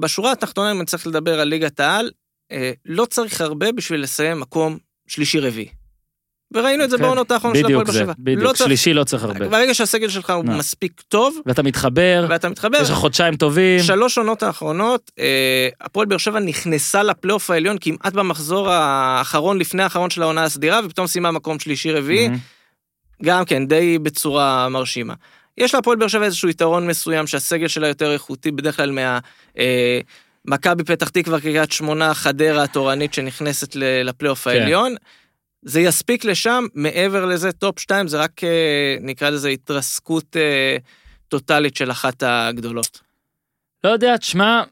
[0.00, 2.10] בשורה התחתונה, אם אני צריך לדבר על ליגת העל,
[2.52, 5.81] אה, לא צריך הרבה בשביל לסיים מקום שלישי-רביעי.
[6.54, 8.06] וראינו את זה כן, בעונות האחרונות של הפועל באר זה, שבע.
[8.06, 9.48] לא בדיוק, צריך- שלישי לא צריך הרבה.
[9.48, 10.52] ברגע שהסגל שלך הוא לא.
[10.54, 13.82] מספיק טוב, ואתה מתחבר, ואתה מתחבר, יש לך חודשיים טובים.
[13.82, 20.10] שלוש עונות האחרונות, אה, הפועל באר שבע נכנסה לפלייאוף העליון כמעט במחזור האחרון לפני האחרון
[20.10, 22.28] של העונה הסדירה, ופתאום סיימה מקום שלישי-רביעי.
[23.24, 25.14] גם כן, די בצורה מרשימה.
[25.58, 29.18] יש להפועל באר שבע איזשהו יתרון מסוים שהסגל שלה יותר איכותי, בדרך כלל מה...
[29.58, 30.00] אה,
[30.44, 34.50] מכבי פתח תקווה, קריית שמונה, חדרה התורנית שנכנסת לפלייאוף כן.
[34.50, 34.94] העליון.
[35.62, 38.48] זה יספיק לשם, מעבר לזה, טופ 2 זה רק, אה,
[39.00, 40.76] נקרא לזה, התרסקות אה,
[41.28, 43.00] טוטאלית של אחת הגדולות.
[43.84, 44.62] לא יודע, תשמע,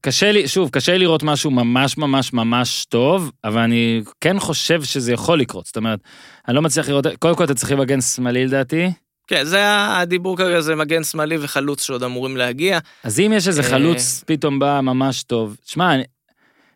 [0.00, 4.82] קשה לי, שוב, קשה לי לראות משהו ממש ממש ממש טוב, אבל אני כן חושב
[4.82, 5.66] שזה יכול לקרות.
[5.66, 6.00] זאת אומרת,
[6.48, 8.86] אני לא מצליח לראות, קודם כל אתה צריך מגן שמאלי לדעתי,
[9.26, 9.58] כן, זה
[9.90, 12.78] הדיבור כרגע, זה מגן שמאלי וחלוץ שעוד אמורים להגיע.
[13.04, 13.68] אז אם יש איזה אה.
[13.68, 16.04] חלוץ פתאום בא ממש טוב, שמע, אני-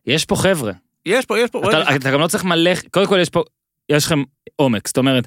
[0.06, 0.72] יש פה חבר'ה.
[1.06, 3.42] יש פה, יש פה, אתה, אתה גם לא צריך מלא, קודם כל יש פה,
[3.92, 4.22] יש לכם
[4.56, 5.24] עומק, זאת אומרת,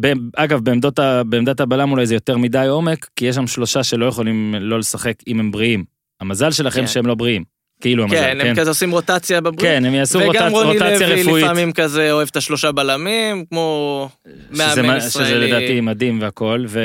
[0.00, 4.06] ב- אגב, בעמדות, בעמדת הבלם אולי זה יותר מדי עומק, כי יש שם שלושה שלא
[4.06, 5.84] יכולים לא לשחק אם הם בריאים.
[6.20, 6.86] המזל שלכם כן.
[6.86, 7.44] שהם לא בריאים,
[7.80, 8.46] כאילו המזל, כן, כן?
[8.46, 9.60] הם כזה עושים רוטציה בבריאות.
[9.62, 11.44] כן, הם יעשו וגם רוטצ- רוני רוטציה לוי רפואית.
[11.44, 14.08] לפעמים כזה אוהב את השלושה בלמים, כמו
[14.50, 15.48] מאמן מה- שזה ישראלי.
[15.48, 16.80] לדעתי מדהים והכל, ו...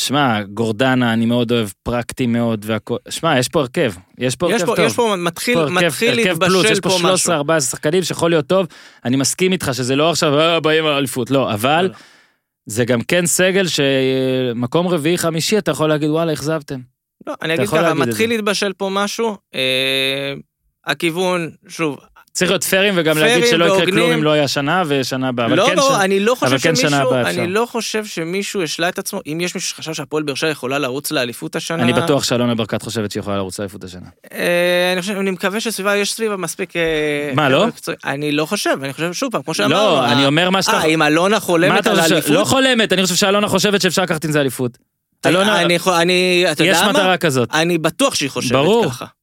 [0.00, 2.96] שמע, גורדנה אני מאוד אוהב, פרקטי מאוד והכל.
[3.08, 4.84] שמע, יש פה הרכב, יש פה הרכב פה, טוב.
[4.84, 7.32] יש פה, מתחיל, פה הרכב- מתחיל הרכב פלוס, להתבשל יש פה פה משהו.
[7.32, 8.66] 13-14 שחקנים שיכול להיות טוב,
[9.04, 11.94] אני מסכים איתך שזה לא עכשיו "אה, באים על אליפות, לא, אבל לא.
[12.66, 16.80] זה גם כן סגל שמקום רביעי חמישי אתה יכול להגיד וואלה אכזבתם.
[17.26, 18.30] לא, אני אגיד ככה, מתחיל.
[18.30, 19.36] להתבשל פה משהו.
[19.54, 20.34] אה,
[20.86, 21.98] הכיוון, שוב,
[22.40, 23.86] צריך להיות פיירים וגם פיירים להגיד שלא יקרה.
[23.86, 26.58] כלום אם לא יהיה שנה ושנה הבאה, אבל לא, כן לא, שנה- אני לא חושב
[26.58, 27.14] כן שמישהו.
[27.14, 30.78] אני לא חושב שמישהו השלה את עצמו, אם יש מישהו שחשב שהפועל באר שבע יכולה
[30.78, 34.06] לרוץ לאליפות השנה, אני בטוח שאלונה ברקת חושבת שהיא יכולה לרוץ לאליפות השנה.
[34.32, 36.76] אה, אני חושב, אני מקווה שסביבה, יש סביבה מספיק...
[36.76, 37.66] אה, מה, לא?
[38.04, 40.76] אני לא חושב, אני חושב, שוב פעם, כמו שאמרנו, לא, אה, אני אומר מה שאתה...
[40.76, 42.00] אה, אם אלונה חולמת על?
[42.00, 42.30] האליפות?
[42.30, 44.78] לא חולמת, אני חושב שאלונה חושבת שאפשר לקחת עם זה אליפות.
[45.26, 46.92] אלונה, אני, אני, אתה יש יודע מה?
[46.92, 48.84] מטרה כזאת, אני בטוח שהיא חושבת ברור.
[48.84, 49.04] ככה.
[49.04, 49.19] ברור.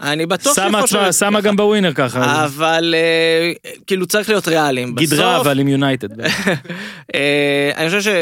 [0.00, 1.48] אני בטוח שהיא חושבת עצמה, שמה ככה.
[1.48, 2.44] גם בווינר ככה.
[2.44, 3.52] אבל אה,
[3.86, 4.94] כאילו צריך להיות ריאליים.
[4.94, 6.20] גידרה אבל עם יונייטד.
[7.14, 8.12] אה, אני חושב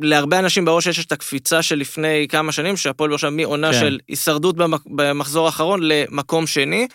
[0.00, 3.80] שלהרבה אנשים בראש יש את הקפיצה של לפני כמה שנים, שהפועל באר שבע מעונה כן.
[3.80, 6.88] של הישרדות במחזור האחרון למקום שני.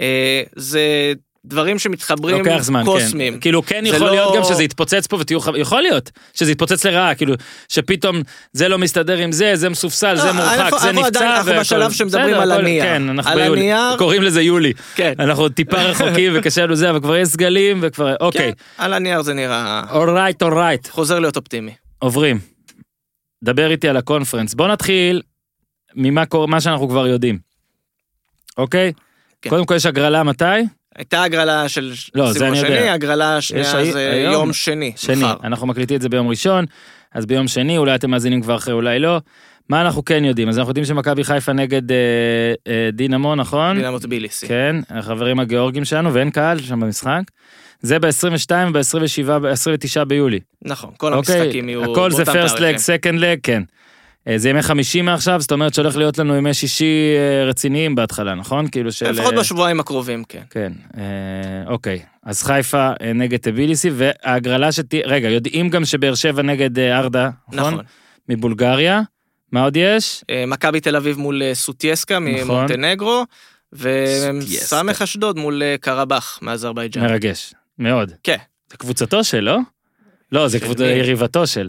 [0.00, 1.12] אה, זה
[1.44, 3.34] דברים שמתחברים לוקח זמן, קוסמים.
[3.34, 3.40] כן.
[3.40, 5.56] כאילו כן זה יכול לא- להיות גם שזה יתפוצץ פה ותהיו חב...
[5.56, 7.34] יכול להיות שזה יתפוצץ לרעה, כאילו
[7.68, 8.22] שפתאום
[8.52, 11.06] זה לא מסתדר עם זה, זה מסופסל, זה לא, מורחק, אנחנו- זה נפצע.
[11.08, 12.84] עדיין- אנחנו בשלב שמדברים על הנייר.
[12.84, 13.60] כן, אנחנו על ביולי.
[13.72, 14.72] הנייר- קוראים לזה יולי.
[14.94, 15.12] כן.
[15.18, 18.52] אנחנו טיפה רחוקים וקשה לנו זה, אבל כבר יש סגלים וכבר, אוקיי.
[18.52, 20.88] כן, על הנייר זה נראה אורייט, אורייט.
[20.90, 21.74] חוזר להיות אופטימי.
[21.98, 22.38] עוברים.
[23.44, 24.54] דבר איתי על הקונפרנס.
[24.54, 25.22] בוא נתחיל
[25.94, 26.24] ממה
[26.60, 27.38] שאנחנו כבר יודעים.
[28.58, 28.92] אוקיי?
[29.42, 29.50] כן.
[29.50, 30.44] קודם כל יש הגרלה מתי?
[30.96, 32.88] הייתה הגרלה של לא, סיבוב השני.
[32.90, 34.92] הגרלה השנייה זה היום- יום שני.
[34.96, 35.34] שני, מחר.
[35.44, 36.64] אנחנו מקליטים את זה ביום ראשון,
[37.14, 39.18] אז ביום שני, אולי אתם מאזינים כבר אחרי, אולי לא.
[39.68, 40.48] מה אנחנו כן יודעים?
[40.48, 41.96] אז אנחנו יודעים שמכבי חיפה נגד אה,
[42.68, 43.76] אה, דינמו, נכון?
[43.76, 44.48] דינמו טביליסי.
[44.48, 47.20] כן, החברים הגיאורגים שלנו, ואין קהל שם במשחק.
[47.80, 48.08] זה ב-22
[48.74, 50.40] וב-27, ב-29 ביולי.
[50.62, 52.76] נכון, כל אוקיי, המשחקים יהיו הכל זה leg, תאריכים.
[52.76, 53.62] second leg, כן.
[54.28, 58.34] אה, זה ימי חמישי מעכשיו, זאת אומרת שהולך להיות לנו ימי שישי אה, רציניים בהתחלה,
[58.34, 58.68] נכון?
[58.68, 59.10] כאילו של...
[59.10, 60.42] לפחות אה, בשבועיים הקרובים, כן.
[60.50, 61.02] כן, אה,
[61.66, 62.00] אוקיי.
[62.22, 67.74] אז חיפה נגד טביליסי, וההגרלה שתהיה, רגע, יודעים גם שבאר שבע נגד ארדה, נכון?
[67.74, 67.84] נכון.
[68.28, 69.00] מבולגריה.
[69.52, 70.24] מה עוד יש?
[70.30, 72.44] אה, מכבי תל אביב מול סוטיאסקה נכון.
[72.44, 73.24] ממונטנגרו,
[73.74, 74.76] סוטיאסקה.
[74.76, 77.02] וסמך אשדוד מול קרבאח מאזרבייג'אן.
[77.02, 78.12] מרגש, מאוד.
[78.22, 78.36] כן.
[78.70, 79.58] זה קבוצתו של, לא?
[80.32, 80.58] לא, זה?
[80.80, 81.68] יריבתו של.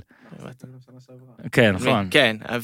[1.52, 2.08] כן, נכון.
[2.12, 2.60] כן, היה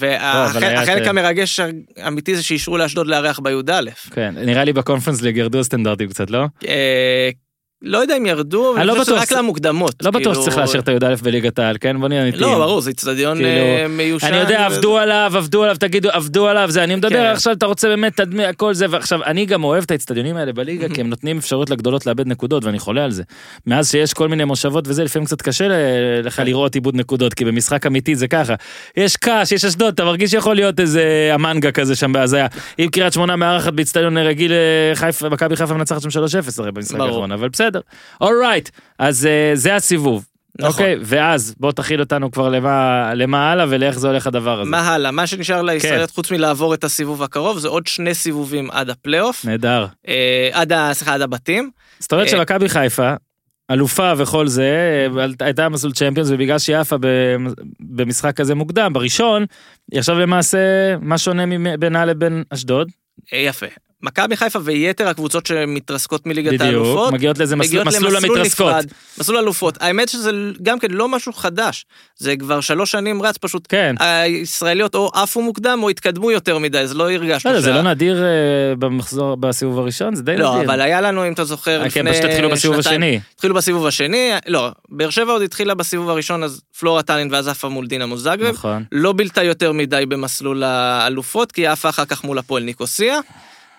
[0.53, 1.59] והחלק ש- המרגש
[1.97, 3.81] האמיתי זה שאישרו לאשדוד לארח בי"א.
[4.11, 6.45] כן, נראה לי בקונפרנס ליג ירדו הסטנדרטים קצת, לא?
[7.81, 9.95] לא יודע אם ירדו, אבל אני לא חושב שזה בטוח רק ש- למוקדמות.
[10.01, 11.99] לא בטוח כאילו- שצריך לאשר את הי"א בליגת העל, כן?
[11.99, 12.43] בוא נהיה אמיתיים.
[12.43, 14.27] לא, ברור, זה איצטדיון כאילו, אה, מיושן.
[14.27, 17.25] אני יודע, עבדו עליו, עבדו עליו, תגידו, עבדו עליו, זה, אני מדבר כן.
[17.25, 20.89] עכשיו, אתה רוצה באמת, תדמי, הכל זה, ועכשיו, אני גם אוהב את האצטדיונים האלה בליגה,
[20.95, 23.23] כי הם נותנים אפשרות לגדולות לאבד נקודות, ואני חולה על זה.
[23.67, 25.67] מאז שיש כל מיני מושבות וזה, לפעמים קצת קשה
[26.23, 28.53] לך לראות איבוד נקודות, כי במשחק אמיתי זה ככה.
[28.97, 32.47] יש ק"ש, יש אשדוד, אתה מרגיש שיכול להיות איזה המנגה כזה שם בהזיה.
[32.79, 33.73] אם קריית שמונה מארחת
[34.17, 36.99] רגיל, אה, חיפה, מכבי חיפה מנצחת שם 3-0 הרי במשחק.
[36.99, 37.68] האחרון, אבל בסדר.
[38.21, 40.25] all right, אז אה, זה הסיבוב.
[40.59, 40.71] נכון.
[40.71, 44.71] אוקיי, ואז בוא תכיל אותנו כבר למה, למה הלאה ולאיך זה הולך הדבר הזה.
[44.71, 45.11] מה הלאה?
[45.11, 45.65] מה שנשאר כן.
[45.65, 49.85] לישראליות חוץ מלעבור את הסיבוב הקרוב זה עוד שני סיבובים עד הפלייאוף, נהדר.
[50.07, 50.73] אה, עד.
[50.93, 51.71] סליחה, עד הבתים.
[51.99, 53.13] זאת אומרת אה, שמכבי חיפה,
[53.71, 55.07] אלופה וכל זה,
[55.39, 56.95] הייתה מסלול צ'מפיונס, ובגלל שהיא עפה
[57.79, 59.45] במשחק כזה מוקדם, בראשון,
[59.91, 60.57] היא עכשיו למעשה,
[61.01, 61.43] מה שונה
[61.79, 62.91] בינה לבין אשדוד?
[63.33, 63.65] אה, יפה.
[64.03, 68.67] מכבי חיפה ויתר הקבוצות שמתרסקות מליגת בדיוק, האלופות, מגיעות לאיזה מסלול, מגיעות מסלול המתרסקות.
[68.67, 68.85] נפרד,
[69.19, 69.77] מסלול אלופות.
[69.81, 70.31] האמת שזה
[70.63, 71.85] גם כן לא משהו חדש,
[72.17, 73.95] זה כבר שלוש שנים רץ, פשוט כן.
[73.99, 78.23] הישראליות או עפו מוקדם או התקדמו יותר מדי, אז לא הרגשנו לא זה לא נדיר
[78.23, 78.29] אה,
[78.79, 80.15] במחזור, בסיבוב הראשון?
[80.15, 80.43] זה די נדיר.
[80.45, 83.19] לא, אבל היה לנו, אם אתה זוכר, אה, לפני כן, פשוט התחילו בסיבוב שנתיים- השני.
[83.35, 87.69] התחילו בסיבוב השני, לא, באר שבע עוד התחילה בסיבוב הראשון, אז פלורה טלין ואז עפה
[87.69, 88.53] מול דינמו זאגרב.
[88.53, 88.83] נכון.
[88.91, 93.19] לא בילתה יותר מדי במסלול האלופות, כי עפה אחר כך מול הפועל ניקוסיה.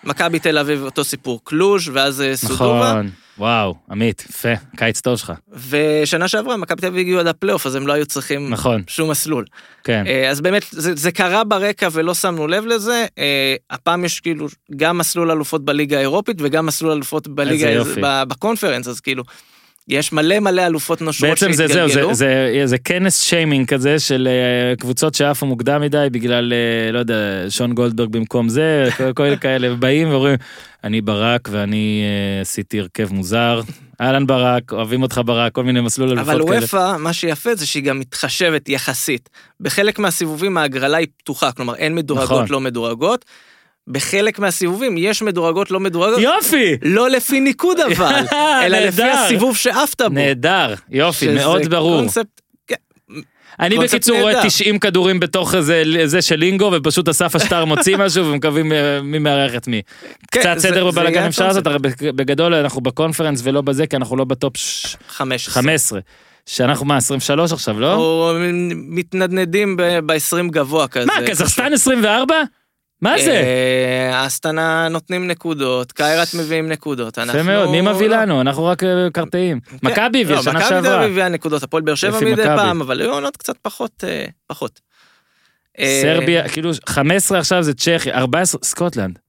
[0.03, 2.91] מכבי תל אביב אותו סיפור, קלוז' ואז אה, סודובה.
[2.91, 3.09] נכון.
[3.37, 5.33] וואו, עמית, יפה, קיץ טוב שלך.
[5.69, 9.11] ושנה שעברה מכבי תל אביב הגיעו עד הפלייאוף, אז הם לא היו צריכים נכון, שום
[9.11, 9.45] מסלול.
[9.83, 10.03] כן.
[10.07, 13.05] אה, אז באמת, זה, זה קרה ברקע ולא שמנו לב לזה.
[13.17, 18.99] אה, הפעם יש כאילו גם מסלול אלופות בליגה האירופית וגם מסלול אלופות בליגה בקונפרנס, אז
[18.99, 19.23] כאילו,
[19.87, 22.13] יש מלא מלא אלופות נושרות בעצם זה זהו, שהתגלגלו.
[22.13, 26.99] זה, זה, זה כנס שיימינג כזה של אה, קבוצות שעפו מוקדם מדי בגלל, אה, לא
[26.99, 30.35] יודע, שון גולדברג במקום זה, כל, כאלה באים ואומרים,
[30.83, 33.61] אני ברק ואני אה, עשיתי הרכב מוזר,
[34.01, 36.57] אהלן ברק, אוהבים אותך ברק, כל מיני מסלול אלופות אבל כאלה.
[36.61, 39.29] וופא, מה שיפה זה שהיא גם מתחשבת יחסית.
[39.59, 42.45] בחלק מהסיבובים ההגרלה היא פתוחה, כלומר אין מדורגות נכון.
[42.49, 43.25] לא מדורגות.
[43.87, 46.75] בחלק מהסיבובים יש מדורגות לא מדורגות, יופי!
[46.81, 48.23] לא לפי ניקוד אבל,
[48.63, 49.03] אלא לפי.
[49.03, 50.09] הסיבוב שעפת בו.
[50.09, 51.99] נהדר, יופי, מאוד ברור.
[51.99, 52.75] קונספט, כן,
[53.59, 54.47] אני בקיצור רואה נהדר.
[54.47, 59.19] 90 כדורים בתוך איזה זה של לינגו ופשוט אסף השטר מוציא משהו ומקווים אה, מי
[59.19, 59.81] מארח את מי.
[60.31, 63.95] כן, קצת זה- סדר זה בבלאגן אפשר לעשות, הרי בגדול אנחנו בקונפרנס ולא בזה כי
[63.95, 65.53] אנחנו לא בטופ ש- 15.
[65.53, 65.99] 15.
[66.45, 67.93] שאנחנו מה 23 עכשיו לא?
[67.95, 68.31] או
[68.75, 70.15] מתנדנדים ב-20
[70.51, 71.05] גבוה כזה.
[71.05, 72.35] מה קזחסטן 24?
[73.01, 73.31] מה זה?
[73.31, 77.17] אה, אסטנה נותנים נקודות, קיירת מביאים נקודות.
[77.17, 78.17] יפה מאוד, מי מביא לא.
[78.17, 78.41] לנו?
[78.41, 79.59] אנחנו רק אה, קרטעים.
[79.59, 79.77] כן.
[79.83, 80.97] מכבי הביאה לא, שנה מכבי שעברה.
[80.99, 82.45] אביב הביאה נקודות, הפועל באר שבע מדי מכבי.
[82.45, 84.79] פעם, אבל היו עונות קצת פחות, אה, פחות.
[85.79, 89.19] אה, סרביה, כאילו 15 עכשיו זה צ'כיה, 14 סקוטלנד.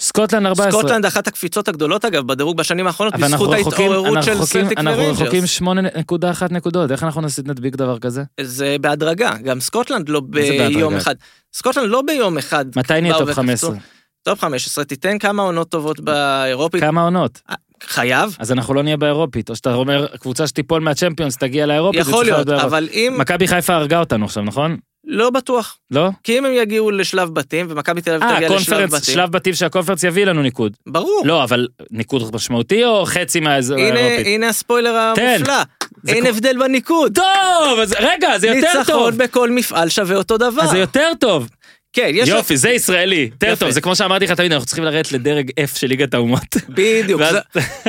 [0.00, 0.80] סקוטלנד 14.
[0.80, 6.42] סקוטלנד אחת הקפיצות הגדולות אגב בדירוג בשנים האחרונות בזכות ההתעוררות של סלטיק אנחנו רחוקים וריינג'רס.
[6.42, 8.22] 8.1 נקודות, איך אנחנו נס- נדביק דבר כזה?
[8.40, 10.20] זה בהדרגה, גם סקוטלנד לא?
[10.30, 11.14] ביום אחד.
[11.54, 12.64] סקוטלנד לא ביום אחד.
[12.76, 13.34] מתי נהיה טופ וקפצו.
[13.36, 13.74] 15?
[14.22, 16.80] טופ 15, תיתן כמה עונות טובות באירופית.
[16.80, 17.40] כמה עונות?
[17.84, 18.36] חייב.
[18.38, 22.48] אז אנחנו לא נהיה באירופית, או שאתה אומר, קבוצה שתיפול מהצ'מפיונס תגיע לאירופית, יכול להיות.
[22.48, 23.14] אבל אם...
[23.18, 24.76] מכבי חיפה הרגה אותנו עכשיו, נכון?
[25.04, 25.78] לא בטוח.
[25.90, 26.08] לא?
[26.24, 29.32] כי אם הם יגיעו לשלב בתים, ומכבי תל אביב אה, תגיע לשלב קונפרנס, בתים, שלב
[29.32, 30.76] בתים שהקונפרנס יביא לנו ניקוד.
[30.86, 31.22] ברור.
[31.24, 34.26] לא, אבל ניקוד משמעותי או חצי מהאזור הנה, האירופית?
[34.26, 35.34] הנה הספוילר תן.
[35.36, 35.62] המופלא.
[36.08, 37.14] אין הבדל בניקוד.
[37.14, 38.78] טוב, אז רגע, זה יותר טוב.
[38.78, 40.62] ניצחון בכל מפעל שווה אותו דבר.
[40.62, 41.48] אז זה יותר טוב.
[41.92, 42.28] כן, יש...
[42.28, 43.30] יופי, זה ישראלי.
[43.32, 43.54] יותר.
[43.56, 46.56] טוב, זה כמו שאמרתי לך תמיד, אנחנו צריכים לרדת לדרג F של ליגת האומות.
[46.68, 47.22] בדיוק,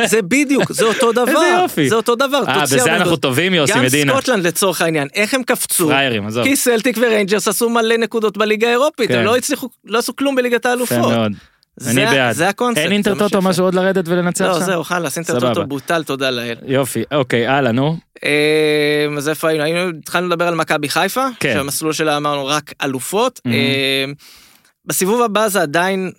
[0.05, 1.23] זה- בדיוק, זה אותו דבר.
[1.27, 1.89] איזה יופי.
[1.89, 2.41] זה אותו דבר.
[2.47, 3.15] אה, בזה אנחנו.
[3.15, 4.13] טובים, יוסי גם מדינה.
[4.13, 5.87] סקוטלנד לצורך העניין, איך הם קפצו?
[5.87, 6.43] פריירים, עזוב.
[6.43, 9.17] כי סלטיק וריינג'רס עשו מלא נקודות בליגה האירופית, כן.
[9.19, 11.13] הם לא הצליחו, לא עשו כלום בליגת האלופות.
[11.87, 12.35] אני בעד.
[12.35, 12.83] זה הקונספט.
[12.83, 13.41] אין אינטרטוטו.
[13.41, 14.65] משהו עוד לרדת ולנצח לא, שם?
[14.65, 15.17] זהו, חלאס.
[15.17, 16.55] אינטרטוטו בוטל, תודה לאל.
[16.65, 17.97] יופי, אוקיי, הלאה, נו.
[18.23, 19.63] אה, אז איפה היינו?
[19.63, 21.53] היינו, התחלנו לדבר על מכבי חיפה, כן.
[21.53, 23.41] שהמסלול שלה אמרנו רק אלופות.
[23.47, 24.05] אה,
[24.85, 26.11] בסיבוב הבא זה עדיין,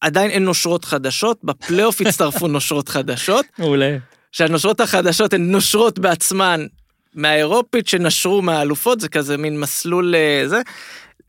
[0.00, 3.96] עדיין אין נושרות חדשות, בפלייאוף הצטרפו נושרות חדשות, מעולה.
[4.32, 6.66] שהנושרות החדשות הן נושרות בעצמן
[7.14, 10.60] מהאירופית שנשרו מהאלופות, זה כזה מין מסלול אה, זה.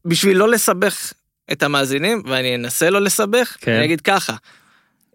[0.05, 1.13] בשביל לא לסבך
[1.51, 3.71] את המאזינים, ואני אנסה לא לסבך, כן.
[3.71, 4.35] אני אגיד ככה,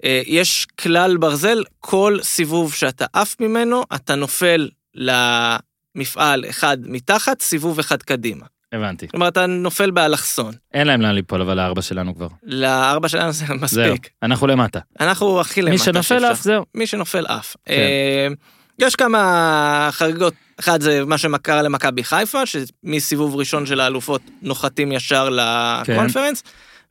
[0.04, 7.78] אה, יש כלל ברזל, כל סיבוב שאתה עף ממנו, אתה נופל למפעל אחד מתחת, סיבוב
[7.78, 8.46] אחד קדימה.
[8.72, 9.08] הבנתי.
[9.08, 10.54] כלומר, אתה נופל באלכסון.
[10.74, 12.28] אין להם לאן ליפול, אבל הארבע שלנו כבר.
[12.42, 14.08] לארבע שלנו זה זהו, מספיק.
[14.22, 14.80] אנחנו למטה.
[15.00, 16.24] אנחנו הכי למטה מי שנופל.
[16.24, 16.64] אף זהו.
[16.74, 17.56] מי שנופל עף.
[17.64, 17.72] כן.
[17.72, 18.28] אה,
[18.78, 25.28] יש כמה חריגות, אחד זה מה שקרה למכבי חיפה, שמסיבוב ראשון של האלופות נוחתים ישר
[25.84, 25.92] כן.
[25.92, 26.42] לקונפרנס,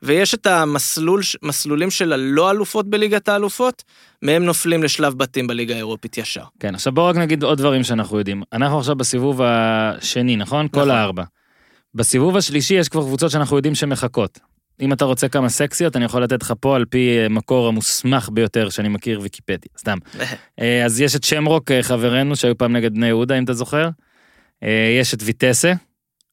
[0.02, 3.84] ויש את המסלול, מסלולים של הלא אלופות בליגת האלופות,
[4.22, 6.44] מהם נופלים לשלב בתים בליגה האירופית ישר.
[6.60, 8.44] כן, עכשיו בואו רק נגיד עוד דברים שאנחנו יודעים.
[8.54, 10.68] אנחנו עכשיו בסיבוב השני, נכון?
[10.68, 10.92] כל נכון.
[10.92, 11.24] הארבע.
[11.96, 14.40] בסיבוב השלישי יש כבר קבוצות שאנחנו יודעים שמחכות.
[14.82, 18.30] אם אתה רוצה כמה סקסיות, אני יכול לתת לך פה על פי אה, מקור המוסמך
[18.34, 19.98] ביותר שאני מכיר, ויקיפדיה, סתם.
[20.62, 23.90] אה, אז יש את שמרוק, אה, חברנו, שהיו פעם נגד בני יהודה, אם אתה זוכר.
[25.00, 25.74] יש את ויטסה,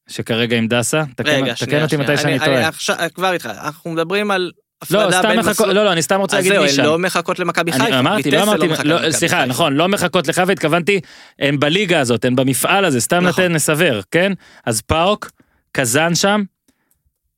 [0.09, 1.03] שכרגע עם דסה.
[1.25, 1.97] רגע, תקן אותי.
[1.97, 2.45] מתי שאני אני-
[2.87, 3.09] טועה.
[3.09, 4.51] כבר איתך, אנחנו מדברים על
[4.91, 5.66] לא, סתם מחכות.
[5.66, 6.83] לא, לא, אני סתם רוצה אז להגיד זהו, מי הן שם.
[6.83, 7.87] לא מחכות למכבי חיפה.
[7.87, 9.45] אני אמרתי, ויטסה לא אמרתי, לא, סליחה.
[9.45, 11.01] נכון, לא מחכות לחיפה, התכוונתי,
[11.39, 13.45] הן בליגה הזאת, הן במפעל הזה, סתם נכון.
[13.45, 14.33] נתן נסבר, כן?
[14.66, 15.31] אז פאוק,
[15.73, 16.43] קזאן שם,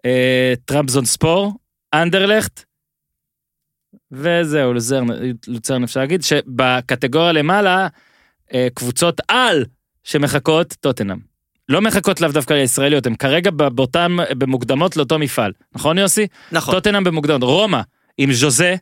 [0.06, 1.52] אה, טראמפזון ספור,
[1.94, 2.64] אנדרלכט,
[4.10, 5.06] וזהו, לוזרן,
[5.46, 7.88] לוצרן אפשר להגיד, שבקטגוריה למעלה,
[8.54, 9.64] אה, קבוצות על
[10.04, 11.18] שמחכות, טוטנאם.
[11.68, 16.26] לא מחכות לאו דווקא לישראליות, הן כרגע באותן, במוקדמות לאותו מפעל, נכון יוסי?
[16.52, 17.80] נכון, טוטנאם במוקדמות, רומא,
[18.18, 18.76] עם ז'וזה,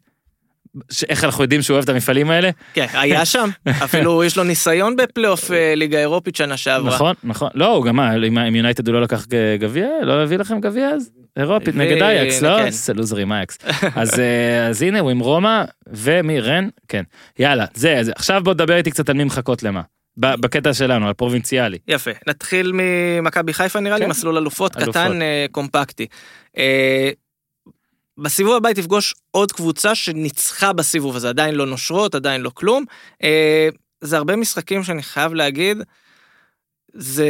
[1.09, 2.51] איך אנחנו יודעים שהוא אוהב את המפעלים האלה?
[2.75, 3.49] כן, היה שם,
[3.85, 6.95] אפילו יש לו ניסיון בפלייאוף אה, ליגה אירופית שנה שעברה.
[6.95, 7.49] נכון, נכון.
[7.55, 9.87] לא, הוא גם מה, עם עם יונייטד הוא לא לקח ג- גביע?
[10.03, 11.11] לא הביא לכם גביע אז?
[11.37, 12.59] אירופית נגד אייקס, לא?
[12.59, 12.67] כן.
[12.67, 13.59] איזה לוזרים אייקס.
[13.97, 16.69] אז אה, הנה הוא עם רומא ומי רן?
[16.89, 17.03] כן.
[17.39, 18.01] יאללה, זה.
[18.17, 19.81] עכשיו בוא תדבר איתי קצת על מי מחכות למה.
[20.17, 21.79] בקטע שלנו, הפרובינציאלי.
[21.89, 24.11] יפה, נתחיל ממכבי חיפה נראה לי, כן.
[24.11, 24.77] מסלול אלופות.
[24.77, 26.07] קטן אה, קומפקטי.
[28.19, 32.85] בסיבוב הבא היא תפגוש עוד קבוצה שניצחה בסיבוב הזה, עדיין לא נושרות, עדיין לא כלום.
[33.23, 33.69] אה,
[34.01, 35.77] זה הרבה משחקים שאני חייב להגיד,
[36.97, 37.29] זה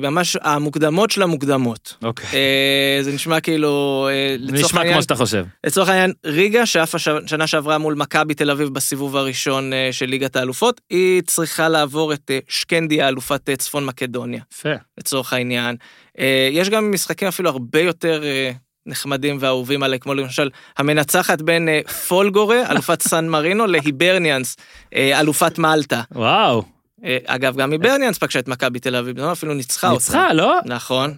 [0.00, 1.96] ממש המוקדמות של המוקדמות.
[2.02, 2.26] אוקיי.
[2.34, 5.44] אה, זה נשמע כאילו, אה, נשמע העניין, כמו שאתה חושב.
[5.64, 10.06] לצורך העניין, ריגה, שעף הש- שנה שעברה מול מכבי תל אביב בסיבוב הראשון אה, של
[10.06, 14.68] ליגת האלופות, היא צריכה לעבור את אה, שקנדיה, אלופת אה, צפון מקדוניה, יפה.
[14.98, 15.76] לצורך העניין.
[16.18, 18.50] אה, יש גם משחקים אפילו הרבה יותר אה,
[18.88, 24.56] נחמדים ואהובים עליי, כמו למשל המנצחת בין אה, פולגורה, אלופת סן מרינו, להיברניאנס,
[24.94, 26.02] אה, אלופת מלטה.
[26.12, 26.62] וואו.
[27.04, 29.94] אה, אגב, גם היברניאנס פגשה את מכבי תל אביב, לא, אפילו ניצחה אותה.
[30.04, 30.58] ניצחה, לא?
[30.64, 31.14] נכון.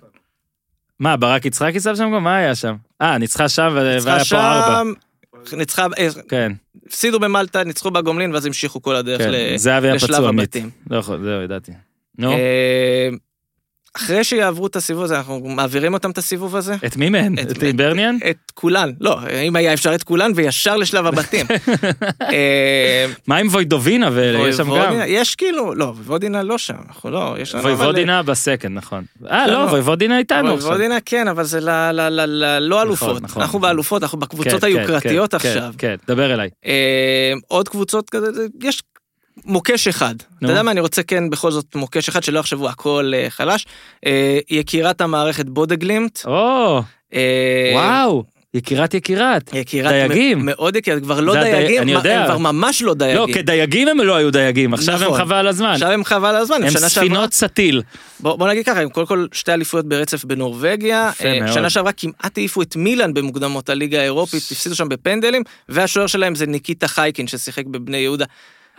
[0.99, 2.25] מה, ברק יצחקי שם שם גם?
[2.25, 2.75] מה היה שם?
[3.03, 4.83] אה, ניצחה שם ניצחה והיה פה ארבע.
[5.47, 5.87] שם, ניצחה,
[6.29, 6.53] כן,
[6.87, 9.31] הפסידו במלטה, ניצחו בגומלין, ואז המשיכו כל הדרך כן.
[9.31, 10.57] ל- זהבי היה לשלב פצוע עמית.
[10.57, 10.71] הבתים.
[10.91, 11.73] לא יכול, זהו, ידעתי.
[12.19, 12.33] נו,
[13.97, 16.75] אחרי שיעברו את הסיבוב הזה, אנחנו מעבירים אותם את הסיבוב הזה?
[16.87, 17.35] את מי מהן?
[17.39, 18.17] את- את היברניאן?
[18.31, 19.19] את כולן, לא,
[19.49, 21.47] אם היה אפשר את כולן וישר לשלב הבתים.
[22.23, 24.95] אה, מה עם ווידובינה ויש שם גם?
[25.07, 27.63] יש כאילו, לא, וויבודינה לא שם, אנחנו לא, יש לנו...
[27.65, 29.05] אבל- וויבודינה בסקנד, נכון.
[29.31, 30.67] אה, לא, וויבודינה איתנו עכשיו.
[30.69, 31.61] וויבודינה כן, אבל זה
[32.61, 33.09] לא אלופות.
[33.09, 33.61] נכון, אנחנו נכון.
[33.61, 35.73] באלופות, אנחנו כן, בקבוצות כן, היוקרתיות כן, עכשיו.
[35.79, 36.49] כן, כן, דבר אליי.
[36.67, 38.83] אה, עוד קבוצות כזה, זה- יש
[39.45, 40.15] מוקש אחד.
[40.39, 43.67] אתה יודע מה, אני רוצה כן בכל זאת מוקש אחד שלא יחשבו הכל אה, חלש.
[44.07, 46.21] אה, יקירת המערכת בודגלימט.
[46.27, 46.83] או,
[47.15, 48.25] אה, וואו,
[48.55, 49.51] יקירת יקירת.
[49.55, 50.39] יקירת דייגים.
[50.43, 52.21] מאוד יקירת, כבר לא דייגים, אני יודע.
[52.21, 53.29] הם כבר ממש לא דייגים.
[53.29, 55.19] לא, כדייגים הם לא היו דייגים, עכשיו הם נכון.
[55.19, 55.73] חבל הזמן.
[55.73, 57.83] עכשיו הם חבל הזמן, הם ספינות סטיל.
[58.21, 61.11] בוא, בוא נגיד ככה, הם קודם כל שתי אליפויות ברצף בנורבגיה.
[61.55, 66.47] שנה שעברה כמעט העיפו את מילאן במוקדמות הליגה האירופית, הפסידו שם בפנדלים, והשוער שלהם זה
[66.47, 68.25] ניקיטה חייקין ששיחק בבני יהודה.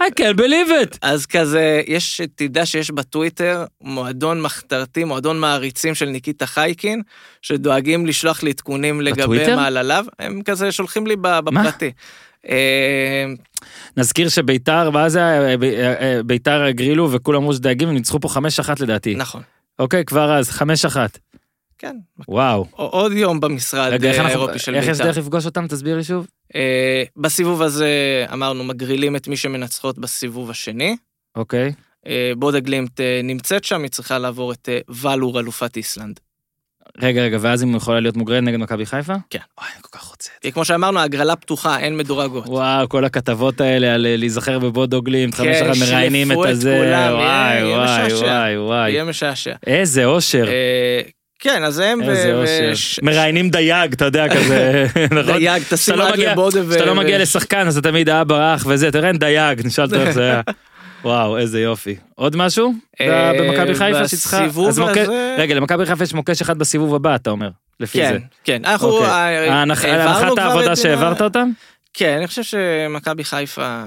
[0.01, 0.97] I can't believe it.
[1.01, 7.01] אז כזה, יש, תדע שיש בטוויטר מועדון מחתרתי, מועדון מעריצים של ניקיטה חייקין,
[7.41, 9.55] שדואגים לשלוח לי עדכונים לגבי?
[9.55, 11.91] מעלליו, הם כזה שולחים לי בפרטי.
[12.49, 13.25] אה,
[13.97, 15.55] נזכיר שביתר, מה זה?
[15.59, 18.39] ב- אה, ביתר הגרילו וכולם אמרו שדייגים, הם ניצחו פה 5-1
[18.79, 19.15] לדעתי.
[19.15, 19.41] נכון,
[19.79, 20.63] אוקיי, כבר אז, 5-1.
[21.77, 21.95] כן.
[22.27, 22.65] וואו.
[22.71, 25.03] עוד יום במשרד האירופי של איך יש בית"ר.
[25.03, 25.67] דרך לפגוש אותם?
[25.67, 26.27] תסביר לי שוב.
[26.55, 30.95] אה, בסיבוב הזה אמרנו מגרילים את מי שמנצחות בסיבוב השני.
[31.35, 31.71] אוקיי.
[32.07, 36.19] אה, בודה גלימט אה, נמצאת שם, היא צריכה לעבור את ולור אלופת איסלנד.
[36.97, 39.13] רגע, רגע, ואז היא יכולה להיות מוגרלת נגד מכבי חיפה?
[39.29, 39.39] כן.
[39.59, 40.51] וואי, אני כל כך רוצה את זה.
[40.51, 42.47] כמו שאמרנו, הגרלה פתוחה, אין מדורגות.
[42.47, 46.77] וואו, כל הכתבות האלה על להיזכר בבודו/גלימט, חמש כן, אחת מראיינים את שלפו את הזה,
[46.77, 48.13] כולם, וואי, וואי.
[48.13, 48.91] וואי, וואי.
[48.91, 49.55] יהיה משעשע.
[49.67, 51.01] איזה אושר, אה,
[51.43, 52.01] כן, אז הם...
[52.01, 52.69] איזה אושר.
[52.73, 54.85] וש- מראיינים דייג, אתה יודע, כזה,
[55.19, 55.37] נכון?
[55.37, 56.69] דייג, תשים לא רק לבודה ו...
[56.69, 59.95] כשאתה לא מגיע לשחקן, אז אתה תמיד אבא אח וזה, תראה, אין דייג, נשאל אותו
[59.95, 60.41] איך זה היה.
[61.05, 61.95] וואו, איזה יופי.
[62.15, 62.73] עוד משהו?
[63.01, 64.37] אה, במכבי חיפה שצריכה...
[64.41, 67.49] בסיבוב הזה- רגע, למכבי חיפה יש מוקש אחד בסיבוב הבא, אתה אומר,
[67.79, 68.03] לפי זה.
[68.09, 68.61] כן, כן.
[68.65, 68.87] אנחנו...
[68.89, 69.09] אוקיי.
[69.09, 71.49] אה, העברנו הנחת כבר העבודה את- שהעברת אותם?
[71.93, 73.83] כן, אני חושב שמכבי חיפה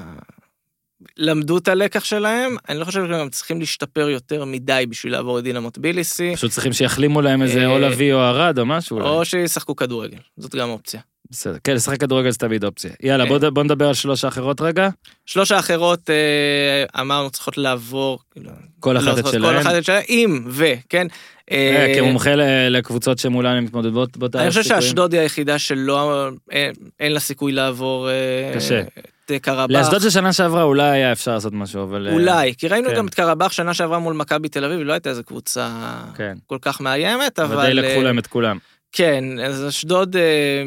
[1.16, 5.44] למדו את הלקח שלהם, אני לא חושב שהם צריכים להשתפר יותר מדי בשביל לעבור את
[5.44, 9.00] דינמו טביליסי, פשוט צריכים שיחלימו להם איזה אה, או לביא או ארד או משהו.
[9.00, 11.00] או שישחקו כדורגל, זאת גם אופציה.
[11.30, 12.90] בסדר, כן, לשחק כדורגל זה תמיד אופציה.
[13.02, 13.28] יאללה, כן.
[13.30, 14.88] בוא ד- בוא נדבר על שלוש האחרות רגע.
[15.26, 19.58] שלוש האחרות אה, אמרנו צריכות לעבור, כאילו, כל לא אחת את זוכר, כל.
[19.58, 21.06] אחת את שלהם, אם ו, כן.
[21.50, 22.30] אה, אה, כמומחה
[22.70, 24.82] לקבוצות שמולן הם מתמודדות, בוא תאר אני חושב סיכויים.
[24.82, 28.82] שאשדוד היא היחידה שלא, אין, אין לה סיכוי לעבור אה, קשה.
[29.26, 29.78] את אה, קרבאח.
[29.80, 32.08] לאשדוד של שנה שעברה אולי היה אפשר לעשות משהו, אבל...
[32.08, 32.96] אה, אולי, כי ראינו כן.
[32.96, 35.70] גם את קרבאח שנה שעברה מול מכבי תל אביב, לא הייתה איזה קבוצה
[36.16, 36.34] כן.
[36.46, 37.56] כל כך מאיימת, אבל...
[37.56, 38.58] ודאי לקחו אה, להם את כולם.
[38.92, 40.62] כן, אז אשדוד אה,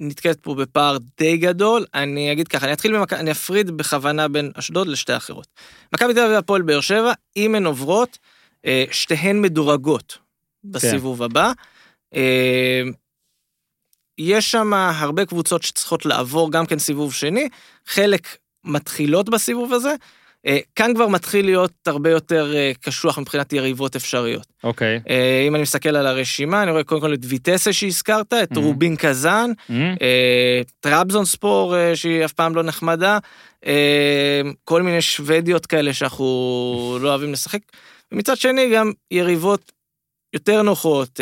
[0.00, 1.84] נתקעת פה בפער די גדול.
[1.94, 3.12] אני אגיד ככה, אני אתחיל, במכ...
[3.12, 5.46] אני אפריד בכוונה בין אשדוד לשתי אחרות.
[5.94, 8.18] מכבי תל אביב והפועל באר שבע, אם הן עוברות,
[8.66, 10.18] אה, שתיהן מדורגות
[10.64, 11.52] בסיבוב הבא.
[12.14, 12.82] אה,
[14.18, 17.48] יש שם הרבה קבוצות שצריכות לעבור גם כן סיבוב שני,
[17.86, 19.94] חלק מתחילות בסיבוב הזה.
[20.46, 24.46] אה, כאן כבר מתחיל להיות הרבה יותר אה, קשוח מבחינת יריבות אפשריות.
[24.64, 25.00] אוקיי.
[25.08, 28.58] אה, אם אני מסתכל על הרשימה, אני רואה קודם כל את ויטסה שהזכרת, את Mhm.
[28.58, 29.50] רובין קזאן?
[29.70, 33.18] אה, טראבזון ספור שהיא אף פעם לא נחמדה,
[34.64, 36.24] כל מיני שוודיות כאלה שאנחנו
[37.00, 37.58] לא אוהבים לשחק.
[38.12, 39.72] ומצד שני גם יריבות
[40.34, 41.20] יותר נוחות,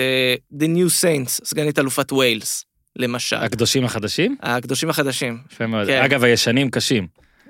[0.55, 2.65] The New Saints, סגנית אלופת ויילס,
[2.97, 3.37] למשל.
[3.37, 4.37] הקדושים החדשים?
[4.43, 5.39] הקדושים החדשים.
[5.53, 5.87] יפה מאוד.
[5.87, 6.03] כן.
[6.03, 7.07] אגב, הישנים קשים.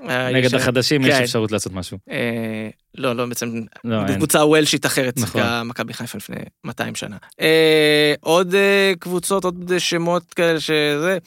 [0.09, 1.23] אה, נגד החדשים יש כן.
[1.23, 1.99] אפשרות לעשות משהו.
[2.11, 4.03] אה, לא, לא, בעצם לא.
[4.03, 5.41] בקבוצה וולשית אחרת נכון.
[5.43, 7.17] שיחקה מכבי חיפה לפני 200 שנה.
[7.41, 8.55] אה, עוד
[8.99, 11.19] קבוצות, עוד שמות כאלה שזה,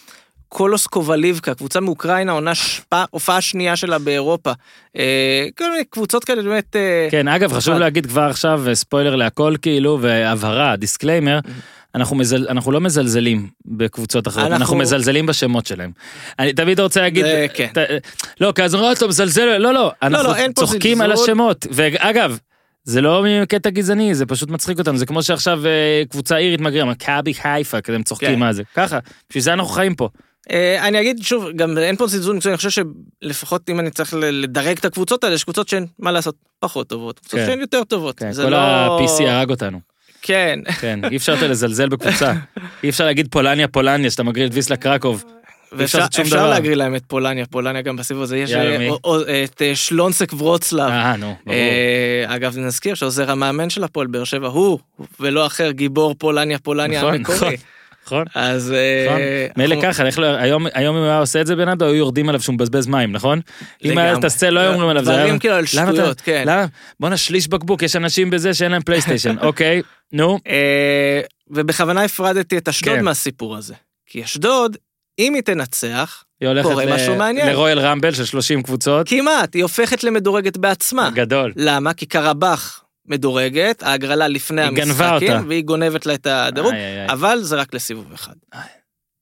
[0.49, 4.51] קולוס קובאליבקה, קבוצה מאוקראינה, עונה שפה, הופעה שנייה שלה באירופה.
[4.97, 6.75] אה, כל מיני קבוצות כאלה באמת...
[6.75, 11.39] אה, כן, אגב, חשוב אבל- להגיד כבר עכשיו, אה, ספוילר להכל כאילו, והבהרה, disclaimer,
[11.95, 14.55] אנחנו, מזל, אנחנו לא מזלזלים בקבוצות אחרות, אנחנו...
[14.57, 15.91] אנחנו- מזלזלים בשמות שלהם.
[16.39, 17.67] אני תמיד רוצה להגיד, זה כן.
[17.73, 17.77] ת,
[18.41, 21.01] לא, כי אז אומרים, אתה מזלזל, לא, לא, אנחנו לא, פה צוחקים.
[21.01, 21.67] על השמות.
[21.71, 22.37] ואגב,
[22.83, 25.61] זה לא מקטע גזעני, זה פשוט מצחיק אותנו, זה כמו שעכשיו
[26.09, 28.39] קבוצה אירית מגרירה, מכבי חיפה, כזה הם צוחקים כן.
[28.39, 28.63] מה זה.
[28.75, 28.99] ככה,
[29.29, 30.09] בשביל זה אנחנו חיים פה.
[30.51, 32.83] אה, אני אגיד שוב, גם אין פה זלזול מקצועי, אני חושב
[33.23, 37.19] שלפחות אם אני צריך לדרג את הקבוצות האלה, יש קבוצות שהן, מה לעשות, פחות טובות,
[37.19, 37.45] קבוצות כן.
[37.45, 38.19] שהן יותר טובות.
[38.19, 38.57] כן, כל לא...
[38.57, 39.79] ה-PC הרג אותנו.
[40.21, 40.59] כן.
[40.81, 42.33] כן, אי אפשר יותר לזלזל בקבוצה.
[42.83, 45.23] אי אפשר להגיד פולניה, פולניה, שאתה מגריל את ויסלה קרקוב.
[45.71, 46.49] ואפשר.
[46.49, 48.89] להגריל להם את פולניה, פולניה גם בסיבוב הזה, יש אה,
[49.43, 50.89] את אה, שלונסק ורוצלב.
[50.89, 51.57] אה, נו, ברור.
[52.25, 54.79] אגב, נזכיר שעוזר המאמן של הפועל באר שבע הוא,
[55.19, 57.57] ולא אחר, גיבור פולניה, פולניה נכון, המקורי.
[58.05, 58.25] נכון.
[58.35, 58.71] אז...
[58.71, 59.21] אה, נכון.
[59.57, 62.41] מילא ככה, לא- היום אם הוא היה עושה את זה בן אדם, היו יורדים עליו
[62.41, 63.41] שהוא מבזבז מים, נכון?
[63.85, 64.21] אם היה לגמרי.
[64.21, 65.19] תעשה, לא היו אומרים עליו, זה היה...
[65.19, 66.43] דברים כאילו על שטויות, כן.
[66.47, 66.65] למה?
[66.99, 69.35] בואנה, שליש בקבוק, יש אנשים בזה שאין להם פלייסטיישן.
[69.47, 69.81] אוקיי,
[70.13, 70.39] נו.
[70.47, 73.03] אה, ובכוונה הפרדתי את אשדוד כן.
[73.05, 73.73] מהסיפור הזה.
[74.05, 74.77] כי אשדוד,
[75.19, 77.47] אם היא תנצח, היא הולכת קורה ל- משהו מעניין.
[77.47, 79.09] לרויאל רמבל של 30 קבוצות.
[79.09, 81.09] כמעט, היא הופכת למדורגת בעצמה.
[81.13, 81.53] גדול.
[81.55, 81.93] למה?
[81.93, 85.47] כי קרבאח מדורגת, ההגרלה לפני היא המשחקים, אותה.
[85.47, 87.09] והיא גונבת לה את הדירוג, איי, איי, איי.
[87.09, 88.33] אבל זה רק לסיבוב אחד.
[88.53, 88.61] איי.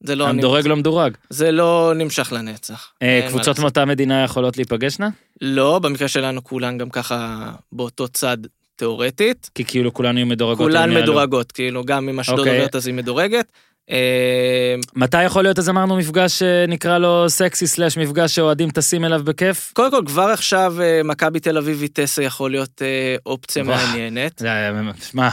[0.03, 1.17] זה לא, המדורג לא מדורג.
[1.29, 2.91] זה לא נמשך לנצח.
[3.01, 3.59] אה, קבוצות.
[3.59, 5.09] מאותה מדינה יכולות להיפגשנה?
[5.41, 8.37] לא, במקרה שלנו כולן גם ככה באותו צד
[8.75, 9.49] תיאורטית.
[9.55, 10.67] כי כאילו כולנו יהיו מדורגות.
[10.67, 10.93] כולן.
[10.93, 12.55] מדורגות, כאילו גם אם אשדוד אוקיי.
[12.57, 13.51] עוברת אז היא מדורגת.
[13.89, 19.21] אה, מתי יכול להיות, אז אמרנו, מפגש שנקרא לו סקסי סלאש מפגש שאוהדים טסים אליו
[19.23, 19.71] בכיף?
[19.73, 23.63] קודם כל, כבר עכשיו אה, מכבי תל אביב ויטסה יכול להיות אה, אופציה.
[23.63, 25.29] מעניינת, זה היה, שמע,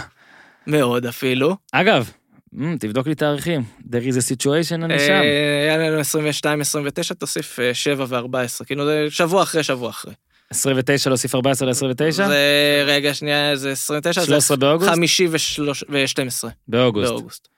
[0.67, 1.57] מאוד אפילו.
[1.73, 2.11] אגב,
[2.59, 3.63] אמ, תבדוק לי תאריכים.
[3.81, 5.13] There is a situation, אני שם.
[5.13, 10.13] אה, היה לנו 22, 29, תוסיף 7 ו-14, כאילו זה שבוע אחרי שבוע אחרי.
[10.51, 12.13] 29 להוסיף 14 ל-29?
[12.13, 14.91] זה רגע שנייה זה 29, 13 זה באוגוסט?
[14.91, 17.49] חמישי ו-12 באוגוסט.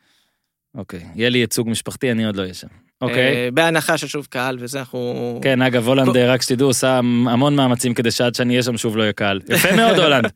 [0.74, 1.01] אוקיי.
[1.15, 2.66] יהיה לי ייצוג משפחתי, אני עוד לא אהיה שם.
[3.03, 3.35] אוקיי.
[3.35, 5.40] אה, בהנחה ששוב קהל וזה אנחנו...
[5.43, 9.03] כן, אגב, הולנד, רק שתדעו, עושה המון מאמצים כדי שעד שאני אהיה שם שוב לא
[9.03, 9.40] יהיה קהל.
[9.49, 10.31] יפה מאוד, הולנד.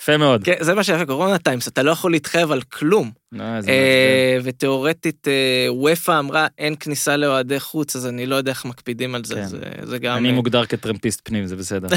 [0.00, 0.44] יפה מאוד.
[0.44, 3.10] כן, זה מה שיפה, קורונה טיימס, אתה לא יכול להתחייב על כלום.
[3.32, 8.64] לא, אה, ותיאורטית אה, וופא אמרה אין כניסה לאוהדי חוץ, אז אני לא יודע איך
[8.64, 9.46] מקפידים על זה, כן.
[9.82, 9.98] זה-.
[9.98, 10.16] גם...
[10.16, 11.88] אני מוגדר כטרמפיסט פנים, זה בסדר.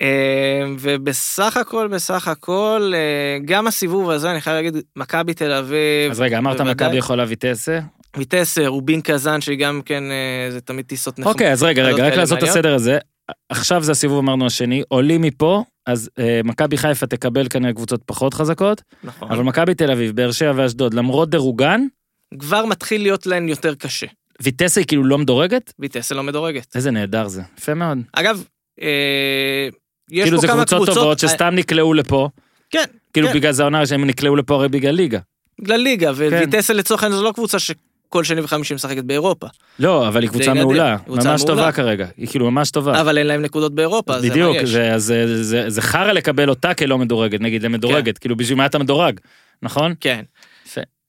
[0.00, 6.10] אה, ובסך הכל, בסך הכל, אה, גם הסיבוב הזה, אני חייב להגיד, מכבי תל אביב,
[6.10, 6.60] אז רגע, אמרת.
[6.60, 7.80] מכבי יכולה ויטסה?
[8.16, 11.34] ויטסר, רובין קזאן, שהיא גם כן, אה, זה תמיד טיסות נחמדות.
[11.34, 12.42] אוקיי, אז רגע, רגע, רק לעשות את.
[12.42, 12.98] הסדר הזה.
[13.48, 18.34] עכשיו זה הסיבוב אמרנו השני, עולים מפה, אז אה, מכבי חיפה תקבל כנראה קבוצות פחות
[18.34, 19.30] חזקות, נכון.
[19.30, 21.80] אבל מכבי תל אביב, באר שבע ואשדוד, למרות דירוגן,
[22.38, 24.06] כבר מתחיל להיות להן יותר קשה.
[24.42, 25.72] ויטסה היא כאילו לא מדורגת?
[25.78, 26.76] ויטסל לא מדורגת.
[26.76, 27.98] איזה נהדר זה, יפה מאוד.
[28.12, 28.44] אגב,
[28.82, 29.68] אה,
[30.12, 32.28] יש כאילו פה זה כמה קבוצות קבוצות, טובות אה, שסתם נקלעו לפה,
[32.70, 33.34] כן, כאילו כן.
[33.34, 35.18] בגלל זה העונה שהם נקלעו לפה הרי בגלל ליגה.
[35.60, 36.36] בגלל ליגה, כן.
[36.36, 39.46] וויטסל לצורך העניין זו לא קבוצה שכל שני וחמישי משחקת באירופה.
[39.78, 41.56] לא, אבל היא קבוצה מעולה, קבוצה ממש מעולה.
[41.62, 43.00] טובה כרגע, היא כאילו ממש טובה.
[43.00, 44.64] אבל אין להם נקודות באירופה, אז זה מה בדיוק.
[44.64, 48.66] זה- אז זה- זה- זה חרא לקבל אותה כלא מדורגת, נגיד למדורגת, כאילו בשביל מה
[48.66, 49.20] אתה מדורג,
[49.62, 49.94] נכון?
[50.00, 50.22] כן.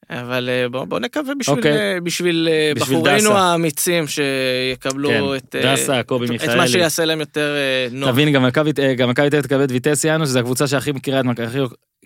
[0.10, 1.78] אבל אה, בוא, בוא נקווה בשביל, אוקיי.
[1.78, 3.40] אה, בשביל, אה, בשביל בחורינו דסה.
[3.40, 6.56] האמיצים שיקבלו כן, את, דסה, קובי את מיכאלי.
[6.56, 7.56] מה שיעשה להם יותר
[7.92, 8.10] נוח.
[8.10, 8.82] תבין, גם מכבי תל
[9.22, 11.60] אביב תקבל את ויטס יאנו, שזו הקבוצה שהכי מכירה את מכבי.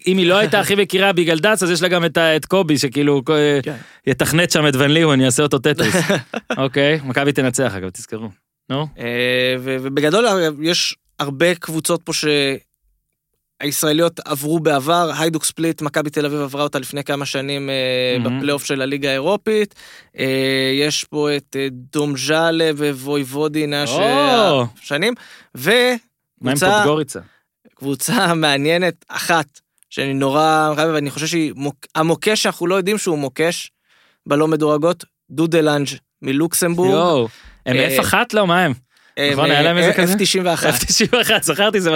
[0.07, 2.77] אם היא לא הייתה הכי מכירה בגלל דס, אז יש לה גם את את קובי,
[2.77, 3.75] שכאילו כן.
[4.07, 5.95] יתכנת שם את ון ליאון, יעשה אותו טטריס.
[6.57, 8.29] אוקיי, מכבי תנצח אגב, תזכרו.
[8.69, 8.87] נו,
[9.59, 10.25] ובגדול
[10.61, 12.13] יש הרבה קבוצות פה
[13.63, 17.69] שהישראליות עברו בעבר, היידוק ספליט, מכבי תל אביב עברה אותה לפני כמה שנים
[18.23, 18.37] מהמם.
[18.37, 19.75] בפלייאוף של הליגה האירופית.
[20.19, 20.25] אה,
[20.81, 24.65] יש פה את אה, דומז'אלה וויבודינה או.
[24.81, 25.13] שנים,
[25.55, 27.19] מה עם וקבוצה פודגוריצה?
[27.75, 29.59] קבוצה מעניינת אחת,
[29.89, 33.71] שאני נורא, ואני חושב שהיא, מוק- המוקש שאנחנו לא יודעים שהוא מוקש,
[34.25, 35.87] בלא מדורגות, דודלנג'
[36.21, 36.91] מלוקסמבורג.
[36.91, 37.27] יואו,
[37.65, 38.73] הם אה, F1 לא, מה הם?
[39.31, 40.13] נכון, היה להם איזה כזה?
[40.13, 40.63] F91.
[40.63, 41.91] F91, זכרתי זה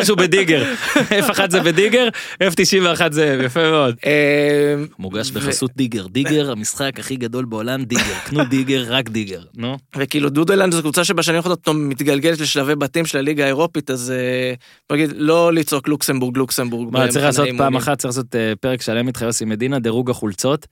[0.00, 0.64] משהו בדיגר.
[1.28, 2.08] F1 זה בדיגר,
[2.42, 3.96] F91 זה יפה מאוד.
[4.06, 9.40] אה, מוגש בחסות דיגר, דיגר המשחק הכי גדול בעולם, דיגר, קנו דיגר, רק דיגר.
[9.56, 9.76] נו.
[9.96, 14.54] וכאילו דודלנד זו קבוצה שבשנים האחרונות פתאום מתגלגלת לשלבי בתים של הליגה האירופית, אז אה,
[14.92, 16.92] נגיד, לא לצעוק לוקסמבורג, לוקסמבורג.
[16.92, 17.76] מה, צריך לעשות פעם.
[17.76, 20.66] אחת, צריך לעשות אה, פרק שלם איתך יוסי מדינה, דירוג החולצות.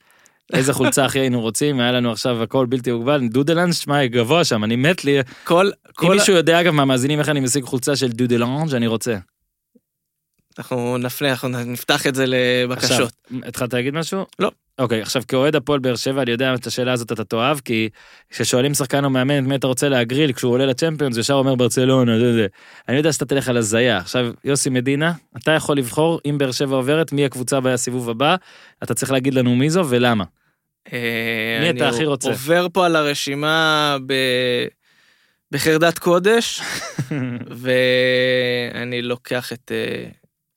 [0.52, 4.64] איזה חולצה הכי היינו רוצים, היה לנו עכשיו הכל בלתי מוגבל, דודלנד, שמע, גבוה שם,
[4.64, 5.20] אני מת לי.
[5.44, 9.16] כל, אם כל, מישהו יודע אגב מהמאזינים איך אני משיג חולצה של דודלנד, אני רוצה.
[10.58, 12.90] אנחנו נפנה, אנחנו נפתח את זה לבקשות.
[12.90, 13.06] עכשיו,
[13.44, 14.26] התחלת להגיד משהו?
[14.38, 14.50] לא.
[14.78, 17.88] אוקיי, עכשיו כאוהד הפועל באר שבע, אני יודע את השאלה הזאת אתה תאהב, כי
[18.30, 22.18] כששואלים שחקן או מאמן את מי אתה רוצה להגריל כשהוא עולה לצ'מפיונס, ישר אומר ברצלונה,
[22.18, 22.46] זה זה.
[22.88, 23.98] אני יודע שאתה תלך על הזיה.
[23.98, 28.36] עכשיו, יוסי מדינה, אתה יכול לבחור, אם באר שבע עוברת, מי הקבוצה בסיבוב הבא,
[28.82, 30.24] אתה צריך להגיד לנו מי זו ולמה.
[30.92, 32.28] אה, מי אתה אני הכי רוצה?
[32.28, 34.14] עובר פה על הרשימה ב...
[35.50, 36.60] בחרדת קודש,
[37.62, 40.10] ואני לוקח את אה,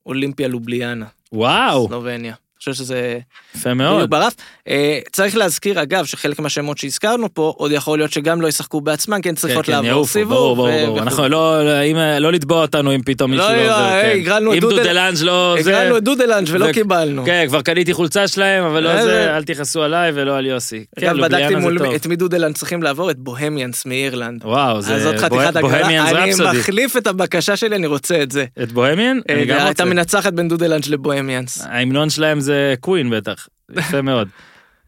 [0.05, 2.33] אולימפיה לובליאנה, וואו, סלובניה.
[2.57, 3.19] אני חושב שזה
[3.55, 4.09] יפה מאוד.
[4.09, 4.33] ברף.
[4.67, 9.21] אה, צריך להזכיר, אגב, שחלק מהשמות שהזכרנו פה, עוד יכול להיות שגם לא ישחקו בעצמם,
[9.21, 10.33] כי הן צריכות כן, כן, לעבור יעופו, סיבוב.
[10.33, 10.99] ברור, ברור, ו- ברור.
[10.99, 14.19] אנחנו לא, אם, לא לתבוע אותנו אם פתאום מישהו לא, לא לא, היי, כן.
[14.19, 17.25] הגרלנו את דודלנג' לא זה, הגרלנו את דודלנג' ולא קיבלנו.
[17.25, 20.85] כן, כבר קניתי חולצה שלהם, אבל לא זה, אל תכעסו עליי ולא על יוסי.
[20.99, 21.95] כן, אגב, בדקתי מול.
[21.95, 24.45] את מי דודלנד צריכים לעבור, את בוהמיאנס מאירלנד.
[24.45, 25.13] וואו, זה
[25.61, 26.57] בוהמיאנס רפסודי.
[26.57, 28.45] מחליף את הבקשה שלי, אני רוצה את זה.
[28.63, 29.19] את בוהמיאן?
[29.29, 29.67] אני גם אה, רוצה.
[29.67, 31.61] הייתה מנצחת בין דודלנד לבוהמיאנס.
[31.69, 33.47] ההמנון שלהם זה קווין בטח,
[33.77, 34.27] יפה מאוד.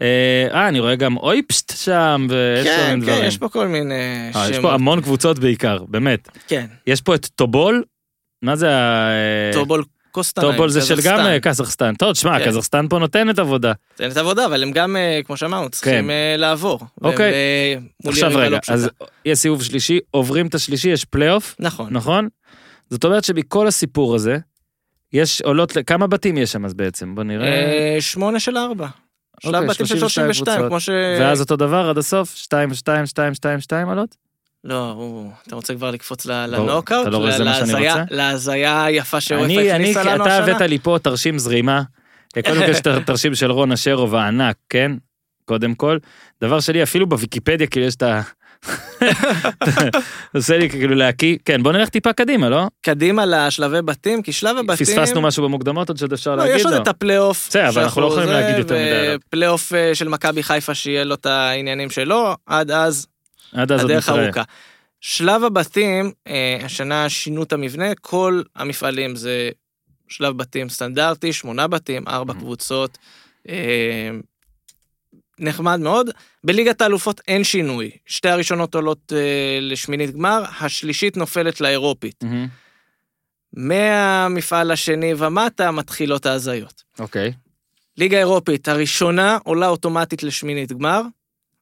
[0.01, 3.27] אה, אה, אני רואה גם אויפשט שם, ויש כל כן, מיני כן, דברים.
[3.27, 3.93] יש פה כל מיני
[4.35, 4.73] אה, יש פה שמות.
[4.73, 6.29] המון קבוצות בעיקר, באמת.
[6.47, 7.83] כן, יש פה את טובול,
[8.41, 9.09] מה זה ה...
[9.09, 10.51] אה, טובול קוסטנאי.
[10.51, 11.95] טובול זה של גם קזחסטן.
[11.95, 12.45] טוב, תשמע, כן.
[12.45, 13.73] קזחסטן פה נותנת עבודה.
[13.95, 14.95] את עבודה, אבל הם גם,
[15.25, 16.39] כמו שאמרנו, צריכים כן.
[16.39, 16.79] לעבור.
[17.01, 17.33] אוקיי.
[18.05, 18.73] עכשיו רגע, לא.
[18.73, 18.89] אז
[19.25, 21.87] יש סיבוב שלישי, עוברים את השלישי, יש פלייאוף, נכון.
[21.91, 22.27] נכון?
[22.89, 24.37] זאת אומרת שמכל הסיפור הזה,
[25.13, 27.15] יש עולות, כמה בתים יש שם אז בעצם?
[27.15, 27.47] בוא נראה.
[27.47, 28.87] אה, שמונה של ארבע.
[29.43, 30.69] שלב אוקיי, בתים של 32 32, קבוצות.
[30.69, 30.89] כמו ש...
[31.19, 32.35] ואז אותו דבר עד הסוף?
[32.35, 34.15] 2, 2, 2, 2, 2 עולות?
[34.63, 36.67] לא, אתה רוצה כבר לקפוץ ל- ברור.
[36.69, 37.01] לנוקאוט?
[37.01, 38.03] אתה לא רואה שזה מה שאני רוצה?
[38.09, 40.55] להזיה היפה אני, הכניסה לנו אתה השנה?
[40.55, 41.81] הבאת לי פה תרשים זרימה.
[42.33, 44.91] קודם כל יש את התרשים של רון אשרוב הענק, כן?
[45.45, 45.97] קודם כל.
[46.41, 48.21] דבר שלי, אפילו בוויקיפדיה, כאילו יש את ה...
[50.35, 52.67] עושה לי כאילו להקיא, כן בוא נלך טיפה קדימה לא?
[52.81, 54.85] קדימה לשלבי בתים, כי שלב הבתים...
[54.85, 56.71] פספסנו משהו במוקדמות עוד שעוד אפשר לא, להגיד יש לו.
[56.71, 57.47] עוד את הפלייאוף.
[57.49, 59.17] בסדר, אבל אנחנו לא יכולים להגיד יותר מדי עליו.
[59.27, 63.07] ופלייאוף אה, של מכבי חיפה שיהיה לו את העניינים שלו, עד אז
[63.53, 64.09] עד אז הדרך.
[64.09, 64.43] ארוכה.
[65.01, 69.49] שלב הבתים, אה, השנה שינו את המבנה, כל המפעלים זה
[70.07, 72.37] שלב בתים סטנדרטי, שמונה בתים, ארבע Mhm.
[72.37, 72.97] קבוצות.
[75.39, 76.09] נחמד מאוד.
[76.43, 77.91] בליגת האלופות אין שינוי.
[78.05, 82.23] שתי הראשונות עולות אה, לשמינית גמר, השלישית נופלת לאירופית.
[82.23, 82.47] מהמם.
[83.53, 86.83] מהמפעל השני ומטה מתחילות ההזיות.
[86.99, 87.33] אוקיי.
[87.97, 91.01] ליגה אירופית, הראשונה עולה אוטומטית לשמינית גמר,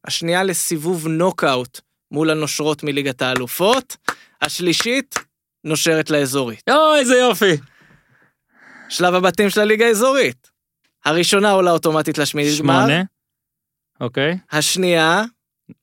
[0.05, 1.79] השנייה לסיבוב נוקאוט
[2.11, 3.97] מול הנושרות מליגת האלופות,
[4.41, 5.15] השלישית
[5.63, 6.69] נושרת לאזורית.
[6.69, 7.57] אוי, איזה יופי.
[8.89, 10.51] שלב הבתים של הליגה האזורית.
[11.05, 13.03] הראשונה עולה אוטומטית לשמינית גמר, שמונה.
[14.01, 15.23] אוקיי, השנייה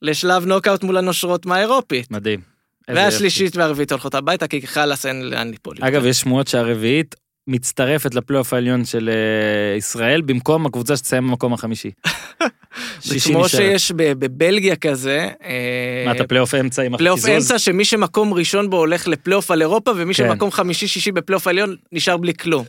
[0.03, 2.11] לשלב נוקאוט מול הנושרות מהאירופית.
[2.11, 2.41] מדהים.
[2.89, 5.77] והשלישית והרביעית הולכות הביתה, כי חלאס אין לאן ליפול.
[5.81, 7.15] אגב, יש שמועות שהרביעית
[7.47, 11.91] מצטרפת לפלייאוף העליון של אה, ישראל במקום הקבוצה שתסיים במקום החמישי.
[13.03, 13.49] זה כמו.
[13.49, 17.51] שיש בבלגיה כזה, אה, מה, אתה פלייאוף אמצע עם פלייאוף הקיזוז?
[17.51, 20.29] אמצע שמי שמקום ראשון בו הולך לפלייאוף על אירופה, ומי כן.
[20.29, 22.65] שמקום חמישי-שישי בפלייאוף העליון נשאר בלי כלום.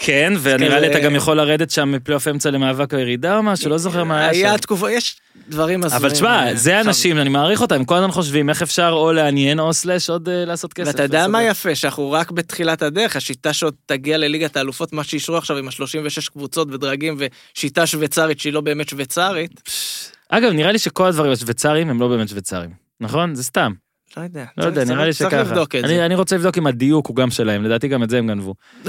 [0.00, 3.70] כן, ונראה לי אתה גם יכול לרדת שם מפלייאוף אמצע למאבק או ירידה או משהו,
[3.70, 4.40] לא זוכר מה היה שם.
[4.40, 5.16] היה תקופה, יש
[5.48, 6.04] דברים הזויים.
[6.04, 9.12] אבל תשמע, אה, זה אנשים, אני מעריך אותם, הם כל הזמן חושבים איך אפשר או
[9.12, 10.88] לעניין או slash עוד אה, לעשות כסף.
[10.88, 11.74] ואתה יודע מה יפה?
[11.74, 16.68] שאנחנו רק בתחילת הדרך, השיטה שעוד תגיע לליגת האלופות, מה שאישרו עכשיו עם ה-36 קבוצות
[16.72, 19.60] ודרגים, ושיטה שוויצרית שהיא לא באמת שוויצרית,
[20.28, 22.70] אגב, נראה לי שכל הדברים השוויצרים הם לא באמת שוויצרים,
[23.00, 23.34] נכון?
[23.34, 23.72] זה סתם.
[24.16, 24.44] לא יודע.
[24.56, 25.42] לא יודע, נראה לי צריך שככה.
[25.42, 26.06] לבדוק את אני- זה.
[26.06, 28.54] אני רוצה לבדוק אם הדיוק הוא גם שלהם, לדעתי גם את זה הם גנבו.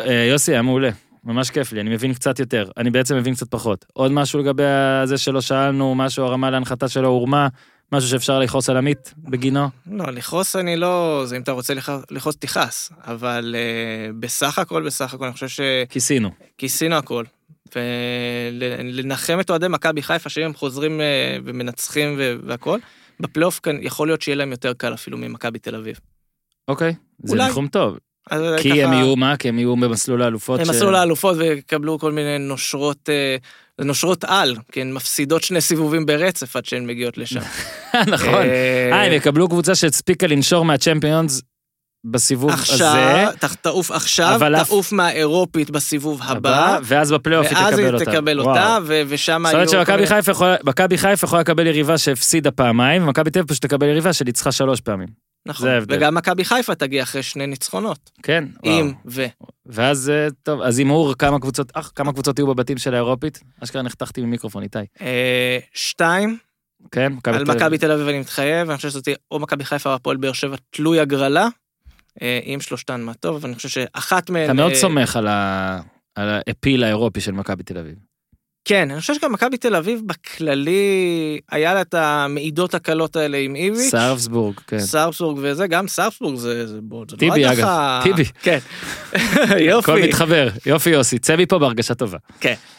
[0.00, 0.90] אה, יוסי, היה מעולה.
[1.24, 2.70] ממש כיף לי, אני מבין קצת יותר.
[2.76, 3.84] אני בעצם מבין קצת פחות.
[3.92, 4.62] עוד משהו לגבי
[5.04, 7.48] זה שלא שאלנו, משהו הרמה להנחתה שלו הורמה,
[7.92, 9.68] משהו שאפשר לכעוס על עמית בגינו?
[9.92, 11.22] לא, לכעוס אני לא...
[11.26, 12.92] זה אם אתה רוצה לכ- לכעוס, תכעס.
[13.06, 16.30] אבל אה, בסך הכל, בסך הכל, אני חושב כיסינו.
[16.56, 17.24] שכיסינו הכל.
[17.76, 21.06] ולנחם את אוהדי מכבי חיפה, שאם הם חוזרים אה,
[21.44, 22.78] ומנצחים ו- והכל,
[23.20, 26.00] בפלייאוף כאן יכול להיות שיהיה להם יותר קל אפילו ממכבי תל אביב.
[26.68, 27.36] אוקיי, זה.
[27.36, 27.98] ניחום טוב.
[28.30, 29.36] אז כי ככה- הם יהיו מה?
[29.36, 30.60] כי הם יהיו במסלול האלופות.
[30.60, 33.36] הם ש- מסלול האלופות ויקבלו כל מיני נושרות, אה,
[33.84, 37.40] נושרות על, כי הן מפסידות שני סיבובים ברצף עד שהן מגיעות לשם.
[38.14, 38.34] נכון.
[38.34, 41.42] אה, הם יקבלו קבוצה שהספיקה לנשור מהצ'מפיונס
[42.04, 42.62] בסיבוב הזה.
[42.62, 43.28] עכשיו,
[43.60, 48.04] תעוף עכשיו, אבל אף- תעוף מהאירופית בסיבוב הבא, ואז בפלייאוף היא ואז תקבל היא אותה.
[48.04, 48.50] תקבל וואו.
[48.50, 49.62] אותה, ו- ושם זאת היו...
[49.64, 50.06] אומרת כל שמכבי
[50.96, 55.08] חיפה יכולה- לקבל יריבה שהפסידה פעמיים, ומכבי תל אביב פשוט תקבל יריבה שניצחה שלוש פעמים.
[55.46, 55.68] נכון.
[55.88, 58.10] וגם מכבי חיפה תגיע אחרי שני ניצחונות.
[58.22, 58.80] כן, וואו.
[58.80, 59.26] אם ו...
[59.66, 63.40] ואז, אה, טוב, אז הימור כמה קבוצות, אך, כמה קבוצות יהיו בבתים של האירופית?
[63.64, 64.78] אשכרה נחתכתי ממיקרופון, איתי.
[65.00, 66.38] אה, שתיים,
[66.92, 67.62] כן, מכבי על תל אביב.
[67.62, 70.32] מכבי תל אביב אני מתחייב, אני חושב שזאת תהיה או מכבי חיפה או הפועל באר
[70.32, 71.48] שבע תלוי הגרלה.
[72.22, 74.44] אה, אם שלושתן מה טוב, אבל אני חושב שאחת מהן...
[74.44, 75.80] אתה מאוד אה, סומך על ה-
[76.14, 77.94] על האפיל האירופי של מכבי תל אביב.
[78.64, 80.80] כן, אני חושב שגם מכבי תל אביב בכללי,
[81.50, 83.90] היה לה את המעידות הקלות האלה עם איביץ'.
[83.90, 84.78] סרפסבורג, כן.
[84.78, 87.52] סרפסבורג וזה, גם סרפסבורג זה, זה זה לא טיבי.
[87.52, 88.24] אגב, טיבי.
[88.42, 88.58] כן.
[89.70, 89.92] יופי.
[89.92, 92.18] הכל מתחבר, יופי יוסי, צא מפה בהרגשה טובה.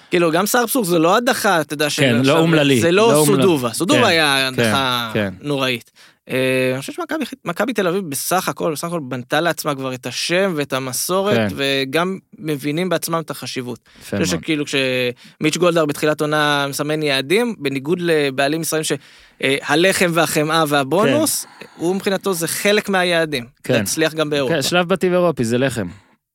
[0.10, 3.74] כאילו, גם סרפסבורג זה לא הדחה, אתה יודע, כן, לא אומללי, זה לא לא סודובה,
[3.74, 5.34] סודובה כן, היה הדחה כן.
[5.42, 5.92] נוראית.
[6.30, 10.06] אה, אני חושב שמכבי מכבי תל אביב בסך הכל, בסך הכל בנתה לעצמה כבר את
[10.06, 11.48] השם ואת המסורת, כן.
[11.56, 13.80] וגם מבינים בעצמם את החשיבות.
[14.02, 14.44] יפה אני חושב מאוד.
[14.44, 21.46] שכאילו כשמיץ' גולדהר בתחילת עונה מסמן יעדים, בניגוד לבעלים ישראלים שהלחם והחמאה והבונוס,
[21.78, 23.46] הוא מבחינתו זה חלק מהיעדים.
[23.64, 23.74] כן.
[23.74, 24.56] להצליח גם באירופה.
[24.56, 25.88] כן, שלב בתים אירופי, זה לחם.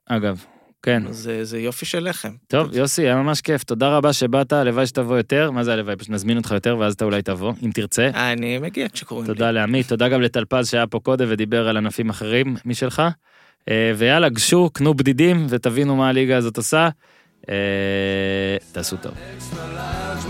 [0.08, 0.44] אגב,
[0.84, 1.02] כן.
[1.10, 2.32] זה זה יופי של לחם.
[2.48, 5.96] טוב, יוסי, היה ממש כיף, תודה רבה שבאת, הלוואי שתבוא יותר, מה זה הלוואי?
[5.96, 8.10] פשוט נזמין אותך יותר ואז אתה אולי תבוא, אם תרצה.
[8.14, 9.34] אני מגיע כשקוראים לי.
[9.34, 13.02] תודה לעמית, תודה גם לטלפז שהיה פה קודם ודיבר על ענפים אחרים משלך.
[13.68, 16.88] אה, ויאללה, גשו, קנו בדידים ותבינו מה הליגה הזאת עושה.
[17.48, 17.54] אה,
[18.72, 19.12] תעשו טוב.
[19.12, 20.24] Extra large,